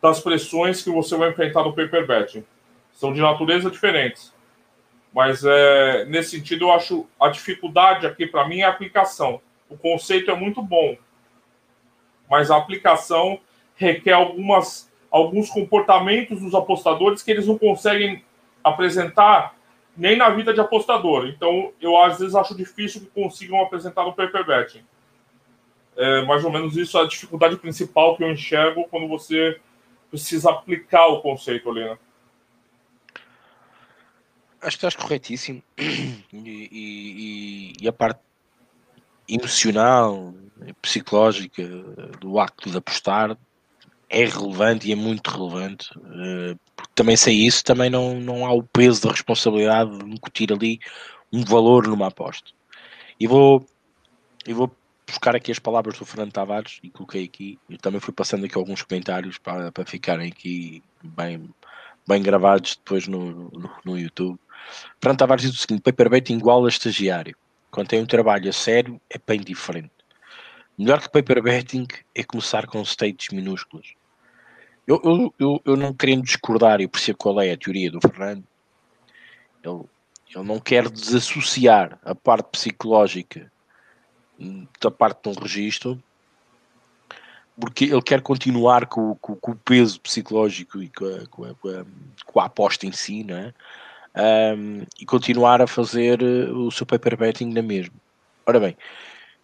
das 0.00 0.18
pressões 0.20 0.82
que 0.82 0.90
você 0.90 1.16
vai 1.16 1.30
enfrentar 1.30 1.62
no 1.62 1.74
paper 1.74 2.06
betting. 2.06 2.44
São 2.92 3.12
de 3.12 3.20
natureza 3.20 3.70
diferentes. 3.70 4.34
Mas 5.14 5.44
é, 5.44 6.04
nesse 6.06 6.30
sentido, 6.30 6.64
eu 6.64 6.72
acho 6.72 7.06
a 7.20 7.28
dificuldade 7.28 8.06
aqui 8.06 8.26
para 8.26 8.48
mim 8.48 8.60
é 8.60 8.64
a 8.64 8.70
aplicação. 8.70 9.40
O 9.68 9.76
conceito 9.76 10.30
é 10.30 10.34
muito 10.34 10.62
bom, 10.62 10.96
mas 12.28 12.50
a 12.50 12.56
aplicação 12.56 13.38
requer 13.76 14.12
algumas, 14.12 14.90
alguns 15.12 15.50
comportamentos 15.50 16.40
dos 16.40 16.54
apostadores 16.54 17.22
que 17.22 17.30
eles 17.30 17.46
não 17.46 17.58
conseguem 17.58 18.24
apresentar 18.64 19.54
nem 19.94 20.16
na 20.16 20.30
vida 20.30 20.54
de 20.54 20.60
apostador. 20.60 21.26
Então, 21.26 21.70
eu 21.78 22.00
às 22.02 22.18
vezes 22.18 22.34
acho 22.34 22.56
difícil 22.56 23.02
que 23.02 23.08
consigam 23.08 23.60
apresentar 23.60 24.04
no 24.04 24.14
paper 24.14 24.46
betting. 24.46 24.82
É 25.94 26.24
mais 26.24 26.42
ou 26.42 26.50
menos 26.50 26.74
isso 26.78 26.96
é 26.96 27.02
a 27.02 27.06
dificuldade 27.06 27.56
principal 27.56 28.16
que 28.16 28.24
eu 28.24 28.32
enxergo 28.32 28.88
quando 28.90 29.06
você 29.06 29.60
precisa 30.08 30.50
aplicar 30.50 31.06
o 31.08 31.20
conceito 31.20 31.68
ali, 31.70 31.84
né? 31.84 31.98
Acho 34.62 34.78
que 34.78 34.86
estás 34.86 34.96
corretíssimo. 34.96 35.62
E, 36.32 36.68
e, 36.72 37.72
e, 37.82 37.88
a 37.88 37.92
parte 37.92 38.20
emocional, 39.28 40.32
psicológica 40.80 41.62
do 42.18 42.38
acto 42.38 42.70
de 42.70 42.78
apostar 42.78 43.36
é 44.12 44.26
relevante 44.26 44.88
e 44.88 44.92
é 44.92 44.94
muito 44.94 45.28
relevante. 45.28 45.88
Eh, 45.96 46.54
porque 46.76 46.92
também 46.94 47.16
sei 47.16 47.34
isso, 47.34 47.64
também 47.64 47.88
não, 47.90 48.14
não 48.20 48.46
há 48.46 48.52
o 48.52 48.62
peso 48.62 49.02
da 49.02 49.10
responsabilidade 49.10 49.98
de 49.98 50.04
incutir 50.04 50.52
ali 50.52 50.78
um 51.32 51.42
valor 51.44 51.88
numa 51.88 52.08
aposta. 52.08 52.50
E 53.18 53.26
vou, 53.26 53.66
e 54.46 54.52
vou 54.52 54.70
buscar 55.06 55.34
aqui 55.34 55.50
as 55.50 55.58
palavras 55.58 55.98
do 55.98 56.04
Fernando 56.04 56.32
Tavares 56.32 56.78
e 56.82 56.90
coloquei 56.90 57.24
aqui. 57.24 57.58
Eu 57.70 57.78
também 57.78 58.00
fui 58.00 58.12
passando 58.12 58.44
aqui 58.44 58.56
alguns 58.56 58.82
comentários 58.82 59.38
para, 59.38 59.72
para 59.72 59.86
ficarem 59.86 60.28
aqui 60.28 60.82
bem, 61.02 61.48
bem 62.06 62.22
gravados 62.22 62.76
depois 62.76 63.08
no, 63.08 63.50
no, 63.50 63.70
no 63.84 63.98
YouTube. 63.98 64.38
Fernando 65.00 65.18
Tavares 65.18 65.42
diz 65.42 65.54
o 65.54 65.56
seguinte: 65.56 65.82
paperbait 65.82 66.28
igual 66.30 66.64
a 66.66 66.68
estagiário. 66.68 67.34
Quando 67.70 67.88
tem 67.88 68.02
um 68.02 68.06
trabalho 68.06 68.50
a 68.50 68.52
sério, 68.52 69.00
é 69.08 69.18
bem 69.26 69.40
diferente. 69.40 69.90
Melhor 70.78 71.00
que 71.00 71.10
paper 71.10 71.42
betting 71.42 71.86
é 72.14 72.22
começar 72.22 72.66
com 72.66 72.82
states 72.82 73.28
minúsculos. 73.30 73.94
Eu, 74.86 75.00
eu, 75.04 75.34
eu, 75.38 75.62
eu 75.64 75.76
não 75.76 75.94
querendo 75.94 76.22
discordar, 76.22 76.80
eu 76.80 76.88
percebo 76.88 77.18
qual 77.18 77.40
é 77.40 77.52
a 77.52 77.56
teoria 77.56 77.90
do 77.90 78.00
Fernando. 78.00 78.44
Ele, 79.62 79.84
ele 80.34 80.44
não 80.44 80.58
quer 80.58 80.88
desassociar 80.88 81.98
a 82.04 82.14
parte 82.14 82.50
psicológica 82.50 83.50
da 84.80 84.90
parte 84.90 85.22
de 85.22 85.38
um 85.38 85.42
registro 85.42 86.02
porque 87.58 87.84
ele 87.84 88.02
quer 88.02 88.22
continuar 88.22 88.86
com, 88.86 89.14
com, 89.16 89.36
com 89.36 89.52
o 89.52 89.56
peso 89.56 90.00
psicológico 90.00 90.82
e 90.82 90.88
com 90.88 91.04
a, 91.04 91.26
com 91.26 91.44
a, 91.44 91.54
com 91.54 91.68
a, 91.68 91.84
com 92.24 92.40
a 92.40 92.44
aposta 92.46 92.86
em 92.86 92.92
si, 92.92 93.24
não 93.24 93.36
é? 93.36 93.54
Um, 94.54 94.84
e 95.00 95.06
continuar 95.06 95.62
a 95.62 95.66
fazer 95.66 96.20
eh, 96.22 96.50
o 96.50 96.70
seu 96.70 96.84
paper 96.84 97.16
betting 97.16 97.46
na 97.46 97.62
mesma. 97.62 97.94
Ora 98.44 98.60
bem, 98.60 98.76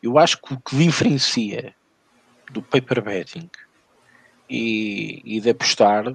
eu 0.03 0.19
acho 0.19 0.41
que 0.43 0.53
o 0.53 0.61
que 0.61 0.77
diferencia 0.77 1.75
do 2.51 2.61
paper 2.61 3.03
betting 3.03 3.49
e, 4.49 5.23
e 5.25 5.41
de 5.41 5.51
apostar 5.51 6.15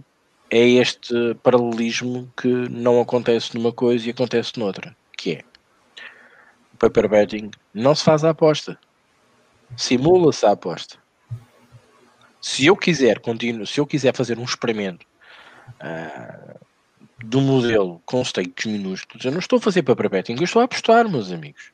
é 0.49 0.67
este 0.69 1.33
paralelismo 1.41 2.31
que 2.37 2.47
não 2.47 3.01
acontece 3.01 3.55
numa 3.55 3.71
coisa 3.71 4.07
e 4.07 4.11
acontece 4.11 4.59
noutra, 4.59 4.95
que 5.17 5.31
é 5.31 5.43
o 6.73 6.77
paper 6.77 7.07
betting 7.09 7.51
não 7.73 7.95
se 7.95 8.03
faz 8.03 8.23
a 8.23 8.29
aposta, 8.31 8.77
simula-se 9.75 10.45
a 10.45 10.51
aposta. 10.51 10.97
Se 12.41 12.65
eu 12.65 12.75
quiser 12.75 13.19
continuo, 13.19 13.65
se 13.65 13.79
eu 13.79 13.87
quiser 13.87 14.13
fazer 14.15 14.37
um 14.37 14.43
experimento 14.43 15.05
uh, 15.81 16.59
do 17.23 17.39
modelo 17.41 18.01
com 18.05 18.23
stakes 18.23 18.65
minúsculos, 18.65 19.25
eu 19.25 19.31
não 19.31 19.39
estou 19.39 19.57
a 19.57 19.61
fazer 19.61 19.81
paper 19.81 20.09
betting, 20.09 20.35
eu 20.35 20.43
estou 20.43 20.61
a 20.61 20.65
apostar, 20.65 21.09
meus 21.09 21.31
amigos. 21.31 21.71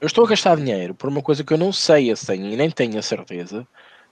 Eu 0.00 0.06
estou 0.06 0.24
a 0.24 0.28
gastar 0.28 0.56
dinheiro 0.56 0.94
por 0.94 1.08
uma 1.08 1.22
coisa 1.22 1.42
que 1.42 1.52
eu 1.52 1.58
não 1.58 1.72
sei 1.72 2.10
a 2.10 2.16
senha 2.16 2.50
e 2.50 2.56
nem 2.56 2.70
tenho 2.70 2.98
a 2.98 3.02
certeza 3.02 3.66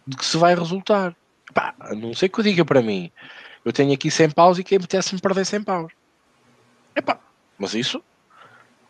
de 0.07 0.17
que 0.17 0.25
se 0.25 0.37
vai 0.37 0.55
resultar. 0.55 1.17
Pá, 1.53 1.75
a 1.81 1.95
não 1.95 2.15
sei 2.15 2.29
que 2.29 2.39
eu 2.41 2.45
diga 2.45 2.65
para 2.65 2.83
mim, 2.83 3.11
eu 3.65 3.73
tenho 3.73 3.93
aqui 3.93 4.11
100 4.11 4.31
paus 4.31 4.59
e 4.59 4.65
quem 4.65 4.77
apetece-me 4.77 5.21
perder 5.21 5.45
100 5.45 5.63
paus. 5.63 5.93
Epá, 6.95 7.19
mas 7.59 7.75
isso, 7.75 8.03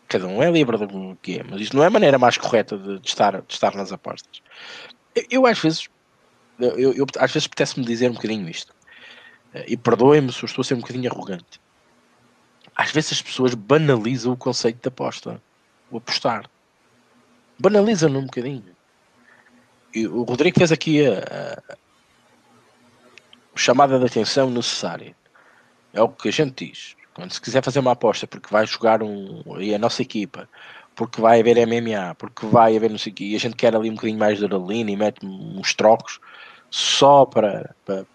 cada 0.07 0.27
um 0.27 0.41
é 0.41 0.51
livre 0.51 0.77
do 0.77 1.17
que 1.21 1.39
é, 1.39 1.43
mas 1.43 1.61
isso 1.61 1.75
não 1.75 1.83
é 1.83 1.87
a 1.87 1.91
maneira 1.91 2.19
mais 2.19 2.37
correta 2.37 2.77
de, 2.77 2.99
de 2.99 3.07
estar, 3.07 3.41
de 3.41 3.53
estar 3.53 3.75
nas 3.75 3.91
apostas. 3.91 4.41
Eu, 5.15 5.25
eu 5.31 5.45
às 5.45 5.59
vezes, 5.59 5.87
eu, 6.59 6.93
eu 6.93 7.05
às 7.17 7.31
vezes 7.31 7.47
apetece-me 7.47 7.85
dizer 7.85 8.09
um 8.09 8.13
bocadinho 8.13 8.47
isto, 8.49 8.73
eh, 9.53 9.65
e 9.67 9.77
perdoem-me 9.77 10.31
se 10.31 10.43
eu 10.43 10.47
estou 10.47 10.61
a 10.61 10.65
ser 10.65 10.75
um 10.75 10.81
bocadinho 10.81 11.11
arrogante. 11.11 11.61
Às 12.75 12.91
vezes 12.91 13.13
as 13.13 13.21
pessoas 13.21 13.53
banalizam 13.53 14.33
o 14.33 14.37
conceito 14.37 14.81
de 14.81 14.87
aposta, 14.87 15.41
o 15.89 15.97
apostar. 15.97 16.49
Banalizam-no 17.57 18.19
um 18.19 18.25
bocadinho 18.25 18.74
o 20.03 20.23
Rodrigo 20.23 20.57
fez 20.57 20.71
aqui 20.71 21.05
a, 21.05 21.61
a, 21.71 21.75
chamada 23.55 23.97
de 23.97 24.05
atenção 24.05 24.49
necessária. 24.49 25.15
É 25.93 26.01
o 26.01 26.09
que 26.09 26.27
a 26.27 26.31
gente 26.31 26.65
diz. 26.65 26.95
Quando 27.13 27.31
se 27.31 27.39
quiser 27.39 27.63
fazer 27.63 27.79
uma 27.79 27.93
aposta 27.93 28.27
porque 28.27 28.51
vai 28.51 28.67
jogar 28.67 29.01
um, 29.01 29.41
e 29.59 29.73
a 29.73 29.79
nossa 29.79 30.01
equipa, 30.01 30.49
porque 30.95 31.21
vai 31.21 31.39
haver 31.39 31.65
MMA, 31.65 32.15
porque 32.15 32.45
vai 32.45 32.75
haver 32.75 32.89
não 32.89 32.97
sei 32.97 33.13
o 33.13 33.23
e 33.23 33.35
a 33.35 33.39
gente 33.39 33.55
quer 33.55 33.73
ali 33.73 33.89
um 33.89 33.95
bocadinho 33.95 34.19
mais 34.19 34.37
de 34.39 34.45
adrenalina 34.45 34.91
e 34.91 34.97
mete 34.97 35.25
uns 35.25 35.73
trocos 35.73 36.19
só 36.69 37.25
para, 37.25 37.73
para, 37.85 38.05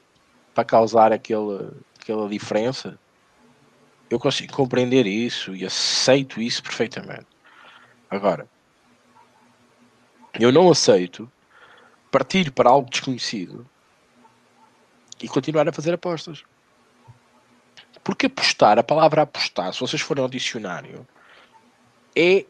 para 0.55 0.64
causar 0.64 1.12
aquele, 1.12 1.70
aquela 1.99 2.28
diferença, 2.28 2.99
eu 4.11 4.18
consigo 4.18 4.53
compreender 4.53 5.07
isso 5.07 5.55
e 5.55 5.64
aceito 5.64 6.43
isso 6.43 6.62
perfeitamente. 6.62 7.26
Agora, 8.11 8.47
eu 10.39 10.53
não 10.53 10.70
aceito 10.70 11.31
partir 12.11 12.51
para 12.51 12.71
algo 12.71 12.91
desconhecido 12.91 13.67
e 15.23 15.29
continuar 15.29 15.69
a 15.69 15.73
fazer 15.73 15.95
apostas. 15.95 16.43
Porque 18.03 18.27
apostar, 18.27 18.79
a 18.79 18.83
palavra 18.83 19.23
apostar, 19.23 19.73
se 19.73 19.81
vocês 19.81 20.01
forem 20.01 20.23
ao 20.23 20.29
dicionário, 20.29 21.07
é, 22.17 22.47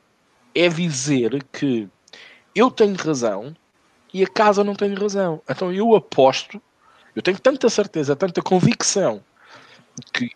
é 0.55 0.69
dizer 0.69 1.45
que 1.53 1.89
eu 2.55 2.71
tenho 2.71 2.95
razão 2.95 3.55
e 4.13 4.23
a 4.23 4.29
casa 4.29 4.63
não 4.65 4.75
tem 4.75 4.95
razão. 4.95 5.43
Então 5.49 5.73
eu 5.73 5.95
aposto, 5.95 6.63
eu 7.15 7.23
tenho 7.23 7.39
tanta 7.39 7.69
certeza, 7.69 8.17
tanta 8.17 8.41
convicção 8.41 9.23
que 10.13 10.31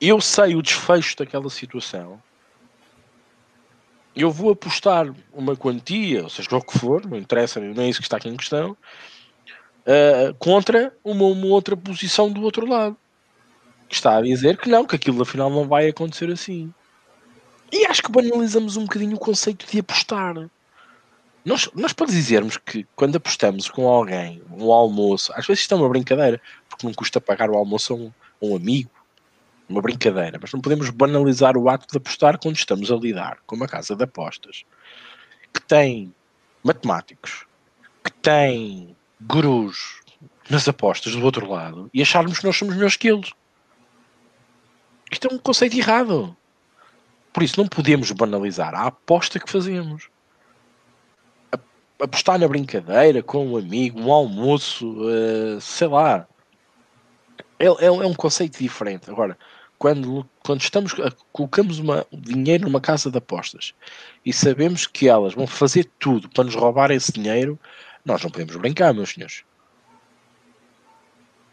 eu 0.00 0.20
sei 0.20 0.54
o 0.54 0.62
desfecho 0.62 1.16
daquela 1.16 1.50
situação 1.50 2.22
eu 4.16 4.30
vou 4.30 4.52
apostar 4.52 5.12
uma 5.32 5.56
quantia, 5.56 6.22
ou 6.22 6.30
seja, 6.30 6.48
o 6.56 6.62
que 6.62 6.78
for, 6.78 7.04
não 7.06 7.18
interessa, 7.18 7.60
não 7.60 7.82
é 7.82 7.88
isso 7.88 8.00
que 8.00 8.06
está 8.06 8.16
aqui 8.16 8.28
em 8.28 8.36
questão, 8.36 8.76
uh, 9.86 10.34
contra 10.38 10.94
uma, 11.02 11.24
uma, 11.24 11.46
outra 11.46 11.76
posição 11.76 12.30
do 12.30 12.42
outro 12.42 12.66
lado. 12.66 12.96
que 13.88 13.94
está 13.94 14.16
a 14.16 14.22
dizer 14.22 14.56
que 14.56 14.68
não, 14.68 14.86
que 14.86 14.96
aquilo 14.96 15.22
afinal 15.22 15.50
não 15.50 15.66
vai 15.66 15.88
acontecer 15.88 16.30
assim. 16.30 16.72
E 17.72 17.86
acho 17.86 18.02
que 18.02 18.10
banalizamos 18.10 18.76
um 18.76 18.84
bocadinho 18.84 19.16
o 19.16 19.18
conceito 19.18 19.66
de 19.66 19.80
apostar. 19.80 20.48
Nós, 21.44 21.68
nós 21.74 21.92
para 21.92 22.06
dizermos 22.06 22.56
que 22.56 22.86
quando 22.94 23.16
apostamos 23.16 23.68
com 23.68 23.88
alguém, 23.88 24.40
um 24.50 24.72
almoço, 24.72 25.32
às 25.34 25.46
vezes 25.46 25.62
isto 25.62 25.74
é 25.74 25.76
uma 25.76 25.88
brincadeira, 25.88 26.40
porque 26.68 26.86
não 26.86 26.94
custa 26.94 27.20
pagar 27.20 27.50
o 27.50 27.56
almoço 27.56 27.92
a 27.92 27.96
um, 27.96 28.12
a 28.40 28.46
um 28.46 28.56
amigo, 28.56 28.90
uma 29.68 29.80
brincadeira, 29.80 30.38
mas 30.40 30.52
não 30.52 30.60
podemos 30.60 30.90
banalizar 30.90 31.56
o 31.56 31.68
ato 31.68 31.86
de 31.90 31.96
apostar 31.96 32.38
quando 32.38 32.56
estamos 32.56 32.90
a 32.90 32.96
lidar 32.96 33.38
com 33.46 33.56
uma 33.56 33.66
casa 33.66 33.96
de 33.96 34.04
apostas 34.04 34.64
que 35.52 35.62
tem 35.62 36.12
matemáticos, 36.62 37.46
que 38.02 38.12
tem 38.12 38.96
gurus 39.20 40.00
nas 40.50 40.68
apostas 40.68 41.14
do 41.14 41.24
outro 41.24 41.48
lado 41.48 41.88
e 41.94 42.02
acharmos 42.02 42.38
que 42.38 42.44
nós 42.44 42.56
somos 42.56 42.74
melhores 42.74 42.96
que 42.96 43.08
eles. 43.08 43.32
Isto 45.10 45.28
é 45.28 45.34
um 45.34 45.38
conceito 45.38 45.76
errado. 45.76 46.36
Por 47.32 47.42
isso 47.42 47.60
não 47.60 47.68
podemos 47.68 48.10
banalizar 48.12 48.74
a 48.74 48.86
aposta 48.86 49.38
que 49.38 49.50
fazemos. 49.50 50.08
Apostar 52.00 52.38
na 52.38 52.48
brincadeira 52.48 53.22
com 53.22 53.46
um 53.46 53.56
amigo, 53.56 54.00
um 54.00 54.12
almoço, 54.12 54.88
uh, 54.88 55.60
sei 55.60 55.88
lá. 55.88 56.26
É, 57.58 57.66
é, 57.66 57.86
é, 57.86 57.90
um 57.90 58.14
conceito 58.14 58.58
diferente. 58.58 59.10
Agora, 59.10 59.38
quando, 59.78 60.28
quando 60.42 60.60
estamos, 60.60 60.94
colocamos 61.32 61.78
uma, 61.78 62.06
dinheiro 62.12 62.64
numa 62.64 62.80
casa 62.80 63.10
de 63.10 63.18
apostas 63.18 63.74
e 64.24 64.32
sabemos 64.32 64.86
que 64.86 65.08
elas 65.08 65.34
vão 65.34 65.46
fazer 65.46 65.84
tudo 65.98 66.28
para 66.28 66.44
nos 66.44 66.54
roubar 66.54 66.90
esse 66.90 67.12
dinheiro, 67.12 67.58
nós 68.04 68.22
não 68.22 68.30
podemos 68.30 68.56
brincar, 68.56 68.94
meus 68.94 69.10
senhores. 69.10 69.44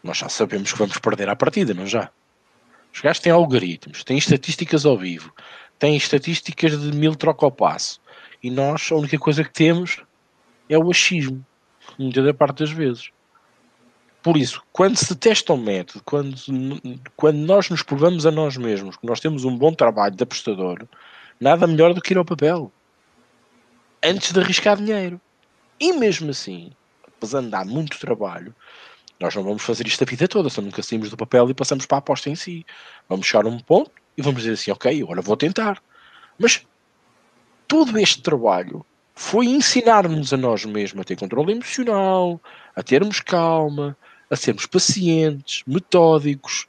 Nós 0.02 0.18
já 0.18 0.28
sabemos 0.28 0.72
que 0.72 0.78
vamos 0.78 0.98
perder 0.98 1.28
a 1.28 1.36
partida, 1.36 1.72
não 1.74 1.86
já? 1.86 2.10
Os 2.92 3.00
gajos 3.00 3.20
têm 3.20 3.32
algoritmos, 3.32 4.04
têm 4.04 4.18
estatísticas 4.18 4.84
ao 4.84 4.98
vivo, 4.98 5.32
têm 5.78 5.96
estatísticas 5.96 6.78
de 6.80 6.92
mil 6.96 7.14
troca 7.14 7.46
ao 7.46 7.52
passo. 7.52 8.00
E 8.42 8.50
nós, 8.50 8.90
a 8.90 8.96
única 8.96 9.18
coisa 9.18 9.44
que 9.44 9.52
temos 9.52 10.02
é 10.68 10.76
o 10.76 10.90
achismo, 10.90 11.44
muitas 11.98 12.24
da 12.24 12.34
parte 12.34 12.58
das 12.58 12.70
vezes. 12.70 13.10
Por 14.22 14.36
isso, 14.36 14.62
quando 14.72 14.96
se 14.96 15.16
testa 15.16 15.52
um 15.52 15.56
método, 15.56 16.00
quando, 16.04 16.36
quando 17.16 17.38
nós 17.38 17.68
nos 17.68 17.82
provamos 17.82 18.24
a 18.24 18.30
nós 18.30 18.56
mesmos 18.56 18.96
que 18.96 19.06
nós 19.06 19.18
temos 19.18 19.44
um 19.44 19.56
bom 19.56 19.74
trabalho 19.74 20.14
de 20.14 20.22
apostador, 20.22 20.86
nada 21.40 21.66
melhor 21.66 21.92
do 21.92 22.00
que 22.00 22.14
ir 22.14 22.18
ao 22.18 22.24
papel. 22.24 22.70
Antes 24.02 24.32
de 24.32 24.38
arriscar 24.38 24.76
dinheiro. 24.76 25.20
E 25.80 25.92
mesmo 25.92 26.30
assim, 26.30 26.70
apesar 27.04 27.40
de 27.42 27.48
dar 27.48 27.64
muito 27.64 27.98
trabalho, 27.98 28.54
nós 29.18 29.34
não 29.34 29.42
vamos 29.42 29.62
fazer 29.62 29.86
isto 29.86 30.02
a 30.02 30.06
vida 30.06 30.28
toda, 30.28 30.48
só 30.48 30.62
nunca 30.62 30.82
saímos 30.82 31.10
do 31.10 31.16
papel 31.16 31.50
e 31.50 31.54
passamos 31.54 31.84
para 31.84 31.98
a 31.98 32.00
aposta 32.00 32.30
em 32.30 32.36
si. 32.36 32.64
Vamos 33.08 33.26
chegar 33.26 33.44
a 33.44 33.48
um 33.48 33.58
ponto 33.58 33.90
e 34.16 34.22
vamos 34.22 34.42
dizer 34.42 34.54
assim, 34.54 34.70
ok, 34.70 35.02
agora 35.02 35.20
vou 35.20 35.36
tentar. 35.36 35.82
Mas 36.38 36.64
todo 37.66 37.98
este 37.98 38.22
trabalho 38.22 38.86
foi 39.14 39.46
ensinar-nos 39.46 40.32
a 40.32 40.36
nós 40.36 40.64
mesmos 40.64 41.02
a 41.02 41.04
ter 41.04 41.16
controle 41.16 41.52
emocional, 41.52 42.40
a 42.74 42.82
termos 42.82 43.20
calma, 43.20 43.96
a 44.32 44.36
sermos 44.36 44.64
pacientes, 44.64 45.62
metódicos. 45.66 46.66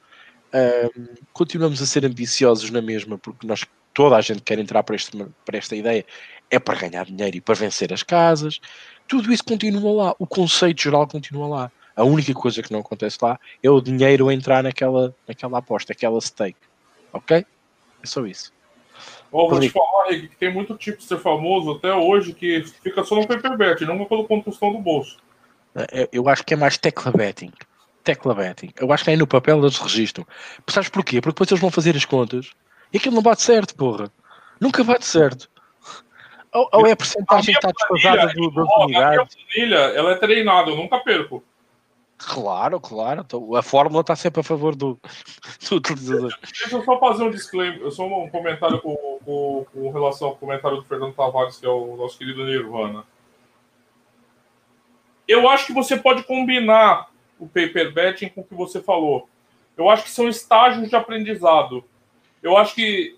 Um, 0.52 1.14
continuamos 1.32 1.80
a 1.80 1.86
ser 1.86 2.04
ambiciosos 2.04 2.68
na 2.70 2.82
mesma, 2.82 3.16
porque 3.16 3.46
nós, 3.46 3.64
toda 3.94 4.16
a 4.16 4.20
gente 4.20 4.42
quer 4.42 4.58
entrar 4.58 4.82
para, 4.82 4.94
este, 4.94 5.16
para 5.46 5.56
esta 5.56 5.74
ideia, 5.74 6.04
é 6.50 6.58
para 6.58 6.78
ganhar 6.78 7.06
dinheiro 7.06 7.38
e 7.38 7.40
para 7.40 7.54
vencer 7.54 7.90
as 7.90 8.02
casas. 8.02 8.60
Tudo 9.08 9.32
isso 9.32 9.42
continua 9.42 10.04
lá, 10.04 10.14
o 10.18 10.26
conceito 10.26 10.82
geral 10.82 11.08
continua 11.08 11.48
lá. 11.48 11.72
A 11.96 12.04
única 12.04 12.34
coisa 12.34 12.62
que 12.62 12.70
não 12.70 12.80
acontece 12.80 13.16
lá 13.22 13.40
é 13.62 13.70
o 13.70 13.80
dinheiro 13.80 14.30
entrar 14.30 14.62
naquela, 14.62 15.16
naquela 15.26 15.58
aposta, 15.58 15.94
aquela 15.94 16.20
stake. 16.20 16.58
Ok? 17.14 17.46
É 18.02 18.06
só 18.06 18.26
isso. 18.26 18.52
Oh, 19.32 19.48
vou 19.48 19.58
te 19.58 19.70
falar, 19.70 20.08
que 20.10 20.36
tem 20.36 20.52
muito 20.52 20.76
tipo 20.76 20.98
de 20.98 21.04
ser 21.04 21.18
famoso 21.18 21.72
até 21.72 21.92
hoje 21.94 22.34
que 22.34 22.62
fica 22.82 23.02
só 23.02 23.14
no 23.14 23.26
paper 23.26 23.56
bet, 23.56 23.84
não 23.86 24.04
pelo 24.04 24.28
construção 24.28 24.70
do 24.70 24.78
bolso. 24.78 25.23
É, 25.74 26.08
eu 26.12 26.28
acho 26.28 26.44
que 26.44 26.54
é 26.54 26.56
mais 26.56 26.78
tecla 26.78 27.12
betting. 27.12 27.52
Tecla 28.02 28.34
betting. 28.34 28.72
Eu 28.78 28.92
acho 28.92 29.04
que 29.04 29.10
aí 29.10 29.16
no 29.16 29.26
papel 29.26 29.58
eles 29.58 29.78
registram. 29.78 30.26
Sabes 30.68 30.88
porquê? 30.88 31.20
Porque 31.20 31.34
depois 31.34 31.50
eles 31.50 31.60
vão 31.60 31.70
fazer 31.70 31.96
as 31.96 32.04
contas 32.04 32.52
e 32.92 32.98
aquilo 32.98 33.14
não 33.14 33.22
bate 33.22 33.42
certo, 33.42 33.74
porra. 33.74 34.10
Nunca 34.60 34.84
bate 34.84 35.04
certo. 35.04 35.50
Ou, 36.52 36.68
ou 36.72 36.86
é 36.86 36.92
a 36.92 36.96
porcentagem 36.96 37.52
que 37.52 37.66
está 37.66 37.72
desfasada 37.72 38.32
do, 38.32 38.50
das 38.50 38.68
unidades. 38.78 38.96
A 38.96 39.10
minha 39.10 39.26
planilha, 39.26 39.98
ela 39.98 40.12
é 40.12 40.14
treinada, 40.14 40.70
eu 40.70 40.76
nunca 40.76 41.00
perco. 41.00 41.42
Claro, 42.16 42.80
claro. 42.80 43.22
Então, 43.22 43.54
a 43.56 43.62
fórmula 43.62 44.02
está 44.02 44.14
sempre 44.14 44.40
a 44.40 44.44
favor 44.44 44.76
do, 44.76 44.98
do 45.68 45.76
utilizador. 45.76 46.32
Deixa 46.42 46.76
eu 46.76 46.84
só 46.84 46.98
fazer 46.98 47.24
um 47.24 47.30
disclaimer, 47.30 47.90
só 47.90 48.06
um 48.06 48.30
comentário 48.30 48.80
com, 48.80 48.94
com, 49.24 49.66
com, 49.72 49.90
relação 49.90 50.28
ao 50.28 50.36
comentário 50.36 50.76
do 50.76 50.84
Fernando 50.84 51.14
Tavares, 51.14 51.56
que 51.56 51.66
é 51.66 51.68
o 51.68 51.96
nosso 51.96 52.16
querido 52.16 52.44
Nirvana. 52.44 53.04
Eu 55.26 55.48
acho 55.48 55.66
que 55.66 55.72
você 55.72 55.96
pode 55.96 56.22
combinar 56.24 57.10
o 57.38 57.46
paper 57.46 57.92
betting 57.92 58.28
com 58.28 58.42
o 58.42 58.44
que 58.44 58.54
você 58.54 58.80
falou. 58.80 59.28
Eu 59.76 59.88
acho 59.88 60.04
que 60.04 60.10
são 60.10 60.28
estágios 60.28 60.88
de 60.88 60.96
aprendizado. 60.96 61.84
Eu 62.42 62.56
acho 62.56 62.74
que 62.74 63.16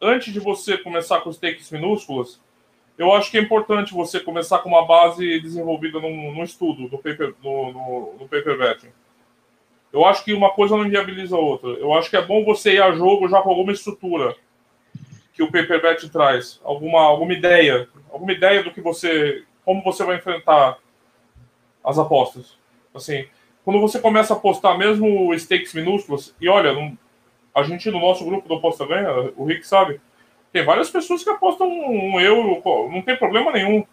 antes 0.00 0.32
de 0.32 0.40
você 0.40 0.78
começar 0.78 1.20
com 1.20 1.32
stakes 1.32 1.70
minúsculas, 1.70 2.40
eu 2.96 3.12
acho 3.12 3.30
que 3.30 3.38
é 3.38 3.40
importante 3.40 3.92
você 3.92 4.20
começar 4.20 4.58
com 4.60 4.68
uma 4.68 4.86
base 4.86 5.40
desenvolvida 5.40 5.98
no, 6.00 6.32
no 6.32 6.44
estudo, 6.44 6.82
no 6.82 6.98
paper, 6.98 7.34
no, 7.42 7.72
no, 7.72 8.14
no 8.20 8.28
paper 8.28 8.58
betting. 8.58 8.92
Eu 9.92 10.04
acho 10.04 10.24
que 10.24 10.32
uma 10.32 10.50
coisa 10.50 10.76
não 10.76 10.86
inviabiliza 10.86 11.34
a 11.34 11.40
outra. 11.40 11.70
Eu 11.70 11.92
acho 11.92 12.08
que 12.08 12.16
é 12.16 12.24
bom 12.24 12.44
você 12.44 12.74
ir 12.74 12.82
a 12.82 12.92
jogo 12.92 13.28
já 13.28 13.42
com 13.42 13.50
alguma 13.50 13.72
estrutura 13.72 14.36
que 15.32 15.42
o 15.42 15.50
paper 15.50 15.82
betting 15.82 16.08
traz, 16.08 16.60
alguma, 16.62 17.00
alguma 17.00 17.32
ideia, 17.32 17.88
alguma 18.10 18.32
ideia 18.32 18.62
do 18.62 18.70
que 18.70 18.80
você, 18.80 19.44
como 19.64 19.82
você 19.82 20.04
vai 20.04 20.16
enfrentar 20.16 20.78
as 21.84 21.98
apostas. 21.98 22.58
Assim, 22.94 23.26
quando 23.64 23.80
você 23.80 23.98
começa 23.98 24.34
a 24.34 24.36
apostar 24.36 24.76
mesmo 24.76 25.32
stakes 25.34 25.74
minúsculos, 25.74 26.34
e 26.40 26.48
olha, 26.48 26.74
a 27.54 27.62
gente 27.62 27.90
no 27.90 28.00
nosso 28.00 28.24
grupo 28.24 28.48
do 28.48 28.54
Aposta 28.54 28.86
Ganha, 28.86 29.32
o 29.36 29.44
Rick 29.44 29.66
sabe, 29.66 30.00
tem 30.52 30.64
várias 30.64 30.90
pessoas 30.90 31.22
que 31.22 31.30
apostam 31.30 31.68
um 31.68 32.18
euro, 32.20 32.62
não 32.90 33.02
tem 33.02 33.16
problema 33.16 33.52
nenhum. 33.52 33.84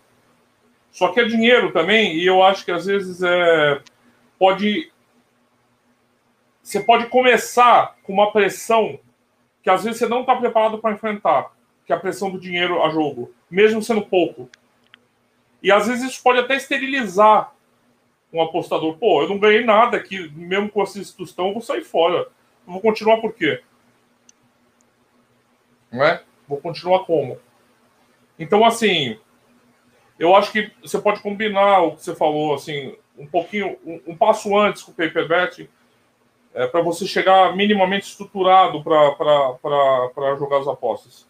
Só 0.92 1.10
que 1.10 1.20
é 1.20 1.26
dinheiro 1.26 1.72
também, 1.72 2.16
e 2.16 2.26
eu 2.26 2.42
acho 2.42 2.66
que 2.66 2.72
às 2.72 2.86
vezes 2.86 3.22
é, 3.22 3.82
pode. 4.40 4.92
Você 6.64 6.80
pode 6.80 7.06
começar 7.08 7.96
com 8.04 8.14
uma 8.14 8.32
pressão 8.32 9.00
que 9.62 9.70
às 9.70 9.84
vezes 9.84 10.00
você 10.00 10.08
não 10.08 10.22
está 10.22 10.36
preparado 10.36 10.80
para 10.80 10.94
enfrentar, 10.94 11.52
que 11.86 11.94
é 11.94 11.96
a 11.96 12.00
pressão 12.00 12.32
do 12.32 12.40
dinheiro 12.40 12.82
a 12.84 12.90
jogo, 12.90 13.32
mesmo 13.50 13.82
sendo 13.82 14.02
pouco. 14.02 14.50
E 15.62 15.72
às 15.72 15.88
vezes 15.88 16.12
isso 16.12 16.24
pode 16.24 16.40
até 16.40 16.56
esterilizar 16.56 17.54
um 18.38 18.44
apostador. 18.44 18.98
Pô, 18.98 19.22
eu 19.22 19.30
não 19.30 19.40
ganhei 19.40 19.64
nada 19.64 19.98
aqui, 19.98 20.30
mesmo 20.36 20.70
com 20.70 20.82
essa 20.82 21.00
instituição, 21.00 21.48
eu 21.48 21.54
vou 21.54 21.62
sair 21.62 21.84
fora. 21.84 22.28
Eu 22.66 22.74
vou 22.74 22.82
continuar 22.82 23.18
por 23.18 23.34
quê? 23.34 23.62
Não 25.92 26.04
é? 26.04 26.24
Vou 26.48 26.60
continuar 26.60 27.06
como? 27.06 27.38
Então, 28.38 28.66
assim, 28.66 29.18
eu 30.20 30.36
acho 30.36 30.52
que 30.52 30.72
você 30.82 31.00
pode 31.00 31.22
combinar 31.22 31.82
o 31.82 31.96
que 31.96 32.04
você 32.04 32.16
falou, 32.16 32.54
assim, 32.54 32.96
um 33.18 33.26
pouquinho, 33.26 33.78
um, 33.86 34.02
um 34.08 34.18
passo 34.18 34.58
antes 34.58 34.84
com 34.84 34.92
o 34.92 34.96
paper 34.96 35.28
bet, 35.28 35.70
é, 36.54 36.68
para 36.68 36.82
você 36.82 37.06
chegar 37.06 37.56
minimamente 37.56 38.08
estruturado 38.08 38.84
para 38.84 40.36
jogar 40.38 40.60
as 40.60 40.68
apostas. 40.68 41.28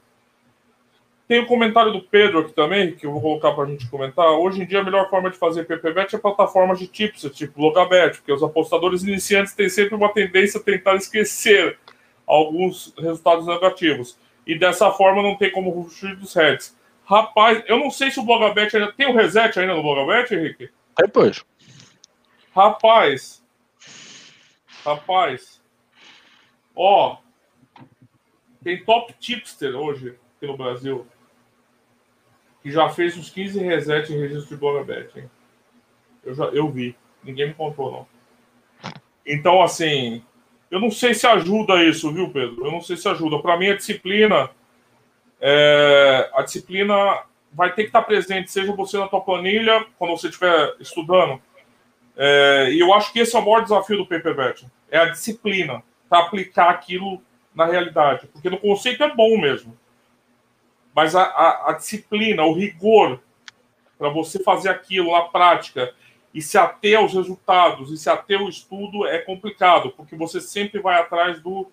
Tem 1.27 1.39
o 1.39 1.43
um 1.43 1.45
comentário 1.45 1.91
do 1.91 2.01
Pedro 2.01 2.39
aqui 2.39 2.53
também, 2.53 2.95
que 2.95 3.05
eu 3.05 3.11
vou 3.11 3.21
colocar 3.21 3.51
para 3.51 3.65
a 3.65 3.67
gente 3.67 3.89
comentar. 3.89 4.27
Hoje 4.27 4.61
em 4.61 4.65
dia, 4.65 4.79
a 4.79 4.83
melhor 4.83 5.09
forma 5.09 5.29
de 5.29 5.37
fazer 5.37 5.65
PPBet 5.65 6.15
é 6.15 6.19
plataformas 6.19 6.79
de 6.79 6.87
tipos, 6.87 7.21
tipo 7.35 7.61
Logabet, 7.61 8.17
porque 8.17 8.31
os 8.31 8.41
apostadores 8.41 9.03
iniciantes 9.03 9.53
têm 9.53 9.67
sempre 9.67 9.95
uma 9.95 10.13
tendência 10.13 10.59
a 10.59 10.63
tentar 10.63 10.95
esquecer 10.95 11.77
alguns 12.25 12.93
resultados 12.97 13.45
negativos 13.45 14.17
e 14.45 14.57
dessa 14.57 14.89
forma 14.91 15.21
não 15.21 15.35
tem 15.35 15.51
como 15.51 15.83
fugir 15.83 16.15
dos 16.15 16.33
heads. 16.33 16.75
Rapaz, 17.03 17.61
eu 17.67 17.77
não 17.77 17.91
sei 17.91 18.09
se 18.09 18.19
o 18.19 18.23
Blogabet 18.23 18.75
ainda 18.75 18.91
tem 18.93 19.07
o 19.07 19.15
reset 19.15 19.59
ainda 19.59 19.75
no 19.75 19.81
Blogabet, 19.81 20.33
Henrique? 20.33 20.69
Depois. 20.97 21.43
Rapaz. 22.55 23.43
Rapaz. 24.85 25.61
Ó. 26.73 27.17
Tem 28.63 28.83
top 28.83 29.13
tipster 29.19 29.75
hoje 29.75 30.15
aqui 30.37 30.47
no 30.47 30.57
Brasil. 30.57 31.05
Que 32.67 32.71
já 32.73 32.89
fez 32.89 33.17
uns 33.17 33.29
15 33.29 33.59
resets 33.59 34.09
em 34.09 34.19
registro 34.19 34.49
de 34.49 34.57
Blogabet, 34.57 35.17
hein? 35.17 35.31
Eu, 36.21 36.35
já, 36.35 36.43
eu 36.47 36.69
vi. 36.69 36.97
Ninguém 37.23 37.47
me 37.47 37.53
contou, 37.53 37.89
não. 37.89 38.07
Então, 39.25 39.61
assim, 39.61 40.21
eu 40.69 40.77
não 40.77 40.91
sei 40.91 41.13
se 41.13 41.25
ajuda 41.25 41.81
isso, 41.81 42.11
viu, 42.11 42.29
Pedro? 42.29 42.65
Eu 42.65 42.71
não 42.73 42.81
sei 42.81 42.97
se 42.97 43.07
ajuda. 43.07 43.39
Para 43.39 43.55
mim, 43.55 43.69
a 43.69 43.77
disciplina, 43.77 44.49
é, 45.39 46.29
a 46.33 46.41
disciplina 46.41 47.23
vai 47.53 47.69
ter 47.73 47.83
que 47.83 47.87
estar 47.87 48.01
presente, 48.01 48.51
seja 48.51 48.73
você 48.73 48.97
na 48.97 49.07
tua 49.07 49.21
planilha, 49.21 49.85
quando 49.97 50.11
você 50.11 50.27
estiver 50.27 50.75
estudando. 50.77 51.41
É, 52.17 52.69
e 52.73 52.81
eu 52.81 52.93
acho 52.93 53.13
que 53.13 53.19
esse 53.19 53.33
é 53.33 53.39
o 53.39 53.45
maior 53.45 53.63
desafio 53.63 53.95
do 53.95 54.05
paper 54.05 54.35
bet, 54.35 54.67
é 54.91 54.97
a 54.97 55.05
disciplina. 55.05 55.81
para 56.09 56.19
aplicar 56.19 56.69
aquilo 56.69 57.21
na 57.55 57.65
realidade. 57.65 58.27
Porque 58.27 58.49
no 58.49 58.57
conceito 58.57 59.05
é 59.05 59.15
bom 59.15 59.37
mesmo. 59.39 59.73
Mas 60.97 61.15
a, 61.15 61.21
a, 61.21 61.69
a 61.69 61.73
disciplina, 61.73 62.43
o 62.43 62.53
rigor 62.53 63.21
para 63.99 64.09
você 64.09 64.41
fazer 64.41 64.69
aquilo 64.69 65.11
na 65.11 65.21
prática 65.21 65.93
e 66.33 66.41
se 66.41 66.57
ater 66.57 66.97
aos 66.97 67.13
resultados 67.13 67.91
e 67.91 67.97
se 67.97 68.09
ater 68.09 68.39
ao 68.39 68.49
estudo 68.49 69.05
é 69.05 69.19
complicado, 69.19 69.91
porque 69.91 70.15
você 70.15 70.41
sempre 70.41 70.81
vai 70.81 70.99
atrás 70.99 71.39
do, 71.39 71.67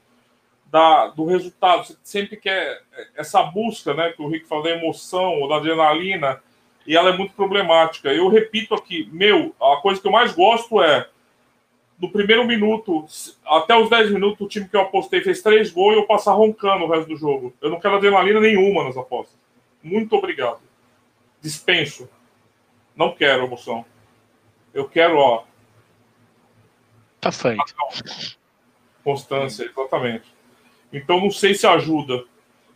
da, 0.66 1.07
do 1.07 1.25
resultado, 1.25 1.87
você 1.87 1.97
sempre 2.03 2.37
quer 2.37 2.83
essa 3.16 3.43
busca, 3.43 3.95
né, 3.95 4.12
que 4.12 4.20
o 4.20 4.29
Rick 4.29 4.47
falou, 4.47 4.64
da 4.64 4.72
emoção 4.72 5.41
ou 5.41 5.49
da 5.49 5.57
adrenalina, 5.57 6.43
e 6.87 6.95
ela 6.95 7.09
é 7.09 7.16
muito 7.16 7.33
problemática. 7.33 8.12
Eu 8.12 8.29
repito 8.29 8.75
aqui, 8.75 9.09
meu, 9.11 9.57
a 9.59 9.79
coisa 9.79 10.03
que 10.03 10.07
eu 10.07 10.12
mais 10.12 10.35
gosto 10.35 10.83
é 10.83 11.09
no 11.99 12.11
primeiro 12.11 12.47
minuto, 12.47 13.07
até 13.47 13.76
os 13.76 13.88
10 13.88 14.11
minutos, 14.11 14.40
o 14.40 14.49
time 14.49 14.68
que 14.68 14.76
eu 14.76 14.80
apostei 14.80 15.20
fez 15.20 15.42
três 15.42 15.70
gols 15.70 15.95
e 15.95 15.99
eu 15.99 16.07
passar 16.07 16.32
roncando 16.32 16.84
o 16.84 16.90
resto 16.90 17.09
do 17.09 17.16
jogo. 17.16 17.55
Eu 17.61 17.70
não 17.70 17.80
quero 17.80 17.97
adrenalina 17.97 18.40
nenhuma 18.40 18.84
nas 18.84 18.97
apostas. 18.97 19.36
Muito 19.82 20.14
obrigado. 20.16 20.61
Dispenso. 21.40 22.09
Não 22.97 23.14
quero 23.14 23.45
emoção. 23.45 23.84
Eu 24.72 24.88
quero, 24.88 25.16
ó. 25.16 25.45
Tá 27.20 27.30
feito. 27.30 27.74
Constância, 29.03 29.64
exatamente. 29.64 30.24
Então 30.92 31.20
não 31.20 31.30
sei 31.30 31.55
se 31.55 31.66
ajuda. 31.66 32.24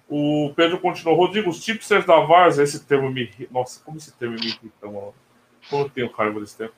O 0.09 0.53
Pedro 0.55 0.79
continuou. 0.79 1.19
Rodrigo, 1.19 1.51
os 1.51 1.63
tipsters 1.63 2.07
da 2.07 2.21
Varsa, 2.21 2.63
esse 2.63 2.85
termo 2.85 3.11
me. 3.11 3.31
Nossa, 3.51 3.83
como 3.85 3.99
esse 3.99 4.13
termo 4.17 4.37
me 4.37 4.47
irrita, 4.47 4.87
mano. 4.87 5.15
Como 5.69 5.85
eu 5.85 5.91
tenho 5.91 6.11
raiva 6.13 6.41
desse 6.41 6.57
termo 6.57 6.73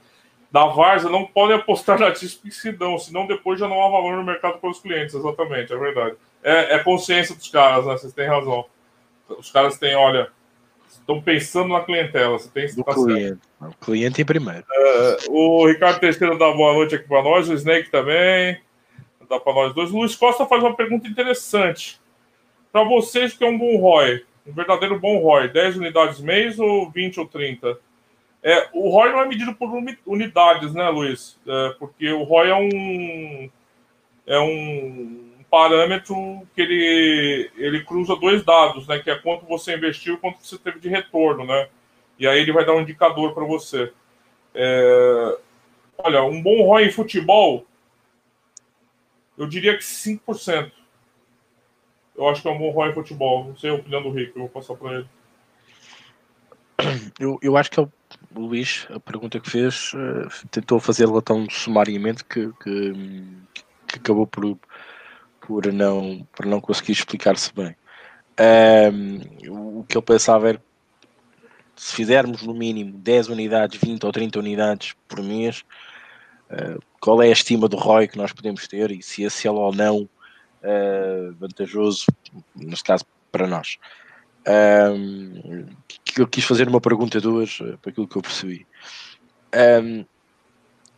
da 0.50 0.66
Varsa 0.66 1.08
não 1.08 1.26
podem 1.26 1.56
apostar 1.56 1.98
na 1.98 2.12
dão, 2.76 2.98
senão 2.98 3.26
depois 3.26 3.60
já 3.60 3.68
não 3.68 3.82
há 3.82 3.88
valor 3.88 4.16
no 4.16 4.24
mercado 4.24 4.58
para 4.58 4.70
os 4.70 4.80
clientes, 4.80 5.14
exatamente, 5.14 5.72
é 5.72 5.76
verdade. 5.76 6.16
É, 6.42 6.74
é 6.74 6.78
consciência 6.80 7.34
dos 7.34 7.48
caras, 7.48 7.86
né? 7.86 7.92
Vocês 7.92 8.12
têm 8.12 8.26
razão. 8.26 8.64
Os 9.28 9.50
caras 9.50 9.78
têm, 9.78 9.94
olha, 9.94 10.30
estão 10.88 11.20
pensando 11.20 11.72
na 11.72 11.80
clientela. 11.80 12.38
Você 12.38 12.48
tem 12.48 12.74
Do 12.74 12.84
cliente. 12.84 13.38
O 13.60 13.84
cliente 13.84 14.22
em 14.22 14.24
primeiro. 14.24 14.64
É, 14.72 15.16
o 15.28 15.66
Ricardo 15.66 16.00
Teixeira 16.00 16.36
dá 16.36 16.50
boa 16.52 16.72
noite 16.72 16.94
aqui 16.96 17.06
para 17.06 17.22
nós, 17.22 17.48
o 17.48 17.54
Snake 17.54 17.90
também. 17.90 18.60
Dá 19.28 19.38
para 19.38 19.54
nós 19.54 19.74
dois. 19.74 19.92
O 19.92 19.98
Luiz 19.98 20.16
Costa 20.16 20.46
faz 20.46 20.62
uma 20.62 20.74
pergunta 20.74 21.06
interessante. 21.06 22.00
Para 22.72 22.82
vocês, 22.84 23.34
que 23.34 23.44
é 23.44 23.48
um 23.48 23.58
bom 23.58 23.76
ROI, 23.76 24.24
um 24.46 24.52
verdadeiro 24.52 24.98
bom 24.98 25.18
ROI, 25.18 25.48
10 25.48 25.76
unidades 25.76 26.20
mês 26.20 26.58
ou 26.58 26.90
20 26.90 27.20
ou 27.20 27.26
30? 27.26 27.78
É, 28.42 28.68
o 28.72 28.88
ROI 28.88 29.12
não 29.12 29.20
é 29.20 29.28
medido 29.28 29.54
por 29.54 29.70
unidades, 30.06 30.72
né, 30.72 30.88
Luiz? 30.88 31.38
É, 31.46 31.74
porque 31.78 32.10
o 32.10 32.22
ROI 32.22 32.48
é 32.48 32.54
um, 32.54 33.50
é 34.26 34.40
um 34.40 35.30
parâmetro 35.50 36.46
que 36.54 36.62
ele, 36.62 37.50
ele 37.56 37.84
cruza 37.84 38.16
dois 38.16 38.42
dados, 38.42 38.86
né? 38.86 38.98
Que 38.98 39.10
é 39.10 39.18
quanto 39.18 39.44
você 39.44 39.76
investiu 39.76 40.14
e 40.14 40.18
quanto 40.18 40.44
você 40.44 40.56
teve 40.56 40.80
de 40.80 40.88
retorno, 40.88 41.44
né? 41.44 41.68
E 42.18 42.26
aí 42.26 42.40
ele 42.40 42.52
vai 42.52 42.64
dar 42.64 42.74
um 42.74 42.80
indicador 42.80 43.34
para 43.34 43.44
você. 43.44 43.92
É, 44.54 45.38
olha, 45.98 46.22
um 46.22 46.42
bom 46.42 46.62
ROI 46.62 46.86
em 46.86 46.92
futebol, 46.92 47.66
eu 49.36 49.46
diria 49.46 49.76
que 49.76 49.84
5%. 49.84 50.72
Eu 52.16 52.28
acho 52.28 52.42
que 52.42 52.48
é 52.48 52.50
um 52.50 52.58
bom 52.58 52.70
ROI 52.70 52.90
em 52.90 52.94
futebol. 52.94 53.44
Não 53.44 53.56
sei 53.56 53.70
a 53.70 53.74
opinião 53.74 54.02
do 54.02 54.10
Rico, 54.10 54.38
eu 54.38 54.42
vou 54.42 54.48
passar 54.48 54.74
para 54.76 54.94
ele. 54.94 55.08
Eu, 57.18 57.38
eu 57.42 57.56
acho 57.58 57.70
que 57.70 57.78
é 57.78 57.82
o 57.82 57.92
o 58.34 58.40
Luís, 58.40 58.86
a 58.90 59.00
pergunta 59.00 59.40
que 59.40 59.50
fez, 59.50 59.92
uh, 59.94 60.48
tentou 60.50 60.80
fazê-la 60.80 61.20
tão 61.20 61.48
sumariamente 61.50 62.24
que, 62.24 62.50
que, 62.62 62.92
que, 63.86 63.98
acabou 63.98 64.26
por, 64.26 64.58
por, 65.40 65.72
não, 65.72 66.26
por 66.32 66.46
não 66.46 66.60
conseguir 66.60 66.92
explicar-se 66.92 67.52
bem. 67.54 67.76
Um, 68.40 69.80
o 69.80 69.84
que 69.84 69.96
ele 69.96 70.04
pensava 70.04 70.48
era 70.50 70.62
se 71.76 71.94
fizermos 71.94 72.42
no 72.42 72.54
mínimo 72.54 72.98
10 72.98 73.28
unidades, 73.28 73.80
20 73.80 74.04
ou 74.04 74.12
30 74.12 74.38
unidades 74.38 74.94
por 75.08 75.22
mês, 75.22 75.64
uh, 76.50 76.78
qual 77.00 77.22
é 77.22 77.28
a 77.28 77.32
estima 77.32 77.68
do 77.68 77.76
ROI 77.76 78.08
que 78.08 78.18
nós 78.18 78.32
podemos 78.32 78.68
ter 78.68 78.90
e 78.90 79.02
se 79.02 79.22
esse 79.22 79.46
é 79.46 79.50
ou 79.50 79.74
não 79.74 80.02
uh, 80.02 81.32
vantajoso, 81.38 82.06
neste 82.54 82.84
caso 82.84 83.04
para 83.32 83.46
nós. 83.46 83.78
Um, 84.46 85.66
eu 86.18 86.26
quis 86.26 86.44
fazer 86.44 86.68
uma 86.68 86.80
pergunta 86.80 87.20
duas 87.20 87.58
eh, 87.60 87.76
para 87.80 87.90
aquilo 87.90 88.08
que 88.08 88.16
eu 88.16 88.22
percebi. 88.22 88.66
Um, 89.54 90.04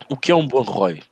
o 0.09 0.17
que 0.17 0.31
é 0.31 0.35
um 0.35 0.47
bom 0.47 0.61
ROI? 0.61 1.03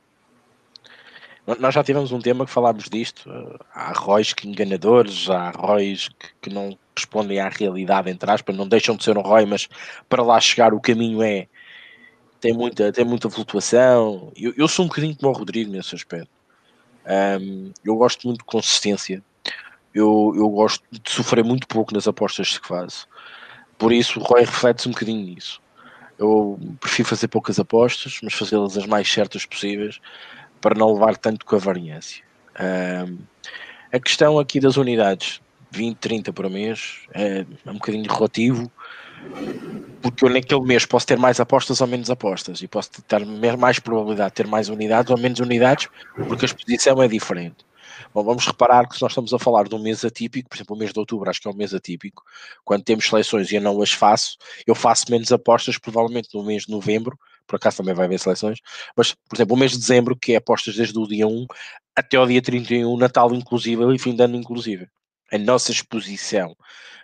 Nós 1.58 1.74
já 1.74 1.82
tivemos 1.82 2.12
um 2.12 2.20
tema 2.20 2.46
que 2.46 2.52
falámos 2.52 2.88
disto. 2.88 3.30
Eh, 3.30 3.58
há 3.74 3.92
ROIs 3.92 4.32
que 4.32 4.48
enganadores, 4.48 5.28
há 5.28 5.50
ROIs 5.50 6.08
que, 6.08 6.28
que, 6.42 6.50
não 6.50 6.78
respondem 6.96 7.40
à 7.40 7.48
realidade, 7.48 8.10
entre 8.10 8.30
aspas, 8.30 8.56
não 8.56 8.68
deixam 8.68 8.96
de 8.96 9.04
ser 9.04 9.16
um 9.18 9.22
ROI, 9.22 9.46
mas 9.46 9.68
para 10.08 10.22
lá 10.22 10.40
chegar 10.40 10.72
o 10.72 10.80
caminho 10.80 11.22
é. 11.22 11.48
tem 12.40 12.52
muita, 12.52 12.92
tem 12.92 13.04
muita 13.04 13.28
flutuação. 13.28 14.32
Eu, 14.36 14.54
eu 14.56 14.68
sou 14.68 14.84
um 14.84 14.88
bocadinho 14.88 15.16
como 15.16 15.32
o 15.32 15.36
Rodrigo 15.36 15.70
nesse 15.70 15.94
aspecto. 15.94 16.30
Um, 17.40 17.72
eu 17.84 17.96
gosto 17.96 18.26
muito 18.26 18.38
de 18.38 18.44
consistência 18.44 19.22
eu, 19.94 20.32
eu 20.36 20.48
gosto 20.48 20.82
de 20.90 21.10
sofrer 21.10 21.44
muito 21.44 21.66
pouco 21.66 21.94
nas 21.94 22.08
apostas 22.08 22.58
que 22.58 22.66
faço. 22.66 23.06
Por 23.78 23.92
isso, 23.92 24.20
o 24.20 24.22
Roy 24.22 24.40
reflete-se 24.40 24.88
um 24.88 24.92
bocadinho 24.92 25.26
nisso. 25.26 25.60
Eu 26.18 26.58
prefiro 26.80 27.08
fazer 27.08 27.28
poucas 27.28 27.58
apostas, 27.58 28.20
mas 28.22 28.32
fazê-las 28.32 28.76
as 28.76 28.86
mais 28.86 29.10
certas 29.10 29.44
possíveis 29.44 30.00
para 30.60 30.78
não 30.78 30.92
levar 30.92 31.16
tanto 31.16 31.44
com 31.44 31.56
a 31.56 31.58
variância. 31.58 32.22
Um, 32.60 33.18
a 33.92 33.98
questão 33.98 34.38
aqui 34.38 34.60
das 34.60 34.76
unidades, 34.76 35.40
20, 35.70 35.96
30 35.96 36.32
por 36.32 36.48
mês, 36.48 37.00
é, 37.12 37.44
é 37.66 37.70
um 37.70 37.74
bocadinho 37.74 38.10
relativo, 38.10 38.70
porque 40.00 40.24
eu 40.24 40.30
naquele 40.30 40.62
mês 40.62 40.86
posso 40.86 41.06
ter 41.06 41.18
mais 41.18 41.40
apostas 41.40 41.80
ou 41.80 41.86
menos 41.86 42.10
apostas 42.10 42.62
e 42.62 42.68
posso 42.68 42.90
ter 43.02 43.24
mais 43.56 43.78
probabilidade 43.78 44.30
de 44.30 44.34
ter 44.36 44.46
mais 44.46 44.68
unidades 44.68 45.10
ou 45.10 45.18
menos 45.18 45.40
unidades, 45.40 45.88
porque 46.28 46.44
a 46.44 46.46
exposição 46.46 47.02
é 47.02 47.08
diferente. 47.08 47.64
Bom, 48.14 48.22
vamos 48.22 48.46
reparar 48.46 48.88
que 48.88 48.96
se 48.96 49.02
nós 49.02 49.12
estamos 49.12 49.32
a 49.32 49.38
falar 49.38 49.68
de 49.68 49.74
um 49.74 49.78
mês 49.78 50.04
atípico, 50.04 50.48
por 50.48 50.56
exemplo, 50.56 50.76
o 50.76 50.78
mês 50.78 50.92
de 50.92 50.98
outubro 50.98 51.28
acho 51.28 51.40
que 51.40 51.48
é 51.48 51.50
um 51.50 51.54
mês 51.54 51.74
atípico, 51.74 52.22
quando 52.64 52.84
temos 52.84 53.06
seleções 53.06 53.50
e 53.50 53.56
eu 53.56 53.60
não 53.60 53.80
as 53.82 53.92
faço, 53.92 54.36
eu 54.66 54.74
faço 54.74 55.10
menos 55.10 55.30
apostas 55.32 55.78
provavelmente 55.78 56.28
no 56.34 56.44
mês 56.44 56.64
de 56.64 56.70
novembro, 56.70 57.18
por 57.46 57.56
acaso 57.56 57.78
também 57.78 57.94
vai 57.94 58.06
haver 58.06 58.18
seleções, 58.18 58.60
mas, 58.96 59.12
por 59.12 59.36
exemplo, 59.36 59.56
o 59.56 59.58
mês 59.58 59.72
de 59.72 59.78
dezembro, 59.78 60.16
que 60.16 60.32
é 60.32 60.36
apostas 60.36 60.76
desde 60.76 60.98
o 60.98 61.06
dia 61.06 61.26
1 61.26 61.46
até 61.96 62.18
o 62.18 62.26
dia 62.26 62.40
31, 62.40 62.96
Natal 62.96 63.34
inclusive 63.34 63.94
e 63.94 63.98
fim 63.98 64.14
de 64.14 64.22
ano 64.22 64.36
inclusive. 64.36 64.88
A 65.30 65.38
nossa 65.38 65.72
exposição 65.72 66.54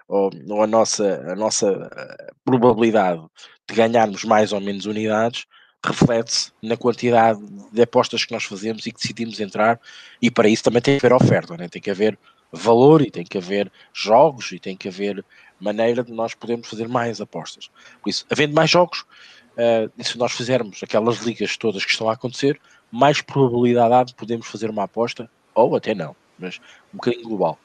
ou, 0.09 0.31
ou 0.49 0.63
a 0.63 0.67
nossa, 0.67 1.33
a 1.33 1.37
nossa 1.37 1.69
eh, 1.97 2.31
probabilidade 2.45 3.23
de 3.69 3.75
ganharmos 3.75 4.25
mais 4.25 4.53
ou 4.53 4.61
menos 4.61 4.87
unidades 4.87 5.45
reflete-se 5.85 6.53
na 6.63 6.77
quantidade 6.77 7.41
de 7.73 7.83
apostas 7.83 8.25
que 8.25 8.33
nós 8.33 8.45
fazemos 8.45 8.87
e 8.87 8.93
que 8.93 9.01
decidimos 9.01 9.41
entrar, 9.41 9.81
e 10.21 10.31
para 10.31 10.49
isso 10.49 10.65
também 10.65 10.83
tem 10.83 10.99
que 10.99 11.07
haver 11.07 11.15
oferta, 11.15 11.57
né? 11.57 11.69
tem 11.69 11.81
que 11.81 11.91
haver 11.91 12.19
valor 12.51 13.03
e 13.03 13.11
tem 13.11 13.25
que 13.25 13.39
haver 13.39 13.71
jogos 13.93 14.53
e 14.53 14.59
tem 14.59 14.77
que 14.77 14.89
haver 14.89 15.25
maneira 15.61 16.03
de 16.03 16.13
nós 16.13 16.35
podermos 16.35 16.69
fazer 16.69 16.89
mais 16.89 17.21
apostas. 17.21 17.71
Por 18.03 18.09
isso, 18.11 18.27
havendo 18.31 18.55
mais 18.55 18.71
jogos, 18.71 19.01
uh, 19.01 19.91
e 19.97 20.05
se 20.05 20.17
nós 20.19 20.33
fizermos 20.33 20.83
aquelas 20.83 21.19
ligas 21.19 21.57
todas 21.57 21.85
que 21.85 21.91
estão 21.91 22.09
a 22.09 22.15
acontecer, 22.15 22.61
mais 22.91 23.21
probabilidade 23.21 23.95
há 23.95 24.05
de 24.05 24.15
podermos 24.15 24.47
fazer 24.47 24.71
uma 24.71 24.85
aposta, 24.85 25.31
ou 25.55 25.77
até 25.77 25.95
não, 25.95 26.17
mas 26.39 26.59
um 26.93 26.97
bocadinho 26.97 27.25
global. 27.25 27.59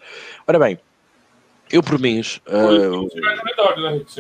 Ora 0.46 0.60
bem, 0.60 0.80
eu 1.72 1.82
por 1.82 2.00
mês. 2.00 2.42
Uh, 2.48 3.08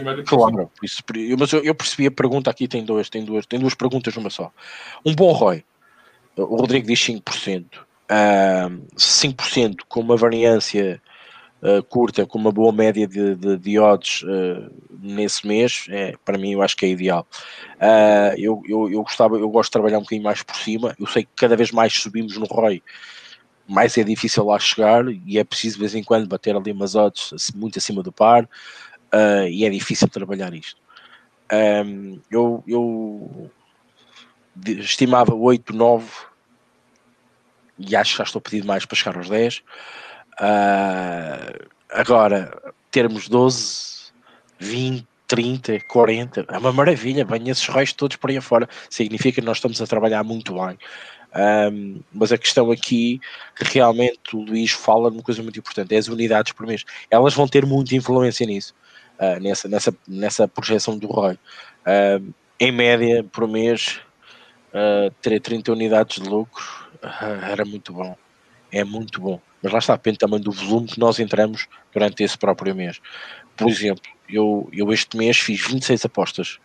né? 0.04 0.24
claro, 0.26 0.72
isso, 0.82 1.04
mas 1.38 1.54
eu, 1.54 1.64
eu, 1.64 1.76
percebi 1.76 2.08
a 2.08 2.12
pergunta 2.12 2.50
aqui, 2.50 2.68
tem 2.68 2.84
duas, 2.84 3.10
tem, 3.10 3.24
duas, 3.24 3.46
tem 3.46 3.60
duas 3.60 3.76
perguntas 3.76 4.16
numa 4.16 4.30
só. 4.30 4.52
Um 5.06 5.14
bom 5.14 5.32
ROI. 5.32 5.64
O 6.36 6.56
Rodrigo 6.56 6.88
diz 6.88 7.00
5%. 7.00 7.66
Uh, 8.04 8.86
5% 8.98 9.76
com 9.88 10.00
uma 10.02 10.18
variância 10.18 11.02
uh, 11.62 11.82
curta, 11.84 12.26
com 12.26 12.38
uma 12.38 12.52
boa 12.52 12.72
média 12.72 13.08
de, 13.08 13.36
de, 13.36 13.58
de 13.58 13.80
odds 13.80 14.24
uh, 14.24 14.72
nesse 15.00 15.48
mês, 15.48 15.86
é, 15.89 16.14
para 16.24 16.38
mim 16.38 16.54
eu 16.54 16.62
acho 16.62 16.76
que 16.76 16.86
é 16.86 16.89
ideal. 16.89 17.26
Uh, 17.76 18.36
eu, 18.38 18.62
eu, 18.68 18.91
eu, 18.91 19.04
gostava, 19.04 19.38
eu 19.38 19.50
gosto 19.50 19.70
de 19.70 19.74
trabalhar 19.74 20.00
um 20.00 20.02
bocadinho 20.02 20.24
mais 20.24 20.44
por 20.44 20.56
cima. 20.56 20.96
Eu 21.00 21.08
sei 21.08 21.24
que 21.24 21.30
cada 21.36 21.56
vez 21.56 21.72
mais 21.72 21.94
subimos 21.94 22.38
no 22.38 22.46
ROI 22.46 22.82
mais 23.68 23.97
é 23.97 24.03
difícil 24.03 24.45
lá 24.45 24.59
chegar 24.59 25.05
e 25.26 25.38
é 25.38 25.43
preciso 25.43 25.76
de 25.76 25.82
vez 25.82 25.95
em 25.95 26.03
quando 26.03 26.28
bater 26.28 26.55
ali 26.55 26.72
umas 26.72 26.95
odds 26.95 27.51
muito 27.55 27.80
acima 27.80 28.03
do 28.03 28.11
par 28.11 28.43
uh, 28.43 29.47
e 29.49 29.66
é 29.66 29.70
difícil 29.70 30.07
trabalhar 30.09 30.53
isto. 30.53 30.82
Um, 31.51 32.20
eu, 32.32 32.64
eu 32.68 33.51
estimava 34.66 35.34
8, 35.34 35.74
9 35.74 36.05
e 37.78 37.95
acho 37.95 38.11
que 38.11 38.18
já 38.18 38.24
estou 38.24 38.41
pedindo 38.41 38.68
mais 38.68 38.86
para 38.86 38.97
chegar 38.97 39.18
aos 39.18 39.30
10. 39.30 39.57
Uh, 39.57 39.64
ah, 40.39 41.53
agora, 41.89 42.74
termos 42.91 43.28
12, 43.28 44.11
20, 44.59 45.07
30, 45.28 45.80
40, 45.88 46.45
é 46.47 46.57
uma 46.57 46.72
maravilha, 46.72 47.26
bem 47.26 47.49
esses 47.49 47.68
reis 47.68 47.93
todos 47.93 48.18
por 48.18 48.30
aí 48.30 48.39
fora. 48.39 48.68
Significa 48.89 49.41
que 49.41 49.45
nós 49.45 49.57
estamos 49.57 49.82
a 49.82 49.88
trabalhar 49.88 50.24
muito 50.24 50.53
bem. 50.53 50.78
Um, 51.36 52.02
mas 52.14 52.32
a 52.32 52.38
questão 52.38 52.70
aqui, 52.70 53.20
realmente, 53.56 54.36
o 54.36 54.42
Luís 54.42 54.72
fala 54.72 55.10
de 55.10 55.18
uma 55.18 55.24
coisa 55.24 55.42
muito 55.42 55.58
importante: 55.58 55.94
é 55.96 55.98
as 55.98 56.08
unidades 56.08 56.54
por 56.54 56.68
mês. 56.68 56.86
Elas 57.10 57.34
vão 57.34 57.48
ter 57.48 57.66
muita 57.66 57.96
influência 57.96 58.46
nisso, 58.46 58.74
uh, 59.20 59.40
nessa, 59.42 59.68
nessa, 59.68 59.96
nessa 60.08 60.48
projeção 60.48 60.98
do 60.98 61.08
ROI. 61.08 61.38
Em 62.60 62.72
média, 62.72 63.24
por 63.24 63.48
mês, 63.48 64.00
uh, 64.70 65.12
ter 65.22 65.40
30 65.40 65.72
unidades 65.72 66.22
de 66.22 66.30
lucro 66.30 66.64
uh, 67.04 67.46
era 67.46 67.66
muito 67.66 67.92
bom. 67.92 68.16
É 68.72 68.84
muito 68.84 69.20
bom. 69.20 69.42
Mas 69.62 69.72
lá 69.72 69.80
está, 69.80 69.96
depende 69.96 70.18
também 70.20 70.40
do 70.40 70.52
volume 70.52 70.88
que 70.88 71.00
nós 71.00 71.20
entramos 71.20 71.68
durante 71.92 72.24
esse 72.24 72.38
próprio 72.38 72.76
mês. 72.76 73.02
Por 73.56 73.70
exemplo, 73.70 74.04
eu, 74.30 74.70
eu 74.72 74.92
este 74.92 75.18
mês 75.18 75.38
fiz 75.38 75.66
26 75.66 76.06
apostas. 76.06 76.60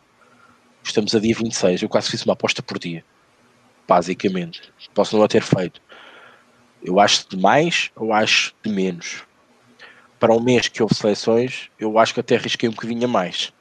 Estamos 0.82 1.14
a 1.14 1.20
dia 1.20 1.34
26, 1.34 1.82
eu 1.82 1.88
quase 1.88 2.10
fiz 2.10 2.24
uma 2.24 2.32
aposta 2.32 2.62
por 2.62 2.78
dia 2.78 3.04
basicamente. 3.88 4.70
Posso 4.94 5.16
não 5.16 5.24
a 5.24 5.28
ter 5.28 5.42
feito. 5.42 5.80
Eu 6.84 7.00
acho 7.00 7.28
de 7.28 7.36
mais 7.36 7.90
ou 7.96 8.12
acho 8.12 8.54
de 8.62 8.70
menos. 8.70 9.24
Para 10.20 10.34
um 10.34 10.40
mês 10.40 10.68
que 10.68 10.82
houve 10.82 10.94
seleções, 10.94 11.70
eu 11.80 11.98
acho 11.98 12.12
que 12.12 12.20
até 12.20 12.36
arrisquei 12.36 12.68
um 12.68 12.72
bocadinho 12.72 13.04
a 13.06 13.08
mais. 13.08 13.52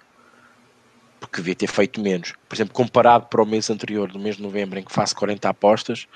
Porque 1.19 1.37
devia 1.37 1.55
ter 1.55 1.67
feito 1.67 2.01
menos. 2.01 2.33
Por 2.47 2.55
exemplo, 2.55 2.73
comparado 2.73 3.27
para 3.27 3.41
o 3.41 3.45
mês 3.45 3.69
anterior, 3.69 4.11
do 4.11 4.19
mês 4.19 4.35
de 4.35 4.43
novembro, 4.43 4.77
em 4.77 4.83
que 4.83 4.91
faço 4.91 5.15
40 5.15 5.49
apostas, 5.49 6.07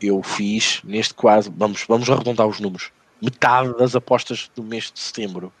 eu 0.00 0.22
fiz 0.22 0.80
neste 0.82 1.14
quase, 1.14 1.50
vamos, 1.54 1.84
vamos 1.86 2.08
arredondar 2.08 2.46
os 2.46 2.60
números, 2.60 2.90
metade 3.20 3.76
das 3.76 3.94
apostas 3.96 4.50
do 4.54 4.62
mês 4.62 4.90
de 4.92 5.00
setembro. 5.00 5.52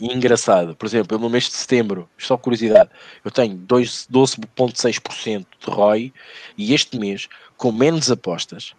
E 0.00 0.12
engraçado, 0.14 0.76
por 0.76 0.86
exemplo, 0.86 1.16
eu 1.16 1.18
no 1.18 1.28
mês 1.28 1.44
de 1.44 1.54
setembro, 1.54 2.08
só 2.16 2.36
curiosidade, 2.36 2.90
eu 3.24 3.30
tenho 3.30 3.56
12,6% 3.58 5.46
de 5.58 5.70
ROI 5.70 6.12
e 6.56 6.72
este 6.72 6.98
mês, 6.98 7.28
com 7.56 7.72
menos 7.72 8.08
apostas, 8.10 8.74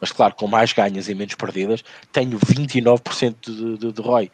mas 0.00 0.10
claro, 0.10 0.34
com 0.34 0.48
mais 0.48 0.72
ganhas 0.72 1.08
e 1.08 1.14
menos 1.14 1.34
perdidas, 1.34 1.84
tenho 2.12 2.38
29% 2.38 3.36
de, 3.40 3.78
de, 3.78 3.92
de 3.92 4.02
ROI. 4.02 4.30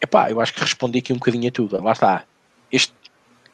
Epá, 0.00 0.30
eu 0.30 0.40
acho 0.40 0.52
que 0.52 0.60
respondi 0.60 0.98
aqui 0.98 1.12
um 1.12 1.16
bocadinho 1.16 1.48
a 1.48 1.52
tudo. 1.52 1.82
Lá 1.82 1.92
está. 1.92 2.24
Este, 2.70 2.92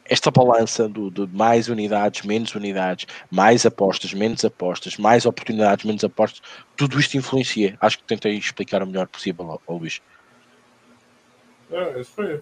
esta 0.06 0.30
balança 0.30 0.88
do, 0.88 1.10
de 1.10 1.26
mais 1.34 1.68
unidades, 1.68 2.22
menos 2.26 2.54
unidades, 2.54 3.06
mais 3.30 3.64
apostas, 3.64 4.12
menos 4.12 4.44
apostas, 4.44 4.96
mais 4.96 5.24
oportunidades, 5.24 5.84
menos 5.84 6.04
apostas, 6.04 6.42
tudo 6.76 6.98
isto 6.98 7.16
influencia. 7.16 7.76
Acho 7.80 7.98
que 7.98 8.04
tentei 8.04 8.36
explicar 8.36 8.82
o 8.82 8.86
melhor 8.86 9.06
possível 9.06 9.60
ao 9.66 9.76
Luís. 9.76 10.02
É, 11.70 12.00
isso 12.00 12.20
aí. 12.20 12.40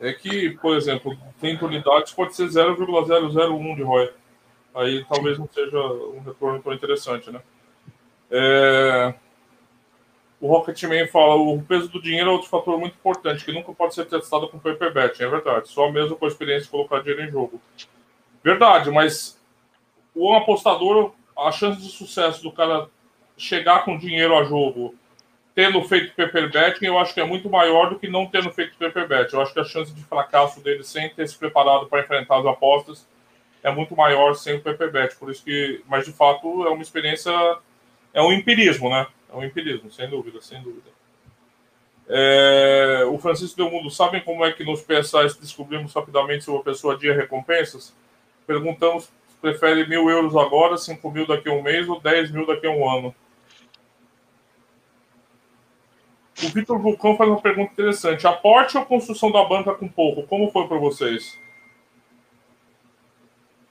É. 0.00 0.08
é 0.08 0.12
que, 0.12 0.50
por 0.50 0.76
exemplo, 0.76 1.16
30 1.40 1.64
unidades 1.64 2.12
pode 2.12 2.34
ser 2.34 2.48
0,001 2.48 3.74
de 3.74 3.82
ROI. 3.82 4.12
Aí 4.74 5.04
talvez 5.08 5.38
não 5.38 5.48
seja 5.48 5.78
um 5.78 6.20
retorno 6.20 6.60
tão 6.62 6.72
interessante, 6.72 7.30
né? 7.30 7.40
É... 8.30 9.14
O 10.40 10.48
Rocketman 10.48 11.06
fala 11.06 11.36
o 11.36 11.62
peso 11.62 11.88
do 11.88 12.02
dinheiro 12.02 12.28
é 12.28 12.32
outro 12.32 12.48
fator 12.48 12.78
muito 12.78 12.94
importante, 12.94 13.44
que 13.44 13.52
nunca 13.52 13.72
pode 13.72 13.94
ser 13.94 14.04
testado 14.04 14.48
com 14.48 14.58
paper 14.58 14.92
bet, 14.92 15.22
é 15.22 15.28
verdade. 15.28 15.68
Só 15.68 15.90
mesmo 15.90 16.16
com 16.16 16.24
a 16.24 16.28
experiência 16.28 16.64
de 16.64 16.70
colocar 16.70 17.00
dinheiro 17.00 17.22
em 17.22 17.30
jogo. 17.30 17.60
Verdade, 18.42 18.90
mas 18.90 19.40
o 20.14 20.34
apostador, 20.34 21.12
a 21.36 21.50
chance 21.50 21.80
de 21.80 21.88
sucesso 21.88 22.42
do 22.42 22.52
cara 22.52 22.88
chegar 23.38 23.84
com 23.84 23.96
dinheiro 23.96 24.36
a 24.36 24.44
jogo 24.44 24.94
tendo 25.54 25.80
feito 25.82 26.14
paper 26.14 26.50
betting, 26.50 26.86
eu 26.86 26.98
acho 26.98 27.14
que 27.14 27.20
é 27.20 27.24
muito 27.24 27.48
maior 27.48 27.90
do 27.90 27.98
que 27.98 28.08
não 28.08 28.26
tendo 28.26 28.50
feito 28.50 28.76
paper 28.76 29.06
bet. 29.06 29.32
Eu 29.32 29.40
acho 29.40 29.52
que 29.52 29.60
a 29.60 29.64
chance 29.64 29.92
de 29.92 30.02
fracasso 30.02 30.60
dele 30.60 30.82
sem 30.82 31.08
ter 31.10 31.28
se 31.28 31.38
preparado 31.38 31.86
para 31.86 32.00
enfrentar 32.00 32.38
as 32.38 32.46
apostas 32.46 33.06
é 33.62 33.70
muito 33.70 33.96
maior 33.96 34.34
sem 34.34 34.56
o 34.56 34.60
paper. 34.60 35.16
Por 35.16 35.30
isso 35.30 35.44
que, 35.44 35.82
mas 35.86 36.04
de 36.04 36.12
fato 36.12 36.66
é 36.66 36.70
uma 36.70 36.82
experiência, 36.82 37.30
é 38.12 38.20
um 38.20 38.32
empirismo, 38.32 38.90
né? 38.90 39.06
É 39.32 39.36
um 39.36 39.44
empirismo, 39.44 39.90
sem 39.90 40.08
dúvida, 40.08 40.40
sem 40.40 40.60
dúvida. 40.60 40.90
É, 42.08 43.04
o 43.08 43.18
Francisco 43.18 43.56
Del 43.56 43.70
Mundo, 43.70 43.90
sabem 43.90 44.20
como 44.20 44.44
é 44.44 44.52
que 44.52 44.64
nos 44.64 44.82
PSAs 44.82 45.36
descobrimos 45.36 45.94
rapidamente 45.94 46.44
se 46.44 46.50
uma 46.50 46.62
pessoa 46.62 46.98
dia 46.98 47.14
recompensas? 47.14 47.94
Perguntamos, 48.46 49.08
prefere 49.40 49.86
mil 49.86 50.10
euros 50.10 50.36
agora, 50.36 50.76
cinco 50.76 51.10
mil 51.10 51.26
daqui 51.26 51.48
a 51.48 51.52
um 51.52 51.62
mês 51.62 51.88
ou 51.88 52.00
dez 52.00 52.30
mil 52.30 52.44
daqui 52.46 52.66
a 52.66 52.70
um 52.70 52.90
ano? 52.90 53.14
O 56.42 56.48
Vitor 56.48 56.78
Vulcão 56.80 57.16
faz 57.16 57.30
uma 57.30 57.40
pergunta 57.40 57.72
interessante. 57.72 58.26
Aporte 58.26 58.76
ou 58.76 58.84
construção 58.84 59.30
da 59.30 59.44
banca 59.44 59.74
com 59.74 59.88
pouco? 59.88 60.24
Como 60.24 60.50
foi 60.50 60.66
para 60.66 60.78
vocês? 60.78 61.38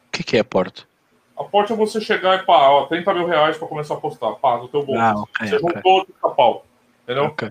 O 0.08 0.12
que, 0.12 0.24
que 0.24 0.38
é 0.38 0.40
aporte? 0.40 0.88
Aporte 1.36 1.74
é 1.74 1.76
você 1.76 2.00
chegar 2.00 2.40
e 2.40 2.46
pá, 2.46 2.70
ó, 2.70 2.86
30 2.86 3.14
mil 3.14 3.26
reais 3.26 3.58
para 3.58 3.68
começar 3.68 3.96
a 3.96 3.98
apostar. 3.98 4.36
Pá, 4.36 4.58
no 4.58 4.68
teu 4.68 4.84
bolso. 4.84 5.02
Ah, 5.02 5.16
okay, 5.22 5.48
você 5.48 5.56
okay. 5.56 5.76
juntou 5.76 6.08
o 6.22 6.30
pau. 6.32 6.66
Entendeu? 7.04 7.26
Okay. 7.26 7.50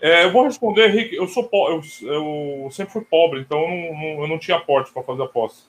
É, 0.00 0.24
eu 0.24 0.32
vou 0.32 0.44
responder, 0.44 0.88
Henrique. 0.88 1.14
Eu 1.14 1.28
sou 1.28 1.48
eu, 1.52 1.82
eu 2.02 2.70
sempre 2.70 2.92
fui 2.92 3.02
pobre, 3.02 3.40
então 3.40 3.60
eu 3.60 3.68
não, 3.68 3.92
não, 3.92 4.22
eu 4.22 4.28
não 4.28 4.38
tinha 4.38 4.56
aporte 4.56 4.92
para 4.92 5.02
fazer 5.02 5.22
aposta. 5.22 5.68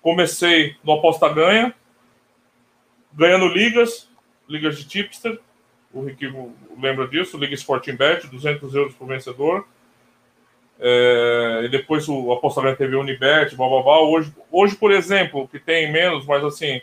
Comecei 0.00 0.76
no 0.82 0.92
aposta 0.92 1.28
ganha, 1.28 1.74
ganhando 3.12 3.46
ligas, 3.46 4.10
ligas 4.48 4.76
de 4.76 4.86
tipster 4.86 5.38
o 5.92 6.02
Rick 6.04 6.32
lembra 6.80 7.06
disso, 7.06 7.36
Liga 7.36 7.54
Sporting 7.54 7.94
Bet, 7.94 8.26
200 8.26 8.74
euros 8.74 8.94
por 8.94 9.06
vencedor. 9.06 9.66
É, 10.80 11.62
e 11.64 11.68
depois 11.68 12.08
o 12.08 12.32
apostamento 12.32 12.78
teve 12.78 12.96
Unibet, 12.96 13.54
blá, 13.54 13.68
blá, 13.68 13.82
blá. 13.82 14.00
Hoje, 14.00 14.32
hoje, 14.50 14.74
por 14.76 14.90
exemplo, 14.90 15.46
que 15.46 15.58
tem 15.58 15.92
menos, 15.92 16.26
mas 16.26 16.42
assim, 16.42 16.80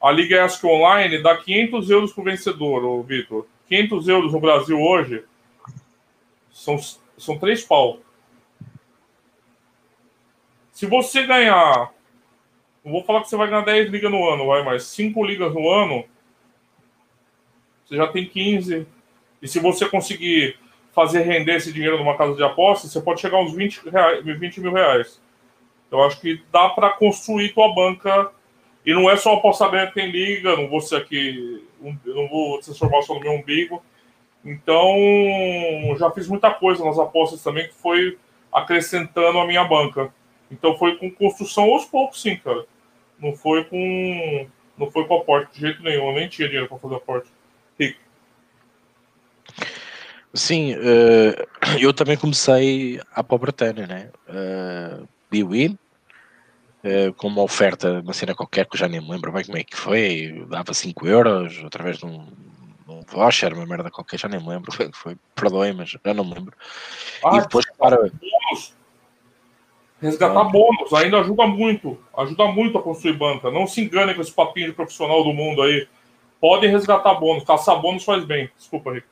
a 0.00 0.10
Liga 0.10 0.44
Ask 0.44 0.62
Online 0.64 1.22
dá 1.22 1.36
500 1.36 1.90
euros 1.90 2.12
por 2.12 2.24
vencedor, 2.24 3.02
Vitor. 3.02 3.46
500 3.68 4.08
euros 4.08 4.32
no 4.32 4.40
Brasil 4.40 4.80
hoje 4.80 5.24
são, 6.52 6.78
são 7.16 7.38
três 7.38 7.64
pau. 7.64 8.00
Se 10.72 10.86
você 10.86 11.26
ganhar, 11.26 11.92
não 12.84 12.92
vou 12.92 13.04
falar 13.04 13.22
que 13.22 13.28
você 13.28 13.36
vai 13.36 13.48
ganhar 13.48 13.64
10 13.64 13.90
ligas 13.90 14.10
no 14.10 14.28
ano, 14.28 14.46
vai, 14.46 14.62
mas 14.62 14.84
5 14.84 15.24
ligas 15.24 15.54
no 15.54 15.68
ano, 15.68 16.04
você 17.92 17.96
já 17.96 18.06
tem 18.06 18.26
15. 18.26 18.86
E 19.42 19.48
se 19.48 19.58
você 19.60 19.86
conseguir 19.86 20.56
fazer 20.92 21.22
render 21.22 21.56
esse 21.56 21.72
dinheiro 21.72 21.98
numa 21.98 22.16
casa 22.16 22.34
de 22.34 22.42
apostas, 22.42 22.90
você 22.90 23.00
pode 23.00 23.20
chegar 23.20 23.36
a 23.36 23.42
uns 23.42 23.54
20, 23.54 23.90
reais, 23.90 24.24
20 24.24 24.60
mil 24.60 24.72
reais. 24.72 25.20
Eu 25.90 26.02
acho 26.02 26.20
que 26.20 26.40
dá 26.50 26.70
para 26.70 26.90
construir 26.90 27.52
tua 27.52 27.74
banca. 27.74 28.30
E 28.84 28.92
não 28.94 29.08
é 29.10 29.16
só 29.16 29.34
apostar 29.34 29.70
que 29.70 29.94
tem 29.94 30.10
liga, 30.10 30.56
não 30.56 30.68
vou 30.68 30.80
ser 30.80 30.96
aqui, 30.96 31.64
não 31.80 32.28
vou 32.28 32.58
transformar 32.60 33.02
só 33.02 33.14
no 33.14 33.20
meu 33.20 33.32
umbigo. 33.32 33.82
Então, 34.44 34.92
já 35.98 36.10
fiz 36.10 36.26
muita 36.26 36.52
coisa 36.52 36.84
nas 36.84 36.98
apostas 36.98 37.42
também 37.42 37.68
que 37.68 37.74
foi 37.74 38.18
acrescentando 38.52 39.38
a 39.38 39.46
minha 39.46 39.64
banca. 39.64 40.12
Então 40.50 40.76
foi 40.76 40.96
com 40.96 41.10
construção 41.10 41.64
aos 41.64 41.84
poucos, 41.84 42.20
sim, 42.20 42.36
cara. 42.36 42.66
Não 43.18 43.34
foi 43.34 43.64
com 43.64 44.46
não 44.76 44.90
foi 44.90 45.06
com 45.06 45.16
aporte 45.16 45.54
de 45.54 45.60
jeito 45.60 45.82
nenhum, 45.82 46.08
eu 46.08 46.14
nem 46.14 46.28
tinha 46.28 46.48
dinheiro 46.48 46.68
para 46.68 46.78
fazer 46.78 46.96
aporte. 46.96 47.30
Sim, 50.34 50.74
uh, 50.74 51.78
eu 51.78 51.92
também 51.92 52.16
comecei 52.16 53.00
à 53.14 53.22
pobretana, 53.22 53.86
né? 53.86 54.10
Uh, 54.26 55.06
Biwin, 55.30 55.78
uh, 56.84 57.12
com 57.14 57.28
uma 57.28 57.42
oferta, 57.42 58.00
uma 58.00 58.14
cena 58.14 58.34
qualquer 58.34 58.66
que 58.66 58.76
eu 58.76 58.78
já 58.78 58.88
nem 58.88 59.00
me 59.00 59.10
lembro 59.10 59.30
bem 59.30 59.44
como 59.44 59.58
é 59.58 59.64
que 59.64 59.76
foi, 59.76 60.46
dava 60.48 60.72
5 60.72 61.06
euros 61.06 61.62
através 61.66 61.98
de 61.98 62.06
um, 62.06 62.26
um 62.88 63.02
voucher, 63.06 63.52
uma 63.52 63.66
merda 63.66 63.90
qualquer, 63.90 64.18
já 64.18 64.26
nem 64.28 64.40
me 64.40 64.48
lembro 64.48 64.72
foi, 64.74 64.90
foi 64.94 65.16
perdoe, 65.34 65.74
mas 65.74 65.90
já 65.90 66.14
não 66.14 66.24
me 66.24 66.34
lembro. 66.34 66.56
Ah, 67.22 67.36
e 67.36 67.40
depois 67.40 67.66
para. 67.76 67.96
Bônus. 67.96 68.74
Resgatar 70.00 70.44
bônus 70.44 70.92
ainda 70.94 71.20
ajuda 71.20 71.46
muito, 71.46 71.96
ajuda 72.16 72.46
muito 72.46 72.76
a 72.76 72.82
construir 72.82 73.12
banca. 73.12 73.52
Não 73.52 73.68
se 73.68 73.82
engane 73.82 74.14
com 74.14 74.20
esse 74.20 74.32
papinho 74.32 74.68
de 74.68 74.72
profissional 74.72 75.22
do 75.22 75.32
mundo 75.32 75.62
aí. 75.62 75.86
Podem 76.42 76.72
resgatar 76.72 77.14
bônus, 77.14 77.44
caçar 77.44 77.80
bônus 77.80 78.02
faz 78.02 78.24
bem. 78.24 78.50
Desculpa, 78.58 78.92
Rico. 78.92 79.06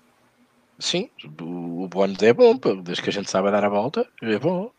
Sim, 0.80 1.08
o 1.40 1.86
bónus 1.86 2.20
é 2.24 2.32
bom, 2.32 2.58
desde 2.82 3.00
que 3.04 3.08
a 3.08 3.12
gente 3.12 3.30
saiba 3.30 3.52
dar 3.52 3.64
a 3.64 3.68
volta, 3.68 4.04
é 4.20 4.36
bom. 4.36 4.72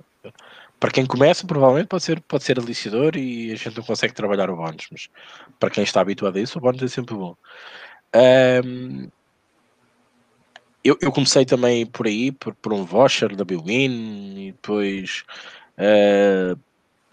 Para 0.77 0.91
quem 0.91 1.05
começa, 1.05 1.47
provavelmente 1.47 1.87
pode 1.87 2.03
ser, 2.03 2.19
pode 2.19 2.43
ser 2.43 2.59
aliciador 2.59 3.15
e 3.15 3.53
a 3.53 3.55
gente 3.55 3.77
não 3.77 3.83
consegue 3.85 4.13
trabalhar 4.13 4.49
o 4.49 4.57
bónus, 4.57 4.85
mas 4.91 5.07
para 5.57 5.69
quem 5.69 5.85
está 5.85 6.01
habituado 6.01 6.35
a 6.35 6.41
isso, 6.41 6.57
o 6.57 6.61
bónus 6.61 6.83
é 6.83 6.89
sempre 6.89 7.15
bom. 7.15 7.37
Um, 8.13 9.07
eu, 10.83 10.97
eu, 10.99 11.11
comecei 11.13 11.45
também 11.45 11.85
por 11.85 12.05
aí, 12.05 12.33
por, 12.33 12.53
por 12.55 12.73
um 12.73 12.83
voucher 12.83 13.33
da 13.33 13.45
Bwin 13.45 14.35
e 14.37 14.51
depois 14.51 15.23
uh, 15.77 16.59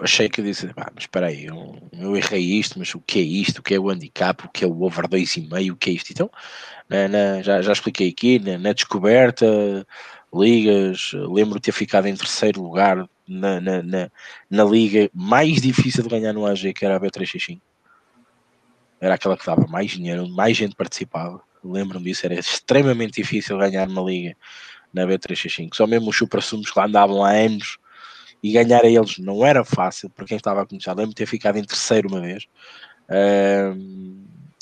achei 0.01 0.29
que 0.29 0.43
disse, 0.43 0.67
mas 0.77 0.87
espera 0.99 1.27
aí, 1.27 1.47
eu, 1.47 1.77
eu, 1.93 2.17
errei 2.17 2.43
isto, 2.43 2.79
mas 2.79 2.95
o 2.95 3.01
que 3.01 3.19
é 3.19 3.23
isto? 3.23 3.59
O 3.59 3.63
que 3.63 3.75
é 3.75 3.79
o 3.79 3.91
handicap? 3.91 4.45
O 4.45 4.49
que 4.49 4.65
é 4.65 4.69
o 4.69 4.83
over 4.83 5.09
2,5? 5.09 5.73
O 5.73 5.77
que 5.77 5.91
é 5.91 5.93
isto? 5.93 6.13
Então, 6.13 6.31
na, 6.89 7.09
na, 7.09 7.43
já, 7.43 7.61
já 7.63 7.73
expliquei 7.73 8.09
aqui, 8.09 8.39
na, 8.39 8.59
na 8.59 8.73
descoberta, 8.73 9.47
ligas. 10.33 11.13
Lembro 11.15 11.55
de 11.55 11.63
ter 11.63 11.73
ficado 11.73 12.07
em 12.07 12.17
terceiro 12.17 12.63
lugar 12.63 13.09
na, 13.27 13.61
na, 13.61 13.83
na, 13.83 14.11
na 14.49 14.65
liga 14.65 15.11
mais 15.13 15.61
difícil 15.61 16.03
de 16.03 16.09
ganhar 16.09 16.33
no 16.33 16.47
AG, 16.47 16.73
que 16.73 16.85
era 16.85 16.97
a 16.97 17.01
B365. 17.01 17.61
Era 19.01 19.15
aquela 19.15 19.37
que 19.37 19.47
dava 19.47 19.67
mais 19.67 19.93
dinheiro, 19.93 20.23
onde 20.23 20.33
mais 20.33 20.57
gente 20.57 20.75
participava. 20.75 21.41
Lembro-me 21.63 22.07
disso, 22.07 22.27
era 22.27 22.35
extremamente 22.35 23.21
difícil 23.21 23.59
ganhar 23.59 23.89
uma 23.89 24.03
liga 24.03 24.37
na 24.93 25.05
B365. 25.05 25.75
Só 25.75 25.87
mesmo 25.87 26.11
os 26.11 26.17
supra-sumos 26.17 26.71
que 26.71 26.79
lá 26.79 26.87
andavam 26.87 27.25
há 27.25 27.31
anos 27.31 27.79
e 28.43 28.53
ganhar 28.53 28.85
a 28.85 28.89
eles 28.89 29.19
não 29.19 29.45
era 29.45 29.65
fácil 29.65 30.11
para 30.11 30.25
quem 30.25 30.37
estava 30.37 30.63
a 30.63 30.67
começar. 30.67 30.93
Lembro-me 30.93 31.15
ter 31.15 31.27
ficado 31.27 31.59
em 31.59 31.65
terceiro 31.65 32.09
uma 32.09 32.21
vez. 32.21 32.47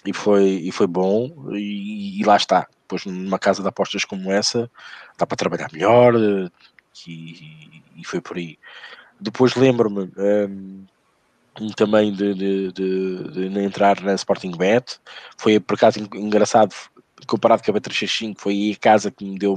E 0.04 0.12
foi, 0.12 0.44
e 0.44 0.70
foi 0.70 0.86
bom, 0.86 1.50
e, 1.52 2.20
e, 2.20 2.24
lá 2.24 2.36
está. 2.36 2.68
Depois, 2.82 3.04
numa 3.04 3.38
casa 3.38 3.62
de 3.62 3.68
apostas 3.68 4.04
como 4.04 4.30
essa, 4.30 4.70
dá 5.18 5.26
para 5.26 5.36
trabalhar 5.36 5.68
melhor, 5.72 6.14
e, 7.06 7.82
e 7.96 8.04
foi 8.04 8.20
por 8.20 8.36
aí. 8.36 8.56
Depois 9.20 9.56
lembro-me 9.56 10.08
um, 11.60 11.70
também 11.74 12.12
de, 12.12 12.34
de, 12.34 12.72
de, 12.72 13.50
de, 13.50 13.60
entrar 13.60 14.00
na 14.00 14.14
Sporting 14.14 14.52
Bet, 14.52 14.98
foi 15.36 15.58
por 15.58 15.74
acaso 15.74 15.98
engraçado, 16.14 16.74
comparado 17.26 17.62
com 17.62 17.70
a 17.70 17.74
B365, 17.74 18.34
foi 18.38 18.72
a 18.76 18.80
casa 18.80 19.10
que 19.10 19.24
me 19.24 19.38
deu 19.38 19.56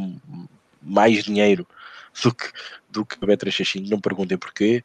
mais 0.82 1.24
dinheiro 1.24 1.68
do 2.24 2.34
que, 2.34 2.52
do 2.90 3.06
que 3.06 3.16
a 3.22 3.28
B365, 3.28 3.90
não 3.90 4.00
perguntem 4.00 4.38
porquê. 4.38 4.82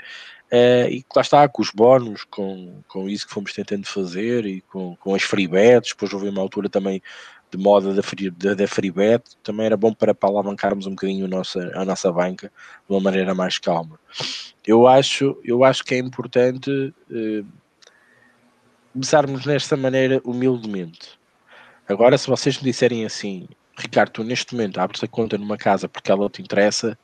Uh, 0.52 0.88
e 0.88 1.04
lá 1.14 1.22
está, 1.22 1.48
com 1.48 1.62
os 1.62 1.70
bónus, 1.70 2.24
com, 2.24 2.82
com 2.86 3.08
isso 3.08 3.26
que 3.26 3.32
fomos 3.32 3.52
tentando 3.52 3.86
fazer 3.86 4.46
e 4.46 4.60
com, 4.60 4.94
com 4.96 5.14
as 5.14 5.22
free 5.22 5.48
bets, 5.48 5.90
depois 5.90 6.12
houve 6.12 6.28
uma 6.28 6.40
altura 6.40 6.68
também 6.68 7.02
de 7.50 7.58
moda 7.58 7.94
da, 7.94 8.02
free, 8.02 8.30
da, 8.30 8.54
da 8.54 8.68
free 8.68 8.90
bet, 8.90 9.22
também 9.42 9.66
era 9.66 9.76
bom 9.76 9.92
para, 9.92 10.14
para 10.14 10.28
alavancarmos 10.28 10.86
um 10.86 10.90
bocadinho 10.90 11.26
a 11.26 11.28
nossa, 11.28 11.72
a 11.74 11.84
nossa 11.84 12.12
banca 12.12 12.48
de 12.88 12.94
uma 12.94 13.00
maneira 13.00 13.34
mais 13.34 13.58
calma. 13.58 13.98
Eu 14.66 14.86
acho, 14.86 15.38
eu 15.44 15.64
acho 15.64 15.84
que 15.84 15.94
é 15.94 15.98
importante 15.98 16.70
uh, 16.70 17.46
começarmos 18.92 19.46
nesta 19.46 19.76
maneira 19.76 20.20
humildemente. 20.24 21.18
Agora, 21.88 22.16
se 22.16 22.28
vocês 22.28 22.58
me 22.58 22.64
disserem 22.64 23.04
assim, 23.04 23.48
Ricardo, 23.76 24.10
tu 24.10 24.24
neste 24.24 24.54
momento 24.54 24.78
abres 24.78 25.02
a 25.02 25.08
conta 25.08 25.36
numa 25.36 25.56
casa 25.56 25.88
porque 25.88 26.10
ela 26.10 26.28
te 26.30 26.40
interessa, 26.40 26.98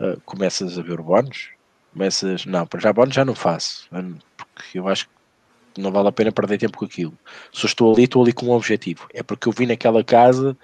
uh, 0.00 0.20
começas 0.22 0.78
a 0.78 0.82
ver 0.82 1.00
bónus, 1.00 1.50
começas, 1.92 2.46
não, 2.46 2.66
para 2.66 2.80
já 2.80 2.92
bónus 2.92 3.14
já 3.14 3.24
não 3.24 3.34
faço, 3.34 3.88
porque 4.36 4.78
eu 4.78 4.88
acho 4.88 5.08
que 5.08 5.80
não 5.80 5.92
vale 5.92 6.08
a 6.08 6.12
pena 6.12 6.32
perder 6.32 6.58
tempo 6.58 6.78
com 6.78 6.84
aquilo. 6.84 7.16
Se 7.52 7.66
estou 7.66 7.92
ali, 7.92 8.04
estou 8.04 8.22
ali 8.22 8.32
com 8.32 8.46
um 8.46 8.52
objetivo. 8.52 9.06
É 9.12 9.22
porque 9.22 9.48
eu 9.48 9.52
vi 9.52 9.66
naquela 9.66 10.02
casa 10.02 10.56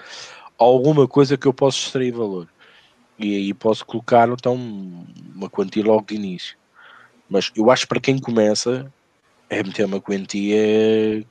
alguma 0.59 1.07
coisa 1.07 1.37
que 1.37 1.47
eu 1.47 1.53
posso 1.53 1.87
extrair 1.87 2.13
valor. 2.13 2.49
E 3.19 3.37
aí 3.37 3.55
posso 3.55 3.85
colocar 3.85 4.29
então 4.29 4.55
uma 5.35 5.51
quantia 5.51 5.85
logo 5.85 6.07
de 6.07 6.15
início. 6.15 6.57
Mas 7.29 7.51
eu 7.55 7.71
acho 7.71 7.83
que 7.83 7.89
para 7.89 8.01
quem 8.01 8.19
começa 8.19 8.93
é 9.51 9.63
meter 9.63 9.85
uma 9.85 10.01
quantia 10.01 11.27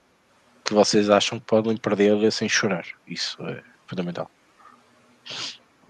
que 0.64 0.74
vocês 0.74 1.10
acham 1.10 1.40
que 1.40 1.46
podem 1.46 1.76
perder 1.76 2.32
sem 2.32 2.48
chorar. 2.48 2.86
Isso 3.08 3.42
é 3.48 3.71
fundamental. 3.92 4.32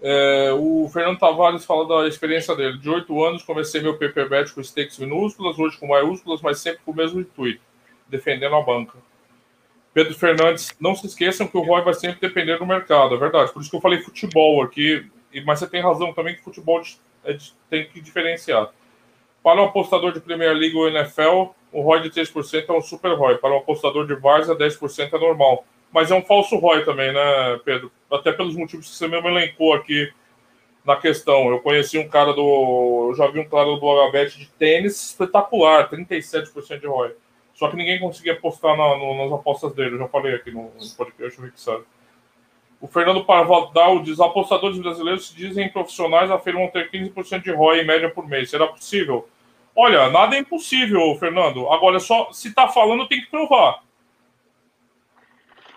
É, 0.02 0.52
o 0.52 0.90
Fernando 0.92 1.20
Tavares 1.20 1.64
fala 1.64 1.86
da 1.86 2.08
experiência 2.08 2.56
dele. 2.56 2.76
De 2.78 2.90
oito 2.90 3.22
anos, 3.24 3.44
comecei 3.44 3.80
meu 3.80 3.96
PPBet 3.96 4.52
com 4.52 4.62
stakes 4.62 4.98
minúsculas, 4.98 5.56
hoje 5.56 5.78
com 5.78 5.86
maiúsculas, 5.86 6.42
mas 6.42 6.58
sempre 6.58 6.80
com 6.84 6.90
o 6.90 6.96
mesmo 6.96 7.20
intuito, 7.20 7.62
defendendo 8.08 8.56
a 8.56 8.62
banca. 8.62 8.98
Pedro 9.94 10.14
Fernandes, 10.14 10.74
não 10.80 10.96
se 10.96 11.06
esqueçam 11.06 11.46
que 11.46 11.56
o 11.56 11.60
ROI 11.60 11.82
vai 11.82 11.94
sempre 11.94 12.20
depender 12.20 12.58
do 12.58 12.66
mercado, 12.66 13.14
é 13.14 13.18
verdade. 13.18 13.52
Por 13.52 13.60
isso 13.60 13.70
que 13.70 13.76
eu 13.76 13.80
falei 13.80 14.02
futebol 14.02 14.62
aqui, 14.62 15.06
mas 15.44 15.60
você 15.60 15.68
tem 15.68 15.82
razão 15.82 16.12
também 16.12 16.34
que 16.34 16.42
futebol 16.42 16.82
é 17.24 17.36
tem 17.70 17.86
que 17.86 18.00
diferenciar. 18.00 18.70
Para 19.42 19.60
um 19.60 19.66
apostador 19.66 20.12
de 20.12 20.20
Premier 20.20 20.56
League 20.56 20.74
ou 20.74 20.88
NFL, 20.88 21.52
o 21.70 21.82
ROI 21.82 22.00
de 22.00 22.10
3% 22.10 22.64
é 22.68 22.72
um 22.72 22.80
super 22.80 23.12
ROI. 23.16 23.38
Para 23.38 23.54
um 23.54 23.58
apostador 23.58 24.06
de 24.06 24.14
Varsa, 24.14 24.56
10% 24.56 25.12
é 25.12 25.18
normal 25.18 25.64
mas 25.92 26.10
é 26.10 26.14
um 26.14 26.22
falso 26.22 26.56
ROI 26.56 26.84
também, 26.84 27.12
né, 27.12 27.60
Pedro? 27.64 27.92
Até 28.10 28.32
pelos 28.32 28.56
motivos 28.56 28.88
que 28.88 28.96
você 28.96 29.06
mesmo 29.06 29.28
elencou 29.28 29.74
aqui 29.74 30.12
na 30.84 30.96
questão. 30.96 31.50
Eu 31.50 31.60
conheci 31.60 31.98
um 31.98 32.08
cara 32.08 32.32
do. 32.32 33.08
Eu 33.10 33.14
já 33.14 33.26
vi 33.28 33.40
um 33.40 33.48
cara 33.48 33.66
do 33.66 33.78
Blogabet 33.78 34.38
de 34.38 34.46
tênis 34.50 35.10
espetacular, 35.10 35.88
37% 35.90 36.80
de 36.80 36.86
ROI. 36.86 37.12
Só 37.54 37.68
que 37.68 37.76
ninguém 37.76 38.00
conseguia 38.00 38.32
apostar 38.32 38.76
na, 38.76 38.96
no, 38.96 39.24
nas 39.24 39.32
apostas 39.32 39.72
dele. 39.74 39.94
Eu 39.94 39.98
já 39.98 40.08
falei 40.08 40.34
aqui 40.34 40.50
no, 40.50 40.62
no 40.62 40.90
podcast, 40.96 41.38
o 41.38 41.44
Rick 41.44 41.60
sabe. 41.60 41.84
O 42.80 42.86
Fernando 42.88 43.24
Parvadal 43.24 44.02
diz: 44.02 44.18
apostadores 44.18 44.78
brasileiros 44.78 45.28
se 45.28 45.36
dizem 45.36 45.68
profissionais 45.68 46.30
afirmam 46.30 46.68
ter 46.68 46.90
15% 46.90 47.42
de 47.42 47.52
ROI 47.52 47.80
em 47.80 47.86
média 47.86 48.10
por 48.10 48.26
mês. 48.26 48.50
Será 48.50 48.66
possível? 48.66 49.28
Olha, 49.74 50.10
nada 50.10 50.36
é 50.36 50.40
impossível, 50.40 51.14
Fernando. 51.18 51.68
Agora, 51.70 51.98
só 51.98 52.30
se 52.32 52.48
está 52.48 52.68
falando, 52.68 53.08
tem 53.08 53.20
que 53.20 53.30
provar. 53.30 53.82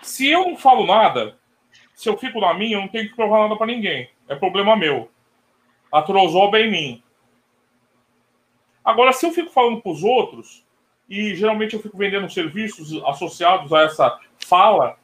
Se 0.05 0.29
eu 0.29 0.45
não 0.45 0.55
falo 0.55 0.85
nada, 0.85 1.35
se 1.95 2.07
eu 2.07 2.15
fico 2.15 2.39
na 2.39 2.53
minha, 2.53 2.77
eu 2.77 2.81
não 2.81 2.87
tenho 2.87 3.09
que 3.09 3.15
provar 3.15 3.39
nada 3.39 3.55
para 3.55 3.65
ninguém. 3.65 4.07
É 4.29 4.35
problema 4.35 4.75
meu. 4.75 5.09
A 5.91 6.01
trozoba 6.03 6.59
é 6.59 6.65
em 6.65 6.71
mim. 6.71 7.03
Agora, 8.83 9.11
se 9.11 9.25
eu 9.25 9.31
fico 9.31 9.49
falando 9.49 9.81
para 9.81 9.91
os 9.91 10.03
outros, 10.03 10.63
e 11.09 11.35
geralmente 11.35 11.73
eu 11.73 11.81
fico 11.81 11.97
vendendo 11.97 12.29
serviços 12.29 13.03
associados 13.03 13.73
a 13.73 13.81
essa 13.81 14.19
fala, 14.47 14.95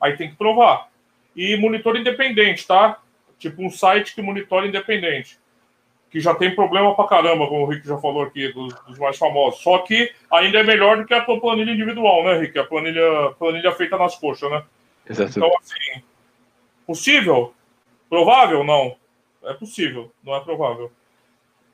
aí 0.00 0.16
tem 0.16 0.28
que 0.28 0.36
provar. 0.36 0.90
E 1.36 1.56
monitor 1.56 1.96
independente, 1.96 2.66
tá? 2.66 3.00
Tipo 3.38 3.64
um 3.64 3.70
site 3.70 4.12
que 4.12 4.20
monitora 4.20 4.66
independente 4.66 5.38
que 6.10 6.20
já 6.20 6.34
tem 6.34 6.54
problema 6.54 6.94
pra 6.94 7.06
caramba, 7.06 7.46
como 7.46 7.62
o 7.62 7.66
Rick 7.66 7.86
já 7.86 7.98
falou 7.98 8.22
aqui, 8.22 8.52
dos, 8.52 8.74
dos, 8.86 8.98
mais 8.98 9.18
famosos. 9.18 9.60
Só 9.60 9.78
que 9.78 10.12
ainda 10.30 10.58
é 10.58 10.62
melhor 10.62 10.96
do 10.96 11.04
que 11.04 11.14
a 11.14 11.24
tua 11.24 11.40
planilha 11.40 11.72
individual, 11.72 12.24
né, 12.24 12.38
Rick? 12.38 12.58
A 12.58 12.64
planilha, 12.64 13.34
planilha 13.38 13.72
feita 13.72 13.98
nas 13.98 14.16
coxas, 14.16 14.50
né? 14.50 14.62
Exato. 15.08 15.38
Então, 15.38 15.50
assim, 15.58 16.02
possível? 16.86 17.52
Provável? 18.08 18.64
Não. 18.64 18.96
É 19.44 19.54
possível, 19.54 20.10
não 20.24 20.34
é 20.34 20.40
provável. 20.40 20.90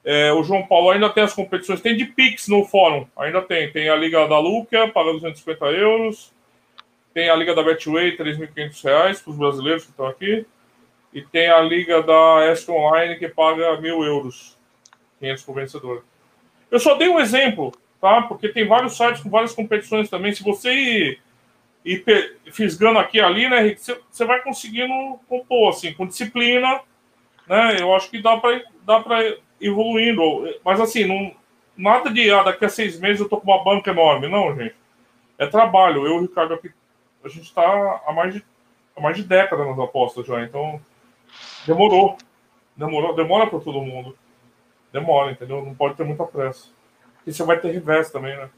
É, 0.05 0.33
o 0.33 0.43
João 0.43 0.67
Paulo 0.67 0.91
ainda 0.91 1.09
tem 1.09 1.25
as 1.25 1.33
competições, 1.33 1.81
tem 1.81 1.97
de 1.97 2.05
Pix 2.05 2.47
no 2.47 2.65
fórum, 2.65 3.07
ainda 3.17 3.41
tem. 3.41 3.73
Tem 3.73 3.89
a 3.89 3.97
Liga 3.97 4.29
da 4.29 4.39
Luca, 4.39 4.89
paga 4.89 5.13
250 5.13 5.65
euros. 5.67 6.33
Tem 7.15 7.31
a 7.31 7.37
Liga 7.37 7.55
da 7.55 7.63
Betway, 7.63 8.17
3.500 8.17 8.85
reais 8.85 9.23
para 9.23 9.31
os 9.31 9.39
brasileiros 9.39 9.85
que 9.85 9.91
estão 9.91 10.07
aqui. 10.07 10.45
E 11.15 11.23
tem 11.23 11.49
a 11.49 11.61
liga 11.61 12.03
da 12.03 12.51
Est 12.51 12.69
Online 12.69 13.17
que 13.17 13.29
paga 13.29 13.81
mil 13.81 14.03
euros, 14.03 14.59
500 15.21 15.43
por 15.45 15.55
vencedor. 15.55 16.05
Eu 16.69 16.81
só 16.81 16.97
dei 16.97 17.09
um 17.09 17.21
exemplo, 17.21 17.73
tá? 18.01 18.23
Porque 18.23 18.49
tem 18.49 18.67
vários 18.67 18.97
sites 18.97 19.23
com 19.23 19.31
várias 19.31 19.55
competições 19.55 20.11
também. 20.11 20.35
Se 20.35 20.43
você 20.43 20.73
ir, 20.73 21.21
ir 21.85 22.37
fisgando 22.51 22.99
aqui 22.99 23.19
e 23.19 23.21
ali, 23.21 23.49
né, 23.49 23.77
você 24.11 24.25
vai 24.25 24.43
conseguindo 24.43 25.21
compor, 25.29 25.71
assim, 25.71 25.95
com 25.95 26.05
disciplina, 26.05 26.81
né? 27.47 27.77
Eu 27.81 27.95
acho 27.95 28.11
que 28.11 28.21
dá 28.21 28.37
para 28.37 28.61
dá 28.85 28.99
para 28.99 29.37
evoluindo. 29.61 30.53
Mas, 30.65 30.81
assim, 30.81 31.07
não, 31.07 31.33
nada 31.77 32.11
de 32.11 32.29
ah, 32.29 32.43
daqui 32.43 32.65
a 32.65 32.69
seis 32.69 32.99
meses 32.99 33.21
eu 33.21 33.29
tô 33.29 33.37
com 33.41 33.51
uma 33.51 33.63
banca 33.63 33.93
enorme. 33.93 34.27
Não, 34.27 34.53
gente. 34.57 34.75
É 35.39 35.47
trabalho. 35.47 36.07
Eu 36.07 36.17
e 36.17 36.19
o 36.19 36.23
Ricardo 36.23 36.59
a 37.25 37.29
gente 37.29 37.45
está 37.45 38.03
há 38.05 38.13
mais 38.13 38.35
de, 38.35 38.45
há 38.97 39.01
mais 39.01 39.17
de 39.17 39.23
década 39.23 39.65
nas 39.65 39.79
apostas 39.79 40.27
já, 40.27 40.43
então 40.43 40.81
Demorou. 41.67 42.17
Demorou, 42.77 43.15
demora 43.15 43.49
para 43.49 43.61
todo 43.61 43.81
mundo. 43.81 44.17
Demora, 44.93 45.33
entendeu? 45.33 45.65
Não 45.65 45.75
pode 45.75 45.97
ter 45.97 46.05
muita 46.05 46.25
pressa. 46.25 46.69
E 47.27 47.33
você 47.33 47.43
vai 47.45 47.59
ter 47.59 47.71
revés 47.71 48.11
também, 48.11 48.37
né? 48.37 48.51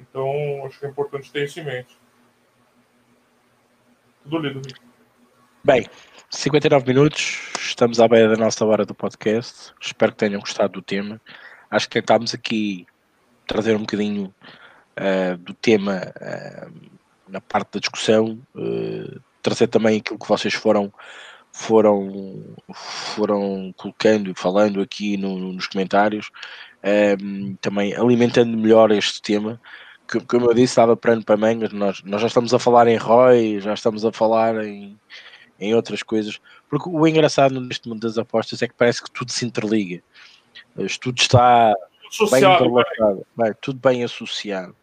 Então, 0.00 0.28
acho 0.66 0.78
que 0.78 0.86
é 0.86 0.88
importante 0.88 1.32
ter 1.32 1.44
isso 1.44 1.60
em 1.60 1.64
mente. 1.64 1.96
Tudo 4.22 4.38
lido, 4.38 4.58
Rick. 4.58 4.80
Bem, 5.62 5.86
59 6.30 6.86
minutos, 6.86 7.52
estamos 7.58 8.00
à 8.00 8.08
beira 8.08 8.28
da 8.28 8.36
nossa 8.36 8.64
hora 8.66 8.84
do 8.84 8.94
podcast. 8.94 9.72
Espero 9.80 10.12
que 10.12 10.18
tenham 10.18 10.40
gostado 10.40 10.74
do 10.74 10.82
tema. 10.82 11.20
Acho 11.70 11.88
que 11.88 12.00
tentámos 12.00 12.34
aqui 12.34 12.86
trazer 13.46 13.74
um 13.74 13.80
bocadinho 13.80 14.34
uh, 14.98 15.36
do 15.38 15.54
tema 15.54 16.12
uh, 16.16 16.72
na 17.28 17.40
parte 17.40 17.74
da 17.74 17.80
discussão, 17.80 18.38
uh, 18.54 19.20
trazer 19.42 19.68
também 19.68 19.98
aquilo 19.98 20.18
que 20.18 20.28
vocês 20.28 20.54
foram 20.54 20.92
foram, 21.56 22.56
foram 23.14 23.72
colocando 23.76 24.28
e 24.28 24.34
falando 24.34 24.80
aqui 24.80 25.16
no, 25.16 25.38
nos 25.52 25.68
comentários, 25.68 26.28
um, 26.82 26.88
ehm, 26.88 27.54
também 27.60 27.94
alimentando 27.94 28.58
melhor 28.58 28.90
este 28.90 29.22
tema. 29.22 29.60
Que, 30.06 30.18
como 30.20 30.50
eu 30.50 30.54
disse, 30.54 30.76
dava 30.76 30.98
ano 31.04 31.24
para 31.24 31.36
mangas, 31.36 31.72
nós, 31.72 32.02
nós 32.02 32.20
já 32.20 32.26
estamos 32.26 32.52
a 32.52 32.58
falar 32.58 32.88
em 32.88 32.96
ROI, 32.96 33.60
já 33.60 33.72
estamos 33.72 34.04
a 34.04 34.10
falar 34.10 34.64
em, 34.64 34.98
em 35.60 35.74
outras 35.74 36.02
coisas, 36.02 36.40
porque 36.68 36.88
o 36.88 37.06
engraçado 37.06 37.58
neste 37.60 37.88
mundo 37.88 38.00
das 38.00 38.18
apostas 38.18 38.60
é 38.60 38.66
que 38.66 38.74
parece 38.74 39.02
que 39.02 39.10
tudo 39.12 39.30
se 39.30 39.46
interliga, 39.46 40.02
tudo 41.00 41.18
está 41.18 41.72
bem 42.32 42.42
interligado, 42.42 43.26
bem, 43.36 43.54
tudo 43.62 43.78
bem 43.78 44.02
associado. 44.02 44.74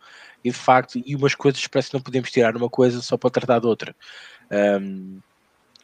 E 0.44 0.50
de 0.50 0.58
facto, 0.58 1.00
e 1.06 1.16
umas 1.16 1.36
coisas 1.36 1.68
parece 1.68 1.90
que 1.90 1.96
não 1.96 2.02
podemos 2.02 2.32
tirar 2.32 2.56
uma 2.56 2.70
coisa 2.70 3.02
só 3.02 3.18
para 3.18 3.30
tratar 3.30 3.60
de 3.60 3.68
outra. 3.68 3.94
Um, 4.50 4.56
ehm, 4.56 5.22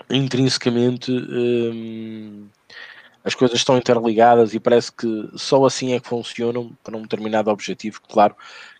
intrinsecamente 0.09 1.11
hum, 1.11 2.47
as 3.23 3.35
coisas 3.35 3.57
estão 3.57 3.77
interligadas 3.77 4.53
e 4.53 4.59
parece 4.59 4.91
que 4.91 5.29
só 5.35 5.65
assim 5.65 5.93
é 5.93 5.99
que 5.99 6.07
funcionam 6.07 6.71
para 6.83 6.95
um 6.95 7.01
determinado 7.01 7.49
objetivo, 7.51 7.99
claro, 8.07 8.35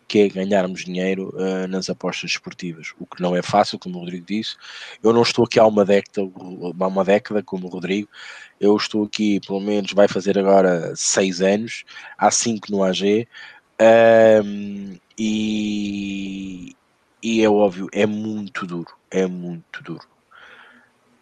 que 0.07 0.19
é 0.19 0.29
ganharmos 0.29 0.85
dinheiro 0.85 1.33
uh, 1.35 1.67
nas 1.67 1.89
apostas 1.89 2.31
esportivas, 2.31 2.93
o 2.97 3.05
que 3.05 3.21
não 3.21 3.35
é 3.35 3.41
fácil, 3.41 3.77
como 3.77 3.97
o 3.97 3.99
Rodrigo 3.99 4.25
disse. 4.25 4.55
Eu 5.03 5.11
não 5.11 5.21
estou 5.21 5.43
aqui 5.43 5.59
há 5.59 5.65
uma 5.65 5.83
década, 5.83 6.21
há 6.21 6.87
uma 6.87 7.03
década, 7.03 7.43
como 7.43 7.67
o 7.67 7.69
Rodrigo, 7.69 8.07
eu 8.59 8.75
estou 8.77 9.03
aqui, 9.03 9.41
pelo 9.45 9.59
menos, 9.59 9.91
vai 9.91 10.07
fazer 10.07 10.39
agora 10.39 10.93
seis 10.95 11.41
anos, 11.41 11.83
há 12.17 12.31
cinco 12.31 12.71
no 12.71 12.83
AG, 12.83 13.27
um, 14.45 14.97
e, 15.17 16.75
e 17.21 17.43
é 17.43 17.49
óbvio, 17.49 17.89
é 17.91 18.05
muito 18.05 18.65
duro, 18.65 18.95
é 19.11 19.27
muito 19.27 19.83
duro. 19.83 20.16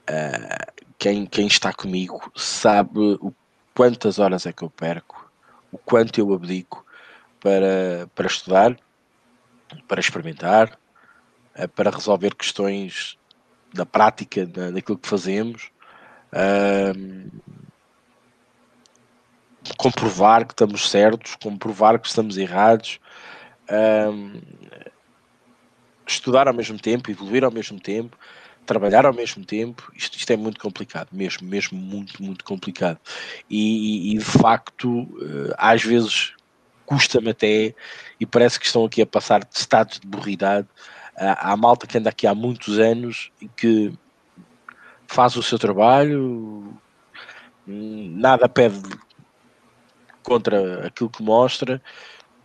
Uh, 0.09 0.85
quem, 0.99 1.25
quem 1.25 1.47
está 1.47 1.73
comigo 1.73 2.31
sabe 2.35 2.99
o 3.19 3.33
quantas 3.73 4.19
horas 4.19 4.45
é 4.45 4.53
que 4.53 4.63
eu 4.63 4.69
perco, 4.69 5.29
o 5.71 5.77
quanto 5.77 6.19
eu 6.19 6.31
abdico 6.33 6.85
para, 7.39 8.07
para 8.13 8.27
estudar, 8.27 8.77
para 9.87 9.99
experimentar, 9.99 10.79
uh, 11.57 11.67
para 11.69 11.89
resolver 11.89 12.35
questões 12.35 13.17
da 13.73 13.85
prática 13.85 14.45
da, 14.45 14.71
daquilo 14.71 14.97
que 14.97 15.09
fazemos. 15.09 15.71
Uh, 16.31 17.31
comprovar 19.77 20.45
que 20.45 20.53
estamos 20.53 20.89
certos, 20.89 21.35
comprovar 21.35 21.99
que 21.99 22.07
estamos 22.07 22.37
errados, 22.37 22.99
estudar 26.05 26.47
ao 26.47 26.53
mesmo 26.53 26.79
tempo, 26.79 27.09
evoluir 27.09 27.43
ao 27.43 27.51
mesmo 27.51 27.79
tempo, 27.79 28.15
trabalhar 28.65 29.05
ao 29.05 29.13
mesmo 29.13 29.45
tempo, 29.45 29.91
isto, 29.95 30.17
isto 30.17 30.31
é 30.31 30.37
muito 30.37 30.59
complicado, 30.59 31.09
mesmo, 31.11 31.47
mesmo 31.47 31.77
muito, 31.77 32.21
muito 32.21 32.43
complicado. 32.43 32.99
E, 33.49 34.13
e 34.13 34.17
de 34.17 34.25
facto, 34.25 35.07
eh, 35.21 35.55
às 35.57 35.83
vezes 35.83 36.33
custa-me 36.85 37.31
até, 37.31 37.73
e 38.19 38.25
parece 38.25 38.59
que 38.59 38.65
estão 38.65 38.85
aqui 38.85 39.01
a 39.01 39.05
passar 39.05 39.43
de 39.43 39.57
estados 39.57 39.99
de 39.99 40.07
burridade. 40.07 40.67
Há 41.15 41.55
malta 41.55 41.87
que 41.87 41.97
anda 41.97 42.09
aqui 42.09 42.27
há 42.27 42.35
muitos 42.35 42.77
anos 42.77 43.31
e 43.41 43.47
que 43.47 43.93
faz 45.07 45.35
o 45.35 45.43
seu 45.43 45.57
trabalho, 45.57 46.77
nada 47.65 48.49
pede 48.49 48.81
contra 50.21 50.87
aquilo 50.87 51.09
que 51.09 51.23
mostra, 51.23 51.81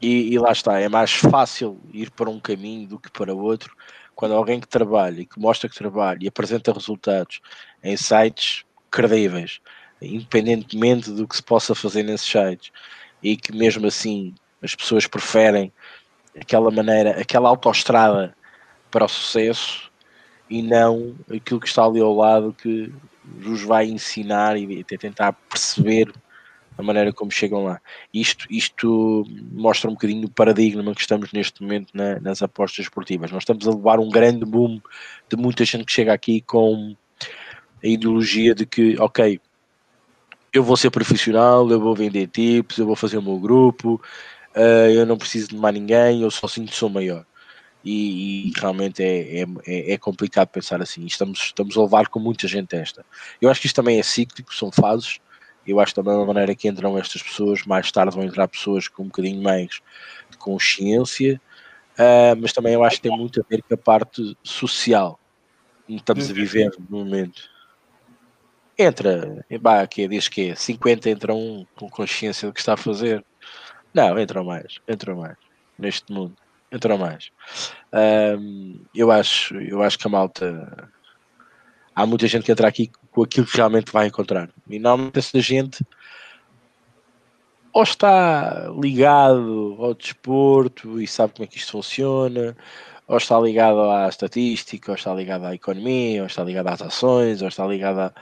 e, 0.01 0.33
e, 0.33 0.39
lá 0.39 0.51
está, 0.51 0.81
é 0.81 0.89
mais 0.89 1.13
fácil 1.13 1.79
ir 1.93 2.11
para 2.11 2.31
um 2.31 2.41
caminho 2.41 2.89
do 2.89 2.99
que 2.99 3.11
para 3.11 3.35
outro 3.35 3.77
quando 4.21 4.35
alguém 4.35 4.61
que 4.61 4.69
trabalha 4.69 5.23
e 5.23 5.25
que 5.25 5.41
mostra 5.41 5.67
que 5.67 5.75
trabalha 5.75 6.19
e 6.21 6.29
apresenta 6.29 6.75
resultados 6.75 7.41
em 7.83 7.97
sites 7.97 8.67
credíveis, 8.91 9.63
independentemente 10.03 11.11
do 11.11 11.27
que 11.27 11.37
se 11.37 11.43
possa 11.43 11.75
fazer 11.75 12.03
nesses 12.03 12.31
sites, 12.31 12.71
e 13.23 13.35
que 13.35 13.51
mesmo 13.51 13.87
assim 13.87 14.35
as 14.63 14.75
pessoas 14.75 15.07
preferem 15.07 15.73
aquela 16.39 16.71
maneira, 16.71 17.19
aquela 17.19 17.49
autoestrada 17.49 18.37
para 18.91 19.07
o 19.07 19.09
sucesso 19.09 19.91
e 20.51 20.61
não 20.61 21.17
aquilo 21.35 21.59
que 21.59 21.69
está 21.69 21.87
ali 21.87 22.03
ao 22.03 22.15
lado 22.15 22.53
que 22.53 22.93
vos 23.25 23.63
vai 23.63 23.87
ensinar 23.87 24.55
e 24.59 24.85
tentar 24.85 25.33
perceber 25.33 26.13
a 26.81 26.83
maneira 26.83 27.13
como 27.13 27.31
chegam 27.31 27.65
lá. 27.65 27.81
Isto, 28.13 28.47
isto 28.51 29.25
mostra 29.53 29.89
um 29.89 29.95
bocadinho 29.95 30.27
o 30.27 30.31
paradigma 30.31 30.95
que 30.95 31.01
estamos 31.01 31.33
neste 31.33 31.63
momento 31.63 31.91
na, 31.95 32.19
nas 32.21 32.43
apostas 32.43 32.87
esportivas. 32.87 33.31
Nós 33.31 33.43
estamos 33.43 33.69
a 33.69 33.71
levar 33.71 34.01
um 34.01 34.09
grande 34.09 34.45
boom 34.45 34.81
de 35.29 35.37
muita 35.37 35.65
gente 35.65 35.85
que 35.85 35.93
chega 35.93 36.13
aqui 36.13 36.41
com 36.41 36.97
a 37.83 37.87
ideologia 37.87 38.55
de 38.55 38.67
que, 38.67 38.99
ok, 38.99 39.41
eu 40.53 40.65
vou 40.65 40.77
ser 40.77 40.91
profissional, 40.91 41.71
eu 41.71 41.81
vou 41.81 41.95
vender 41.95 42.27
tips, 42.27 42.79
eu 42.79 42.87
vou 42.87 42.97
fazer 42.97 43.19
o 43.19 43.23
meu 43.23 43.39
grupo, 43.39 44.01
uh, 44.57 44.91
eu 44.91 45.07
não 45.07 45.17
preciso 45.17 45.49
de 45.49 45.57
mais 45.57 45.75
ninguém, 45.75 46.23
eu 46.23 46.31
sozinho 46.31 46.69
sou 46.69 46.89
maior. 46.89 47.25
E, 47.83 48.49
e 48.49 48.53
realmente 48.57 49.03
é, 49.03 49.43
é, 49.67 49.93
é, 49.93 49.97
complicado 49.97 50.49
pensar 50.49 50.83
assim. 50.83 51.07
Estamos, 51.07 51.41
estamos 51.41 51.77
a 51.79 51.81
levar 51.81 52.09
com 52.09 52.19
muita 52.19 52.47
gente 52.47 52.77
esta. 52.77 53.07
Eu 53.41 53.49
acho 53.49 53.59
que 53.59 53.67
isto 53.67 53.77
também 53.77 53.99
é 53.99 54.03
cíclico, 54.03 54.55
são 54.55 54.71
fases 54.71 55.19
eu 55.71 55.81
acho 55.81 55.95
também 55.95 56.15
uma 56.15 56.27
maneira 56.27 56.55
que 56.55 56.69
entram 56.69 56.99
estas 56.99 57.23
pessoas, 57.23 57.65
mais 57.65 57.91
tarde 57.91 58.15
vão 58.15 58.25
entrar 58.25 58.49
pessoas 58.49 58.89
com 58.89 59.03
um 59.03 59.07
bocadinho 59.07 59.43
mais 59.43 59.81
de 60.31 60.37
consciência, 60.39 61.41
uh, 61.95 62.37
mas 62.41 62.53
também 62.53 62.75
eu 62.75 62.85
acho 62.85 62.97
que 62.97 63.03
tem 63.03 63.17
muito 63.17 63.41
a 63.41 63.45
ver 63.49 63.63
com 63.63 63.75
a 63.75 63.79
parte 63.79 64.37
social 64.43 65.19
que 65.87 65.95
estamos 65.95 66.31
a 66.31 66.33
viver 66.33 66.71
no 66.89 66.99
momento. 66.99 67.49
Entra, 68.79 69.45
bah, 69.61 69.87
que 69.87 70.09
diz 70.09 70.29
que 70.29 70.51
é 70.51 70.55
50 70.55 71.11
entra 71.11 71.35
um 71.35 71.67
com 71.77 71.91
consciência 71.91 72.49
do 72.49 72.55
que 72.55 72.61
está 72.61 72.75
a 72.75 72.79
fazer. 72.79 73.25
Não, 73.93 74.19
entram 74.19 74.45
mais, 74.45 74.81
entram 74.89 75.17
mais 75.17 75.37
neste 75.79 76.13
mundo, 76.13 76.35
entram 76.73 76.97
mais. 76.97 77.31
Um, 77.93 78.81
ah, 78.83 78.89
eu 78.95 79.11
acho, 79.11 79.55
eu 79.57 79.83
acho 79.83 79.99
que 79.99 80.07
a 80.07 80.11
malta 80.11 80.89
há 81.95 82.07
muita 82.07 82.27
gente 82.27 82.45
que 82.45 82.53
entra 82.53 82.69
aqui 82.69 82.91
com 83.11 83.23
aquilo 83.23 83.47
que 83.47 83.57
realmente 83.57 83.93
vai 83.93 84.07
encontrar. 84.07 84.49
E 84.69 84.79
normalmente 84.79 85.19
essa 85.19 85.41
gente 85.41 85.85
ou 87.73 87.83
está 87.83 88.69
ligado 88.81 89.77
ao 89.79 89.95
desporto 89.95 91.01
e 91.01 91.07
sabe 91.07 91.35
como 91.35 91.45
é 91.45 91.47
que 91.47 91.59
isto 91.59 91.73
funciona, 91.73 92.57
ou 93.07 93.17
está 93.17 93.39
ligado 93.39 93.81
à 93.83 94.09
estatística, 94.09 94.91
ou 94.91 94.97
está 94.97 95.15
ligado 95.15 95.45
à 95.45 95.55
economia, 95.55 96.23
ou 96.23 96.27
está 96.27 96.43
ligado 96.43 96.69
às 96.69 96.83
ações, 96.83 97.43
ou 97.43 97.49
está 97.49 97.67
ligado 97.67 97.99
à, 97.99 98.13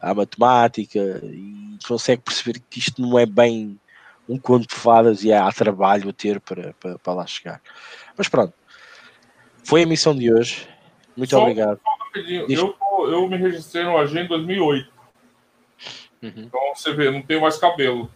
à 0.00 0.14
matemática 0.14 0.98
e 1.24 1.78
consegue 1.86 2.22
perceber 2.22 2.60
que 2.68 2.78
isto 2.78 3.00
não 3.00 3.18
é 3.18 3.26
bem 3.26 3.78
um 4.28 4.38
conto 4.38 4.68
de 4.68 4.74
fadas 4.74 5.22
e 5.22 5.32
há 5.32 5.50
trabalho 5.52 6.10
a 6.10 6.12
ter 6.12 6.40
para, 6.40 6.74
para, 6.80 6.98
para 6.98 7.12
lá 7.12 7.26
chegar. 7.26 7.60
Mas 8.16 8.28
pronto, 8.28 8.52
foi 9.64 9.84
a 9.84 9.86
missão 9.86 10.16
de 10.16 10.32
hoje. 10.32 10.66
Muito 11.16 11.30
só, 11.30 11.42
obrigado. 11.42 11.80
Eu, 12.14 12.74
eu 13.08 13.28
me 13.28 13.36
registrei 13.36 13.84
no 13.84 13.96
AG 13.96 14.18
em 14.18 14.26
2008. 14.26 14.90
Uhum. 16.22 16.32
Então 16.36 16.60
você 16.74 16.92
vê, 16.92 17.10
não 17.10 17.22
tenho 17.22 17.40
mais 17.40 17.58
cabelo. 17.58 18.10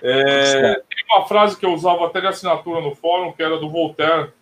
É, 0.00 0.74
tem 0.74 1.04
uma 1.10 1.26
frase 1.26 1.56
que 1.58 1.66
eu 1.66 1.72
usava 1.72 2.06
até 2.06 2.20
de 2.20 2.28
assinatura 2.28 2.80
no 2.80 2.94
fórum, 2.94 3.32
que 3.32 3.42
era 3.42 3.58
do 3.58 3.68
Voltaire, 3.68 4.32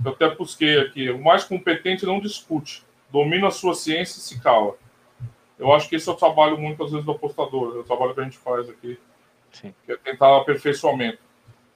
que 0.00 0.08
eu 0.08 0.12
até 0.12 0.28
busquei 0.34 0.80
aqui. 0.80 1.10
O 1.10 1.22
mais 1.22 1.44
competente 1.44 2.04
não 2.04 2.20
discute, 2.20 2.84
domina 3.10 3.48
a 3.48 3.52
sua 3.52 3.74
ciência 3.74 4.18
e 4.18 4.22
se 4.22 4.40
cala. 4.40 4.74
Eu 5.58 5.72
acho 5.72 5.88
que 5.88 5.96
esse 5.96 6.08
é 6.08 6.12
o 6.12 6.16
trabalho 6.16 6.58
muitas 6.58 6.90
vezes 6.90 7.06
do 7.06 7.12
apostador, 7.12 7.76
é 7.76 7.80
o 7.80 7.84
trabalho 7.84 8.14
que 8.14 8.20
a 8.20 8.24
gente 8.24 8.36
faz 8.36 8.68
aqui, 8.68 8.98
Sim. 9.52 9.74
que 9.84 9.92
é 9.92 9.96
tentar 9.96 10.36
aperfeiçoamento. 10.36 11.18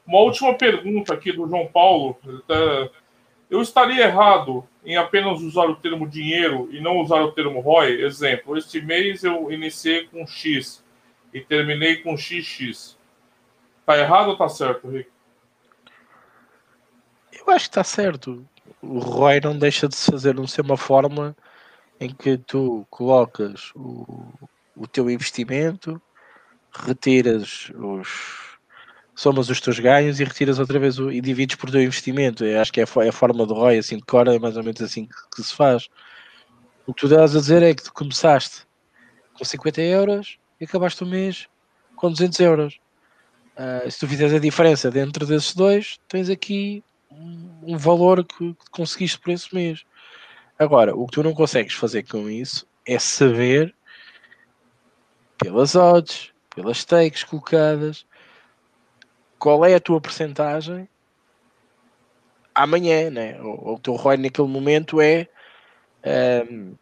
Uma 0.06 0.20
última 0.20 0.54
pergunta 0.54 1.14
aqui 1.14 1.32
do 1.32 1.48
João 1.48 1.66
Paulo, 1.66 2.18
até 2.44 2.90
eu 3.50 3.60
estaria 3.60 4.04
errado 4.04 4.64
em 4.84 4.96
apenas 4.96 5.40
usar 5.40 5.64
o 5.64 5.74
termo 5.74 6.08
dinheiro 6.08 6.68
e 6.70 6.80
não 6.80 6.98
usar 6.98 7.20
o 7.22 7.32
termo 7.32 7.60
ROI? 7.60 8.02
Exemplo, 8.02 8.56
este 8.56 8.80
mês 8.80 9.24
eu 9.24 9.50
iniciei 9.50 10.06
com 10.06 10.24
X 10.26 10.84
e 11.34 11.40
terminei 11.40 11.96
com 11.96 12.16
XX. 12.16 12.96
Tá 13.84 13.98
errado 13.98 14.28
ou 14.28 14.36
tá 14.36 14.48
certo, 14.48 14.88
Rick? 14.88 15.10
Eu 17.32 17.52
acho 17.52 17.64
que 17.64 17.70
está 17.70 17.84
certo. 17.84 18.46
O 18.80 19.00
ROI 19.00 19.40
não 19.40 19.58
deixa 19.58 19.88
de 19.88 19.96
se 19.96 20.10
fazer 20.10 20.34
não 20.34 20.46
ser 20.46 20.60
uma 20.60 20.76
forma 20.76 21.36
em 21.98 22.08
que 22.08 22.38
tu 22.38 22.86
colocas 22.88 23.72
o, 23.74 24.32
o 24.76 24.86
teu 24.86 25.10
investimento, 25.10 26.00
retiras 26.72 27.70
os 27.74 28.49
somas 29.20 29.50
os 29.50 29.60
teus 29.60 29.78
ganhos 29.78 30.18
e 30.18 30.24
retiras 30.24 30.58
outra 30.58 30.78
vez 30.78 30.98
o, 30.98 31.12
e 31.12 31.20
divides 31.20 31.54
por 31.56 31.70
teu 31.70 31.82
investimento. 31.82 32.42
Eu 32.42 32.58
acho 32.58 32.72
que 32.72 32.80
é 32.80 32.84
a, 32.84 33.04
é 33.04 33.08
a 33.10 33.12
forma 33.12 33.44
do 33.44 33.52
ROI, 33.52 33.76
assim, 33.76 33.98
de 33.98 34.02
cora 34.02 34.34
é 34.34 34.38
mais 34.38 34.56
ou 34.56 34.62
menos 34.62 34.80
assim 34.80 35.04
que, 35.04 35.14
que, 35.36 35.42
se 35.42 35.54
faz. 35.54 35.90
O 36.86 36.94
que 36.94 37.02
tu 37.02 37.06
estás 37.06 37.36
a 37.36 37.38
dizer 37.38 37.62
é 37.62 37.74
que 37.74 37.82
tu 37.82 37.92
começaste 37.92 38.66
com 39.34 39.44
50 39.44 39.82
euros 39.82 40.38
e 40.58 40.64
acabaste 40.64 41.04
o 41.04 41.06
mês 41.06 41.48
com 41.96 42.10
200 42.10 42.40
euros. 42.40 42.78
Uh, 43.58 43.90
se 43.90 44.00
tu 44.00 44.08
fizeres 44.08 44.32
a 44.32 44.38
diferença 44.38 44.90
dentro 44.90 45.26
desses 45.26 45.54
dois, 45.54 46.00
tens 46.08 46.30
aqui 46.30 46.82
um, 47.10 47.74
um 47.74 47.76
valor 47.76 48.24
que, 48.24 48.54
que 48.54 48.70
conseguiste 48.70 49.18
por 49.18 49.32
esse 49.32 49.54
mês. 49.54 49.84
Agora, 50.58 50.96
o 50.96 51.06
que 51.06 51.12
tu 51.12 51.22
não 51.22 51.34
consegues 51.34 51.74
fazer 51.74 52.04
com 52.04 52.30
isso 52.30 52.66
é 52.86 52.98
saber 52.98 53.74
pelas 55.36 55.74
odds, 55.74 56.32
pelas 56.54 56.78
stakes 56.78 57.22
colocadas, 57.22 58.06
qual 59.40 59.64
é 59.64 59.74
a 59.74 59.80
tua 59.80 60.00
percentagem 60.00 60.86
amanhã, 62.54 63.10
né? 63.10 63.40
O, 63.40 63.74
o 63.74 63.78
teu 63.78 63.94
ROI 63.94 64.18
naquele 64.18 64.46
momento 64.46 65.00
é 65.00 65.26
um, 66.46 66.74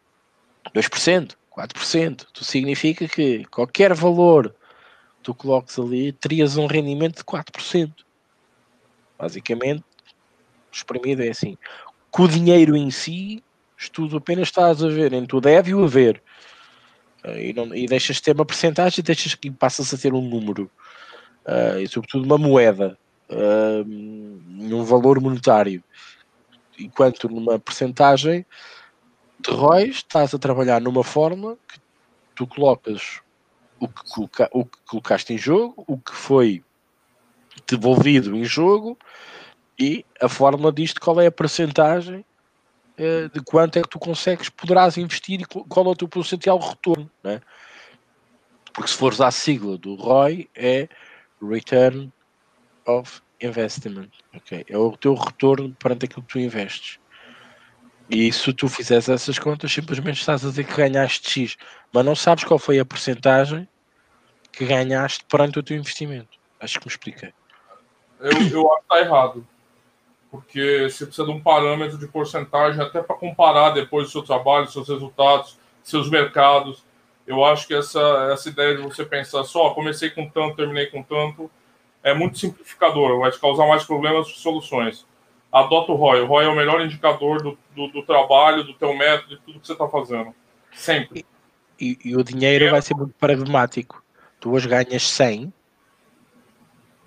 2%, 0.75 1.35
4%. 1.57 2.27
Tu 2.33 2.43
significa 2.43 3.07
que 3.07 3.45
qualquer 3.45 3.93
valor 3.93 4.49
que 4.49 5.23
tu 5.23 5.33
coloques 5.33 5.79
ali, 5.79 6.11
terias 6.11 6.57
um 6.57 6.67
rendimento 6.67 7.17
de 7.17 7.23
4%. 7.23 7.93
Basicamente, 9.17 9.83
exprimido 10.71 11.23
é 11.23 11.29
assim. 11.29 11.57
Com 12.11 12.23
o 12.23 12.27
dinheiro 12.27 12.75
em 12.75 12.91
si, 12.91 13.41
tu 13.93 14.15
apenas 14.15 14.49
estás 14.49 14.83
a 14.83 14.89
ver 14.89 15.13
em 15.13 15.25
tu 15.25 15.39
deve 15.39 15.73
o 15.73 15.83
haver 15.83 16.21
e, 17.25 17.53
não, 17.53 17.73
e 17.73 17.85
deixas 17.85 18.17
de 18.17 18.23
ter 18.23 18.35
uma 18.35 18.45
porcentagem 18.45 19.03
e 19.07 19.37
que 19.37 19.51
passas 19.51 19.93
a 19.93 19.97
ter 19.97 20.13
um 20.13 20.21
número 20.21 20.69
uh, 21.45 21.79
e 21.79 21.87
sobretudo 21.87 22.25
uma 22.25 22.37
moeda 22.37 22.97
uh, 23.29 23.85
um 23.85 24.83
valor 24.83 25.19
monetário 25.19 25.83
enquanto 26.79 27.27
numa 27.29 27.59
porcentagem 27.59 28.45
de 29.39 29.51
ROIs 29.51 29.97
estás 29.97 30.33
a 30.33 30.39
trabalhar 30.39 30.81
numa 30.81 31.03
forma 31.03 31.57
que 31.67 31.79
tu 32.35 32.47
colocas 32.47 33.21
o 33.79 33.87
que, 33.87 34.03
coloca, 34.11 34.49
o 34.51 34.65
que 34.65 34.77
colocaste 34.85 35.33
em 35.33 35.37
jogo, 35.37 35.83
o 35.87 35.97
que 35.97 36.13
foi 36.13 36.63
devolvido 37.65 38.35
em 38.35 38.43
jogo 38.43 38.97
e 39.77 40.05
a 40.21 40.27
forma 40.27 40.71
disto, 40.71 40.99
qual 40.99 41.21
é 41.21 41.27
a 41.27 41.31
percentagem 41.31 42.25
uh, 42.99 43.29
de 43.29 43.41
quanto 43.41 43.79
é 43.79 43.81
que 43.81 43.89
tu 43.89 43.99
consegues, 43.99 44.49
poderás 44.49 44.97
investir 44.97 45.41
e 45.41 45.45
qual 45.45 45.85
é 45.85 45.89
o 45.89 45.95
teu 45.95 46.07
potencial 46.07 46.59
retorno, 46.59 47.09
né? 47.23 47.41
Porque 48.73 48.91
se 48.91 48.97
fores 48.97 49.19
à 49.21 49.31
sigla 49.31 49.77
do 49.77 49.95
ROI 49.95 50.49
é 50.55 50.87
Return 51.41 52.11
of 52.85 53.21
Investment, 53.41 54.09
ok? 54.35 54.65
É 54.67 54.77
o 54.77 54.95
teu 54.97 55.13
retorno 55.13 55.75
perante 55.79 56.05
aquilo 56.05 56.23
que 56.23 56.33
tu 56.33 56.39
investes. 56.39 56.99
E 58.09 58.31
se 58.33 58.51
tu 58.53 58.67
fizeres 58.67 59.07
essas 59.07 59.37
contas, 59.37 59.71
simplesmente 59.71 60.19
estás 60.19 60.43
a 60.43 60.49
dizer 60.49 60.63
que 60.65 60.75
ganhaste 60.75 61.29
X, 61.29 61.57
mas 61.93 62.03
não 62.03 62.15
sabes 62.15 62.43
qual 62.43 62.57
foi 62.57 62.79
a 62.79 62.85
porcentagem 62.85 63.67
que 64.51 64.65
ganhaste 64.65 65.23
perante 65.25 65.59
o 65.59 65.63
teu 65.63 65.77
investimento. 65.77 66.39
Acho 66.59 66.79
que 66.79 66.87
me 66.87 66.91
expliquei. 66.91 67.33
Eu, 68.19 68.31
eu 68.31 68.73
acho 68.73 68.79
que 68.79 68.93
está 68.93 68.99
errado. 68.99 69.47
Porque 70.31 70.89
você 70.89 71.05
precisa 71.05 71.25
de 71.25 71.31
um 71.31 71.39
parâmetro 71.39 71.97
de 71.97 72.07
porcentagem 72.07 72.81
até 72.81 73.01
para 73.01 73.15
comparar 73.15 73.71
depois 73.71 74.07
o 74.07 74.11
seu 74.11 74.21
trabalho, 74.21 74.67
seus 74.67 74.87
resultados, 74.87 75.57
seus 75.83 76.09
mercados. 76.09 76.83
Eu 77.29 77.45
acho 77.45 77.67
que 77.67 77.75
essa, 77.75 77.99
essa 78.33 78.49
ideia 78.49 78.75
de 78.75 78.81
você 78.81 79.05
pensar 79.05 79.43
só, 79.43 79.69
comecei 79.69 80.09
com 80.09 80.27
tanto, 80.27 80.55
terminei 80.55 80.87
com 80.87 81.03
tanto, 81.03 81.49
é 82.01 82.11
muito 82.11 82.39
simplificador, 82.39 83.19
vai 83.19 83.29
te 83.29 83.39
causar 83.39 83.67
mais 83.67 83.83
problemas 83.83 84.31
que 84.31 84.39
soluções. 84.39 85.05
Adota 85.51 85.91
o 85.91 85.95
ROI. 85.95 86.21
O 86.21 86.25
ROI 86.25 86.45
é 86.45 86.47
o 86.47 86.55
melhor 86.55 86.81
indicador 86.81 87.43
do, 87.43 87.55
do, 87.75 87.87
do 87.89 88.01
trabalho, 88.01 88.63
do 88.63 88.73
teu 88.73 88.95
método, 88.95 89.35
de 89.35 89.41
tudo 89.43 89.59
que 89.59 89.67
você 89.67 89.73
está 89.73 89.87
fazendo. 89.87 90.33
Sempre. 90.73 91.23
E, 91.79 91.99
e, 92.03 92.17
o 92.17 92.23
dinheiro 92.23 92.65
é. 92.65 92.71
vai 92.71 92.81
ser 92.81 92.95
muito 92.95 93.13
pragmático. 93.19 94.03
Tu 94.39 94.51
hoje 94.51 94.67
ganhas 94.67 95.03
100, 95.03 95.53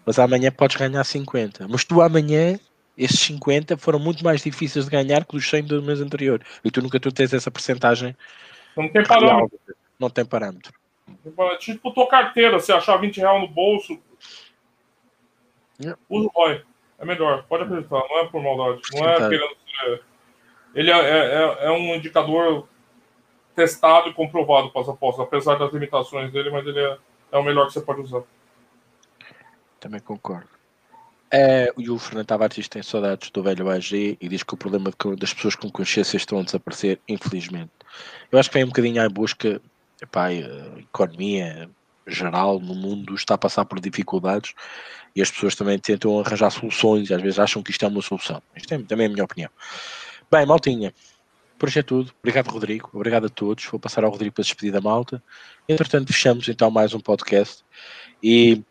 mas 0.07 0.21
amanhã 0.21 0.53
podes 0.53 0.77
ganhar 0.77 1.03
50. 1.03 1.67
Mas 1.67 1.83
tu 1.83 2.01
amanhã, 2.01 2.61
esses 2.97 3.19
50 3.19 3.77
foram 3.77 3.99
muito 3.99 4.23
mais 4.23 4.41
difíceis 4.41 4.85
de 4.85 4.91
ganhar 4.93 5.25
que 5.25 5.37
os 5.37 5.51
100 5.51 5.65
do 5.65 5.83
mês 5.83 6.01
anterior. 6.01 6.41
E 6.65 6.71
tu 6.71 6.81
nunca 6.81 7.01
tu 7.01 7.11
tens 7.11 7.35
essa 7.35 7.51
porcentagem. 7.51 8.17
Não 8.77 8.89
tem 8.89 9.03
parâmetro. 9.03 9.59
Não 10.03 10.11
tem 10.11 10.25
parâmetro. 10.25 10.73
Tipo 11.61 11.93
tua 11.93 12.09
carteira, 12.09 12.59
se 12.59 12.73
achar 12.73 12.97
20 12.97 13.19
reais 13.19 13.41
no 13.41 13.47
bolso, 13.47 13.97
yeah. 15.81 15.97
usa 16.11 16.27
o 16.27 16.31
ROI. 16.35 16.65
É 16.99 17.05
melhor, 17.05 17.45
pode 17.45 17.63
acreditar, 17.63 18.03
não 18.09 18.19
é 18.19 18.27
por 18.27 18.43
maldade. 18.43 18.83
Não 18.95 19.09
é 19.09 19.29
querendo 19.29 19.57
ser. 19.81 20.03
Ele 20.75 20.91
é, 20.91 20.99
é, 20.99 21.19
é, 21.19 21.67
é 21.67 21.71
um 21.71 21.95
indicador 21.95 22.67
testado 23.55 24.09
e 24.09 24.13
comprovado 24.13 24.73
para 24.73 24.83
as 24.83 24.89
apostas, 24.89 25.25
apesar 25.25 25.55
das 25.55 25.73
limitações 25.73 26.33
dele, 26.33 26.51
mas 26.51 26.67
ele 26.67 26.81
é, 26.81 26.99
é 27.31 27.39
o 27.39 27.45
melhor 27.45 27.69
que 27.69 27.75
você 27.75 27.81
pode 27.81 28.01
usar. 28.01 28.23
Também 29.79 30.01
concordo. 30.01 30.49
É, 31.31 31.73
e 31.79 31.89
o 31.89 31.99
Fernando 31.99 32.27
Tavares 32.27 32.69
tem 32.69 32.83
saudades 32.83 33.31
do 33.31 33.43
velho 33.43 33.71
AG 33.71 34.19
e 34.21 34.29
diz 34.29 34.43
que 34.43 34.55
o 34.55 34.57
problema 34.57 34.91
de, 34.91 35.17
das 35.17 35.33
pessoas 35.33 35.55
com 35.55 35.71
consciência 35.71 36.17
estão 36.17 36.41
a 36.41 36.43
desaparecer, 36.43 37.01
infelizmente. 37.09 37.71
Eu 38.31 38.39
acho 38.39 38.51
que 38.51 38.55
vem 38.55 38.65
um 38.65 38.69
bocadinho 38.69 39.03
à 39.03 39.09
busca, 39.09 39.61
epá, 40.03 40.27
a 40.27 40.79
economia 40.79 41.71
geral 42.07 42.59
no 42.59 42.75
mundo 42.75 43.15
está 43.15 43.35
a 43.35 43.39
passar 43.39 43.65
por 43.65 43.79
dificuldades 43.79 44.53
e 45.15 45.23
as 45.23 45.31
pessoas 45.31 45.55
também 45.55 45.79
tentam 45.79 46.19
arranjar 46.19 46.51
soluções 46.51 47.09
e 47.09 47.15
às 47.15 47.23
vezes 47.23 47.39
acham 47.39 47.63
que 47.63 47.71
isto 47.71 47.85
é 47.85 47.89
uma 47.89 48.03
solução. 48.03 48.43
Isto 48.57 48.75
é 48.75 48.79
também 48.79 49.07
a 49.07 49.09
minha 49.09 49.25
opinião. 49.25 49.51
Bem, 50.31 50.45
maltinha, 50.45 50.93
por 51.59 51.69
hoje 51.69 51.79
é 51.79 51.83
tudo. 51.83 52.13
Obrigado, 52.19 52.49
Rodrigo. 52.49 52.91
Obrigado 52.93 53.27
a 53.27 53.29
todos. 53.29 53.65
Vou 53.67 53.79
passar 53.79 54.03
ao 54.03 54.11
Rodrigo 54.11 54.35
para 54.35 54.43
despedir 54.43 54.73
da 54.73 54.81
malta. 54.81 55.23
Entretanto, 55.69 56.13
fechamos 56.13 56.49
então 56.49 56.71
mais 56.71 56.93
um 56.93 57.01
podcast 57.01 57.65
e 58.21 58.63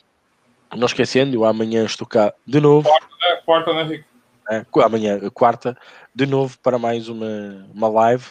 não 0.76 0.86
esquecendo, 0.86 1.36
eu 1.36 1.46
amanhã 1.46 1.86
estou 1.86 2.08
cá 2.08 2.34
de 2.46 2.60
novo. 2.60 2.90
Quarta, 2.90 3.08
né? 3.20 3.42
Quarta, 3.46 3.74
né, 3.74 3.84
Rico? 3.84 4.12
É, 4.50 4.66
amanhã, 4.84 5.20
quarta, 5.30 5.78
de 6.14 6.26
novo 6.26 6.58
para 6.60 6.78
mais 6.78 7.08
uma, 7.08 7.66
uma 7.74 7.88
live 7.88 8.26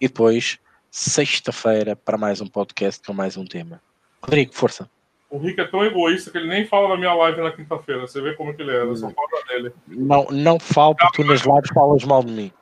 e 0.00 0.06
depois 0.06 0.58
sexta-feira 0.90 1.94
para 1.94 2.16
mais 2.16 2.40
um 2.40 2.46
podcast 2.46 3.04
com 3.06 3.12
mais 3.12 3.36
um 3.36 3.44
tema. 3.44 3.80
Rodrigo, 4.22 4.54
força. 4.54 4.88
O 5.30 5.38
Rick 5.38 5.60
é 5.60 5.64
tão 5.64 5.84
egoísta 5.84 6.30
que 6.30 6.38
ele 6.38 6.48
nem 6.48 6.66
fala 6.66 6.88
na 6.88 6.96
minha 6.96 7.12
live 7.12 7.42
na 7.42 7.52
quinta-feira. 7.52 8.00
Você 8.06 8.20
vê 8.20 8.34
como 8.34 8.54
que 8.54 8.62
ele 8.62 8.74
é, 8.74 8.96
só 8.96 9.10
fala 9.10 9.44
dele. 9.46 9.72
Não, 9.86 10.24
não 10.30 10.58
falo 10.58 10.94
porque 10.94 11.22
tu 11.22 11.28
nas 11.28 11.42
lives 11.42 11.70
falas 11.74 12.02
mal 12.04 12.24
de 12.24 12.32
mim. 12.32 12.52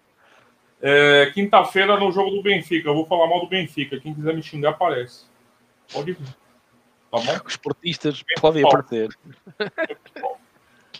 É, 0.83 1.31
quinta-feira 1.33 1.99
no 1.99 2.11
jogo 2.11 2.31
do 2.31 2.43
Benfica. 2.43 2.89
Eu 2.89 2.95
vou 2.95 3.07
falar 3.07 3.29
mal 3.29 3.41
do 3.41 3.49
Benfica. 3.49 4.01
Quem 4.01 4.13
quiser 4.13 4.35
me 4.35 4.43
xingar, 4.43 4.71
aparece. 4.71 5.27
Pode 5.93 6.13
vir. 6.13 6.27
Tá 7.11 7.19
bom? 7.19 7.41
Os 7.47 7.57
portistas 7.57 8.23
podem 8.41 8.65
aparecer. 8.65 9.09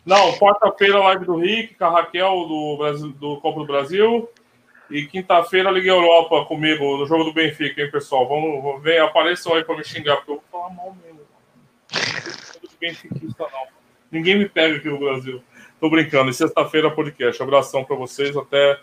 Não, 0.05 0.33
quarta-feira 0.39 1.01
live 1.01 1.25
do 1.25 1.37
Rick, 1.37 1.75
com 1.75 1.85
a 1.85 1.91
Raquel 1.91 2.47
do, 2.47 2.77
Brasil, 2.79 3.13
do 3.13 3.41
Copa 3.41 3.59
do 3.59 3.67
Brasil. 3.67 4.29
E 4.91 5.07
quinta-feira 5.07 5.71
Liga 5.71 5.91
Europa 5.91 6.45
comigo 6.45 6.97
no 6.97 7.07
jogo 7.07 7.25
do 7.25 7.33
Benfica, 7.33 7.83
hein, 7.83 7.91
pessoal? 7.91 8.29
Vamos, 8.29 8.83
ver, 8.83 9.01
apareçam 9.01 9.55
aí 9.55 9.65
pra 9.65 9.77
me 9.77 9.85
xingar, 9.85 10.17
porque 10.17 10.31
eu 10.31 10.37
vou 10.37 10.45
falar 10.51 10.75
mal 10.75 10.97
mesmo. 11.03 11.21
Benfiquista, 12.81 13.45
não. 13.53 13.67
Ninguém 14.11 14.39
me 14.39 14.49
pega 14.49 14.77
aqui 14.77 14.89
no 14.89 14.99
Brasil. 14.99 15.43
Tô 15.81 15.91
brincando. 15.91 16.31
E 16.31 16.35
sexta-feira 16.35 16.91
podcast. 16.91 17.43
Abração 17.43 17.85
pra 17.85 17.97
vocês. 17.97 18.37
Até 18.37 18.81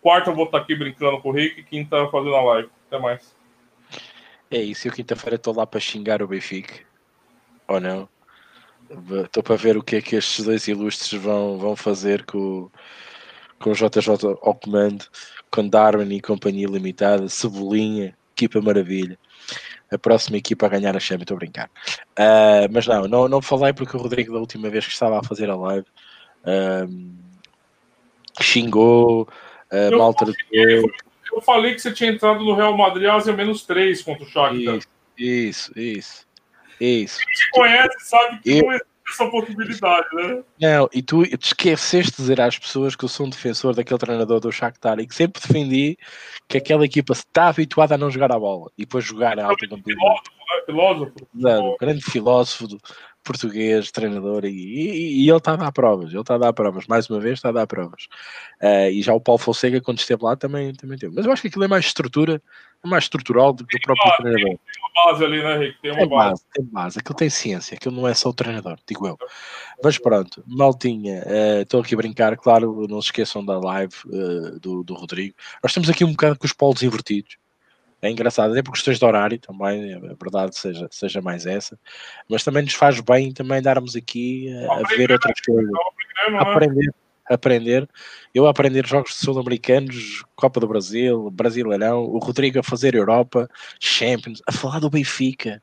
quarta 0.00 0.30
eu 0.30 0.34
vou 0.34 0.46
estar 0.46 0.58
aqui 0.58 0.74
brincando 0.74 1.20
com 1.20 1.28
o 1.28 1.32
Rick. 1.32 1.62
Quinta 1.64 2.08
fazendo 2.08 2.34
a 2.34 2.42
live. 2.42 2.70
Até 2.86 2.98
mais. 2.98 3.36
É 4.50 4.58
isso. 4.58 4.88
Eu 4.88 4.92
quinta-feira 4.92 5.36
estou 5.36 5.54
lá 5.54 5.66
para 5.66 5.80
xingar 5.80 6.22
o 6.22 6.28
Benfica. 6.28 6.80
Ou 7.68 7.80
não? 7.80 8.08
Estou 9.24 9.42
para 9.42 9.56
ver 9.56 9.76
o 9.76 9.82
que 9.82 9.96
é 9.96 10.02
que 10.02 10.16
estes 10.16 10.44
dois 10.44 10.68
ilustres 10.68 11.20
vão, 11.20 11.58
vão 11.58 11.74
fazer 11.74 12.24
com, 12.24 12.70
com 13.62 13.70
o 13.70 13.74
JJ 13.74 14.36
ao 14.42 14.54
comando, 14.54 15.04
com 15.50 15.66
Darwin 15.66 16.14
e 16.14 16.20
companhia 16.20 16.66
limitada, 16.66 17.28
Cebolinha, 17.28 18.14
equipa 18.36 18.60
maravilha. 18.60 19.18
A 19.90 19.98
próxima 19.98 20.38
equipa 20.38 20.66
a 20.66 20.68
ganhar 20.68 20.96
a 20.96 21.00
Champions, 21.00 21.22
estou 21.22 21.36
a 21.36 21.38
brincar. 21.38 21.70
Uh, 22.18 22.68
mas 22.70 22.86
não, 22.86 23.06
não, 23.06 23.28
não 23.28 23.42
falei 23.42 23.72
porque 23.72 23.96
o 23.96 24.00
Rodrigo, 24.00 24.32
da 24.32 24.38
última 24.38 24.68
vez 24.68 24.86
que 24.86 24.92
estava 24.92 25.20
a 25.20 25.22
fazer 25.22 25.48
a 25.50 25.56
live, 25.56 25.86
uh, 26.44 27.12
xingou, 28.42 29.28
uh, 29.70 29.98
maltratou. 29.98 30.34
Eu 30.50 31.40
falei 31.40 31.74
que 31.74 31.80
você 31.80 31.92
tinha 31.92 32.10
entrado 32.10 32.44
no 32.44 32.54
Real 32.54 32.76
Madrid 32.76 33.08
Ásia 33.08 33.32
menos 33.32 33.64
3 33.64 34.02
contra 34.02 34.24
o 34.24 34.28
Shakhtar. 34.28 34.80
Isso, 35.16 35.72
isso, 35.78 35.78
isso. 35.78 36.26
isso. 36.80 37.18
Quem 37.18 37.34
te 37.34 37.50
conhece 37.52 37.96
sabe 38.00 38.40
que 38.40 38.58
eu... 38.58 38.64
não 38.64 38.72
existe 38.72 38.91
essa 39.12 39.30
possibilidade, 39.30 40.06
né? 40.14 40.42
Não, 40.60 40.88
e 40.92 41.02
tu 41.02 41.24
te 41.24 41.46
esqueceste 41.46 42.12
de 42.12 42.16
dizer 42.18 42.40
às 42.40 42.58
pessoas 42.58 42.96
que 42.96 43.04
eu 43.04 43.08
sou 43.08 43.26
um 43.26 43.30
defensor 43.30 43.74
daquele 43.74 43.98
treinador 43.98 44.40
do 44.40 44.52
Shakhtar 44.52 44.98
e 44.98 45.06
que 45.06 45.14
sempre 45.14 45.40
defendi 45.40 45.96
que 46.48 46.58
aquela 46.58 46.84
equipa 46.84 47.12
está 47.12 47.48
habituada 47.48 47.94
a 47.94 47.98
não 47.98 48.10
jogar 48.10 48.32
a 48.32 48.38
bola 48.38 48.70
e 48.76 48.82
depois 48.82 49.04
jogar 49.04 49.38
a 49.38 49.46
alta 49.46 49.68
competição. 49.68 50.14
Filósofo, 50.66 51.10
né? 51.10 51.42
filósofo. 51.42 51.76
grande 51.80 52.02
filósofo 52.02 52.68
português, 53.22 53.90
treinador, 53.90 54.44
e, 54.44 54.48
e, 54.50 55.24
e, 55.24 55.28
ele 55.28 55.36
está 55.36 55.52
a 55.52 55.56
dar 55.56 55.72
provas, 55.72 56.10
ele 56.10 56.20
está 56.20 56.34
a 56.34 56.38
dar 56.38 56.52
provas, 56.52 56.86
mais 56.86 57.08
uma 57.08 57.20
vez 57.20 57.34
está 57.34 57.50
a 57.50 57.52
dar 57.52 57.66
provas. 57.66 58.08
Uh, 58.60 58.90
e 58.90 59.02
já 59.02 59.14
o 59.14 59.20
Paulo 59.20 59.38
Fonseca, 59.38 59.80
quando 59.80 59.98
esteve 59.98 60.24
lá, 60.24 60.36
também, 60.36 60.74
também 60.74 60.98
teve. 60.98 61.14
Mas 61.14 61.24
eu 61.24 61.32
acho 61.32 61.42
que 61.42 61.48
aquilo 61.48 61.64
é 61.64 61.68
mais 61.68 61.84
estrutura, 61.84 62.42
mais 62.88 63.04
estrutural 63.04 63.52
do 63.52 63.66
que 63.66 63.76
o 63.76 63.80
próprio 63.80 64.16
treinador. 64.16 64.58
Tem, 64.58 64.58
uma 64.80 65.04
base 65.04 65.24
ali, 65.24 65.42
né, 65.42 65.56
Rick? 65.58 65.80
Tem 65.80 65.90
uma 65.90 66.00
tem 66.00 66.08
base. 66.08 66.30
base. 66.30 66.44
Tem 66.54 66.64
base, 66.64 66.98
aquilo 66.98 67.16
tem 67.16 67.30
ciência, 67.30 67.74
aquilo 67.74 67.94
não 67.94 68.08
é 68.08 68.14
só 68.14 68.28
o 68.30 68.34
treinador, 68.34 68.78
digo 68.86 69.06
eu. 69.06 69.18
Mas 69.82 69.98
pronto, 69.98 70.42
maltinha, 70.46 71.24
estou 71.60 71.80
uh, 71.80 71.82
aqui 71.82 71.94
a 71.94 71.96
brincar, 71.96 72.36
claro, 72.36 72.86
não 72.88 73.00
se 73.00 73.08
esqueçam 73.08 73.44
da 73.44 73.58
live 73.58 73.94
uh, 74.06 74.60
do, 74.60 74.82
do 74.82 74.94
Rodrigo. 74.94 75.34
Nós 75.62 75.72
temos 75.72 75.88
aqui 75.88 76.04
um 76.04 76.10
bocado 76.12 76.38
com 76.38 76.46
os 76.46 76.52
polos 76.52 76.82
invertidos 76.82 77.36
é 78.02 78.10
engraçado, 78.10 78.50
até 78.50 78.62
por 78.62 78.72
questões 78.72 78.98
de 78.98 79.04
horário 79.04 79.38
também, 79.38 79.92
é 79.92 79.98
verdade 79.98 80.58
seja, 80.58 80.88
seja 80.90 81.22
mais 81.22 81.46
essa, 81.46 81.78
mas 82.28 82.42
também 82.42 82.64
nos 82.64 82.74
faz 82.74 83.00
bem 83.00 83.32
também 83.32 83.62
darmos 83.62 83.94
aqui 83.94 84.52
a, 84.68 84.80
a 84.80 84.82
ver 84.96 85.12
outras 85.12 85.40
coisas, 85.40 85.70
a 86.34 86.42
aprender, 86.42 86.92
aprender, 87.28 87.88
eu 88.34 88.46
a 88.46 88.50
aprender 88.50 88.86
jogos 88.86 89.14
sul-americanos, 89.14 90.24
Copa 90.34 90.60
do 90.60 90.66
Brasil, 90.68 91.30
Brasileirão, 91.30 92.04
o 92.04 92.18
Rodrigo 92.18 92.58
a 92.58 92.62
fazer 92.62 92.94
Europa, 92.94 93.48
Champions, 93.80 94.42
a 94.46 94.52
falar 94.52 94.80
do 94.80 94.90
Benfica, 94.90 95.62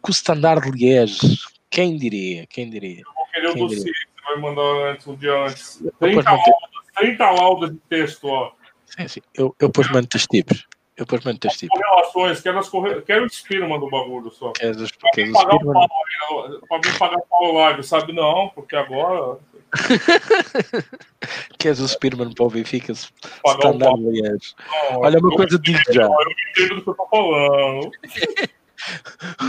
com 0.00 0.08
o 0.10 0.14
Standard 0.14 0.70
de 0.70 0.76
Liège, 0.78 1.38
quem 1.68 1.96
diria, 1.96 2.46
quem 2.46 2.68
diria? 2.70 3.00
Eu 3.00 3.12
vou 3.14 3.26
querer 3.32 3.48
o 3.50 3.54
dossiê 3.68 3.92
que 3.92 3.98
você 3.98 4.22
vai 4.32 4.40
mandar 4.40 4.92
antes, 4.92 5.06
um 5.06 5.16
dia 5.16 5.44
antes, 5.44 5.82
30 5.98 6.30
laudas, 6.30 6.54
30 6.96 7.30
laudas 7.30 7.70
de 7.70 7.78
texto, 7.88 8.24
ó. 8.28 8.52
Sim, 8.86 9.08
sim. 9.08 9.20
Eu, 9.34 9.54
eu 9.60 9.68
depois 9.68 9.88
mando 9.90 10.08
os 10.14 10.26
tipos. 10.26 10.66
Eu 10.96 11.04
depois 11.04 11.24
mando 11.24 11.38
os 11.46 11.56
tipos. 11.56 11.78
Correlações, 11.80 12.40
quero, 12.40 12.58
as 12.58 12.68
corre... 12.68 13.00
quero 13.02 13.24
o 13.24 13.30
Spearman 13.30 13.78
do 13.78 13.88
bagulho 13.88 14.30
só. 14.32 14.50
Os- 14.50 14.90
Pra 14.92 15.10
queres 15.12 15.28
mim 15.28 15.32
pagar 15.32 15.54
o 15.54 15.58
Spearman? 15.58 15.88
pau, 15.88 16.60
pra 16.68 16.78
mim 16.90 16.98
pagar 16.98 17.16
o 17.18 17.26
pau 17.26 17.52
live, 17.52 17.82
sabe? 17.84 18.12
Não, 18.12 18.48
porque 18.48 18.74
agora 18.74 19.38
Queres 21.58 21.80
o 21.80 21.88
Spearman 21.88 22.32
para 22.32 22.44
o 22.44 22.50
Benfica? 22.50 22.94
Se 22.94 23.08
está 23.46 23.68
aliás. 23.68 24.54
Olha, 24.92 25.18
uma 25.18 25.36
coisa 25.36 25.58
digo 25.58 25.78
já. 25.92 26.04
entendo, 26.04 26.12
Eu 26.12 26.30
entendo 26.30 26.74
do 26.76 26.82
que 26.82 26.90
eu 26.90 26.94
tô 26.94 27.08
falando. 27.08 27.90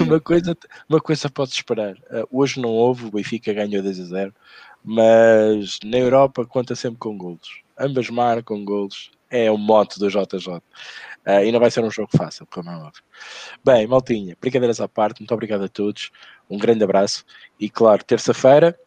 Uma 0.02 0.19
coisa, 0.19 0.57
uma 0.89 0.99
coisa 0.99 1.30
podes 1.30 1.53
esperar. 1.53 1.93
Uh, 1.93 2.27
hoje 2.30 2.60
não 2.60 2.69
houve, 2.69 3.06
o 3.06 3.11
Benfica 3.11 3.53
ganhou 3.53 3.81
2 3.81 3.99
a 3.99 4.03
0, 4.03 4.35
mas 4.84 5.80
na 5.84 5.98
Europa 5.98 6.45
conta 6.45 6.76
sempre 6.76 6.99
com 6.99 7.18
golos. 7.18 7.61
Ambas 7.80 8.10
marcam 8.10 8.65
golos. 8.65 9.10
É 9.30 9.49
o 9.49 9.57
mote 9.57 9.98
do 9.98 10.10
JJ. 10.10 10.57
Uh, 11.26 11.45
e 11.45 11.52
não 11.52 11.60
vai 11.61 11.72
ser 11.72 11.81
um 11.81 11.89
jogo 11.89 12.10
fácil, 12.15 12.45
como 12.48 12.69
é 12.69 12.76
óbvio. 12.76 13.02
Bem, 13.64 13.88
maltinha, 13.88 14.35
brincadeiras 14.41 14.81
à 14.81 14.88
parte, 14.89 15.22
muito 15.22 15.34
obrigado 15.34 15.64
a 15.64 15.69
todos. 15.69 16.11
Um 16.49 16.57
grande 16.57 16.84
abraço. 16.84 17.23
E 17.57 17.69
claro, 17.69 18.03
terça-feira, 18.03 18.77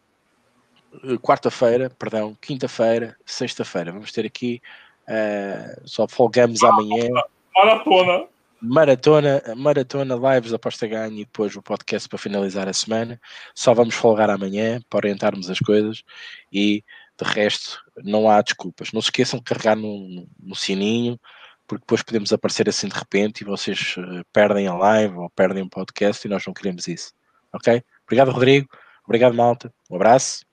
quarta-feira, 1.21 1.89
perdão, 1.89 2.35
quinta-feira, 2.41 3.15
sexta-feira. 3.25 3.91
Vamos 3.91 4.11
ter 4.11 4.25
aqui, 4.25 4.61
uh, 5.07 5.81
só 5.87 6.07
folgamos 6.07 6.63
amanhã. 6.63 7.09
Maratona. 7.55 8.27
Maratona, 8.61 9.43
maratona 9.55 10.15
lives 10.15 10.53
Aposta 10.53 10.87
Ganho 10.87 11.13
e 11.19 11.25
depois 11.25 11.55
o 11.55 11.61
podcast 11.61 12.09
para 12.09 12.17
finalizar 12.17 12.67
a 12.67 12.73
semana. 12.73 13.19
Só 13.53 13.73
vamos 13.73 13.93
folgar 13.95 14.29
amanhã 14.29 14.81
para 14.89 14.97
orientarmos 14.99 15.49
as 15.49 15.59
coisas 15.59 16.03
e 16.51 16.83
de 17.17 17.25
resto 17.29 17.79
não 18.03 18.29
há 18.29 18.41
desculpas. 18.41 18.91
Não 18.91 19.01
se 19.01 19.07
esqueçam 19.07 19.39
de 19.39 19.45
carregar 19.45 19.75
no, 19.75 20.07
no- 20.09 20.27
no 20.41 20.55
sininho 20.55 21.19
porque 21.67 21.81
depois 21.81 22.01
podemos 22.03 22.31
aparecer 22.33 22.67
assim 22.69 22.87
de 22.87 22.95
repente 22.95 23.41
e 23.41 23.45
vocês 23.45 23.95
eh, 23.97 24.23
perdem 24.31 24.67
a 24.67 24.73
live 24.75 25.15
ou 25.15 25.29
perdem 25.31 25.63
o 25.63 25.69
podcast 25.69 26.25
e 26.25 26.29
nós 26.29 26.45
não 26.45 26.53
queremos 26.53 26.87
isso. 26.87 27.13
Ok? 27.53 27.81
Obrigado, 28.05 28.31
Rodrigo. 28.31 28.67
Obrigado, 29.03 29.33
malta. 29.35 29.71
Um 29.89 29.95
abraço. 29.95 30.44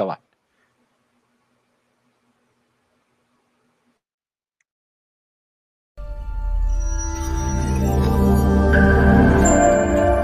Até 0.00 0.04
lá. 0.04 0.29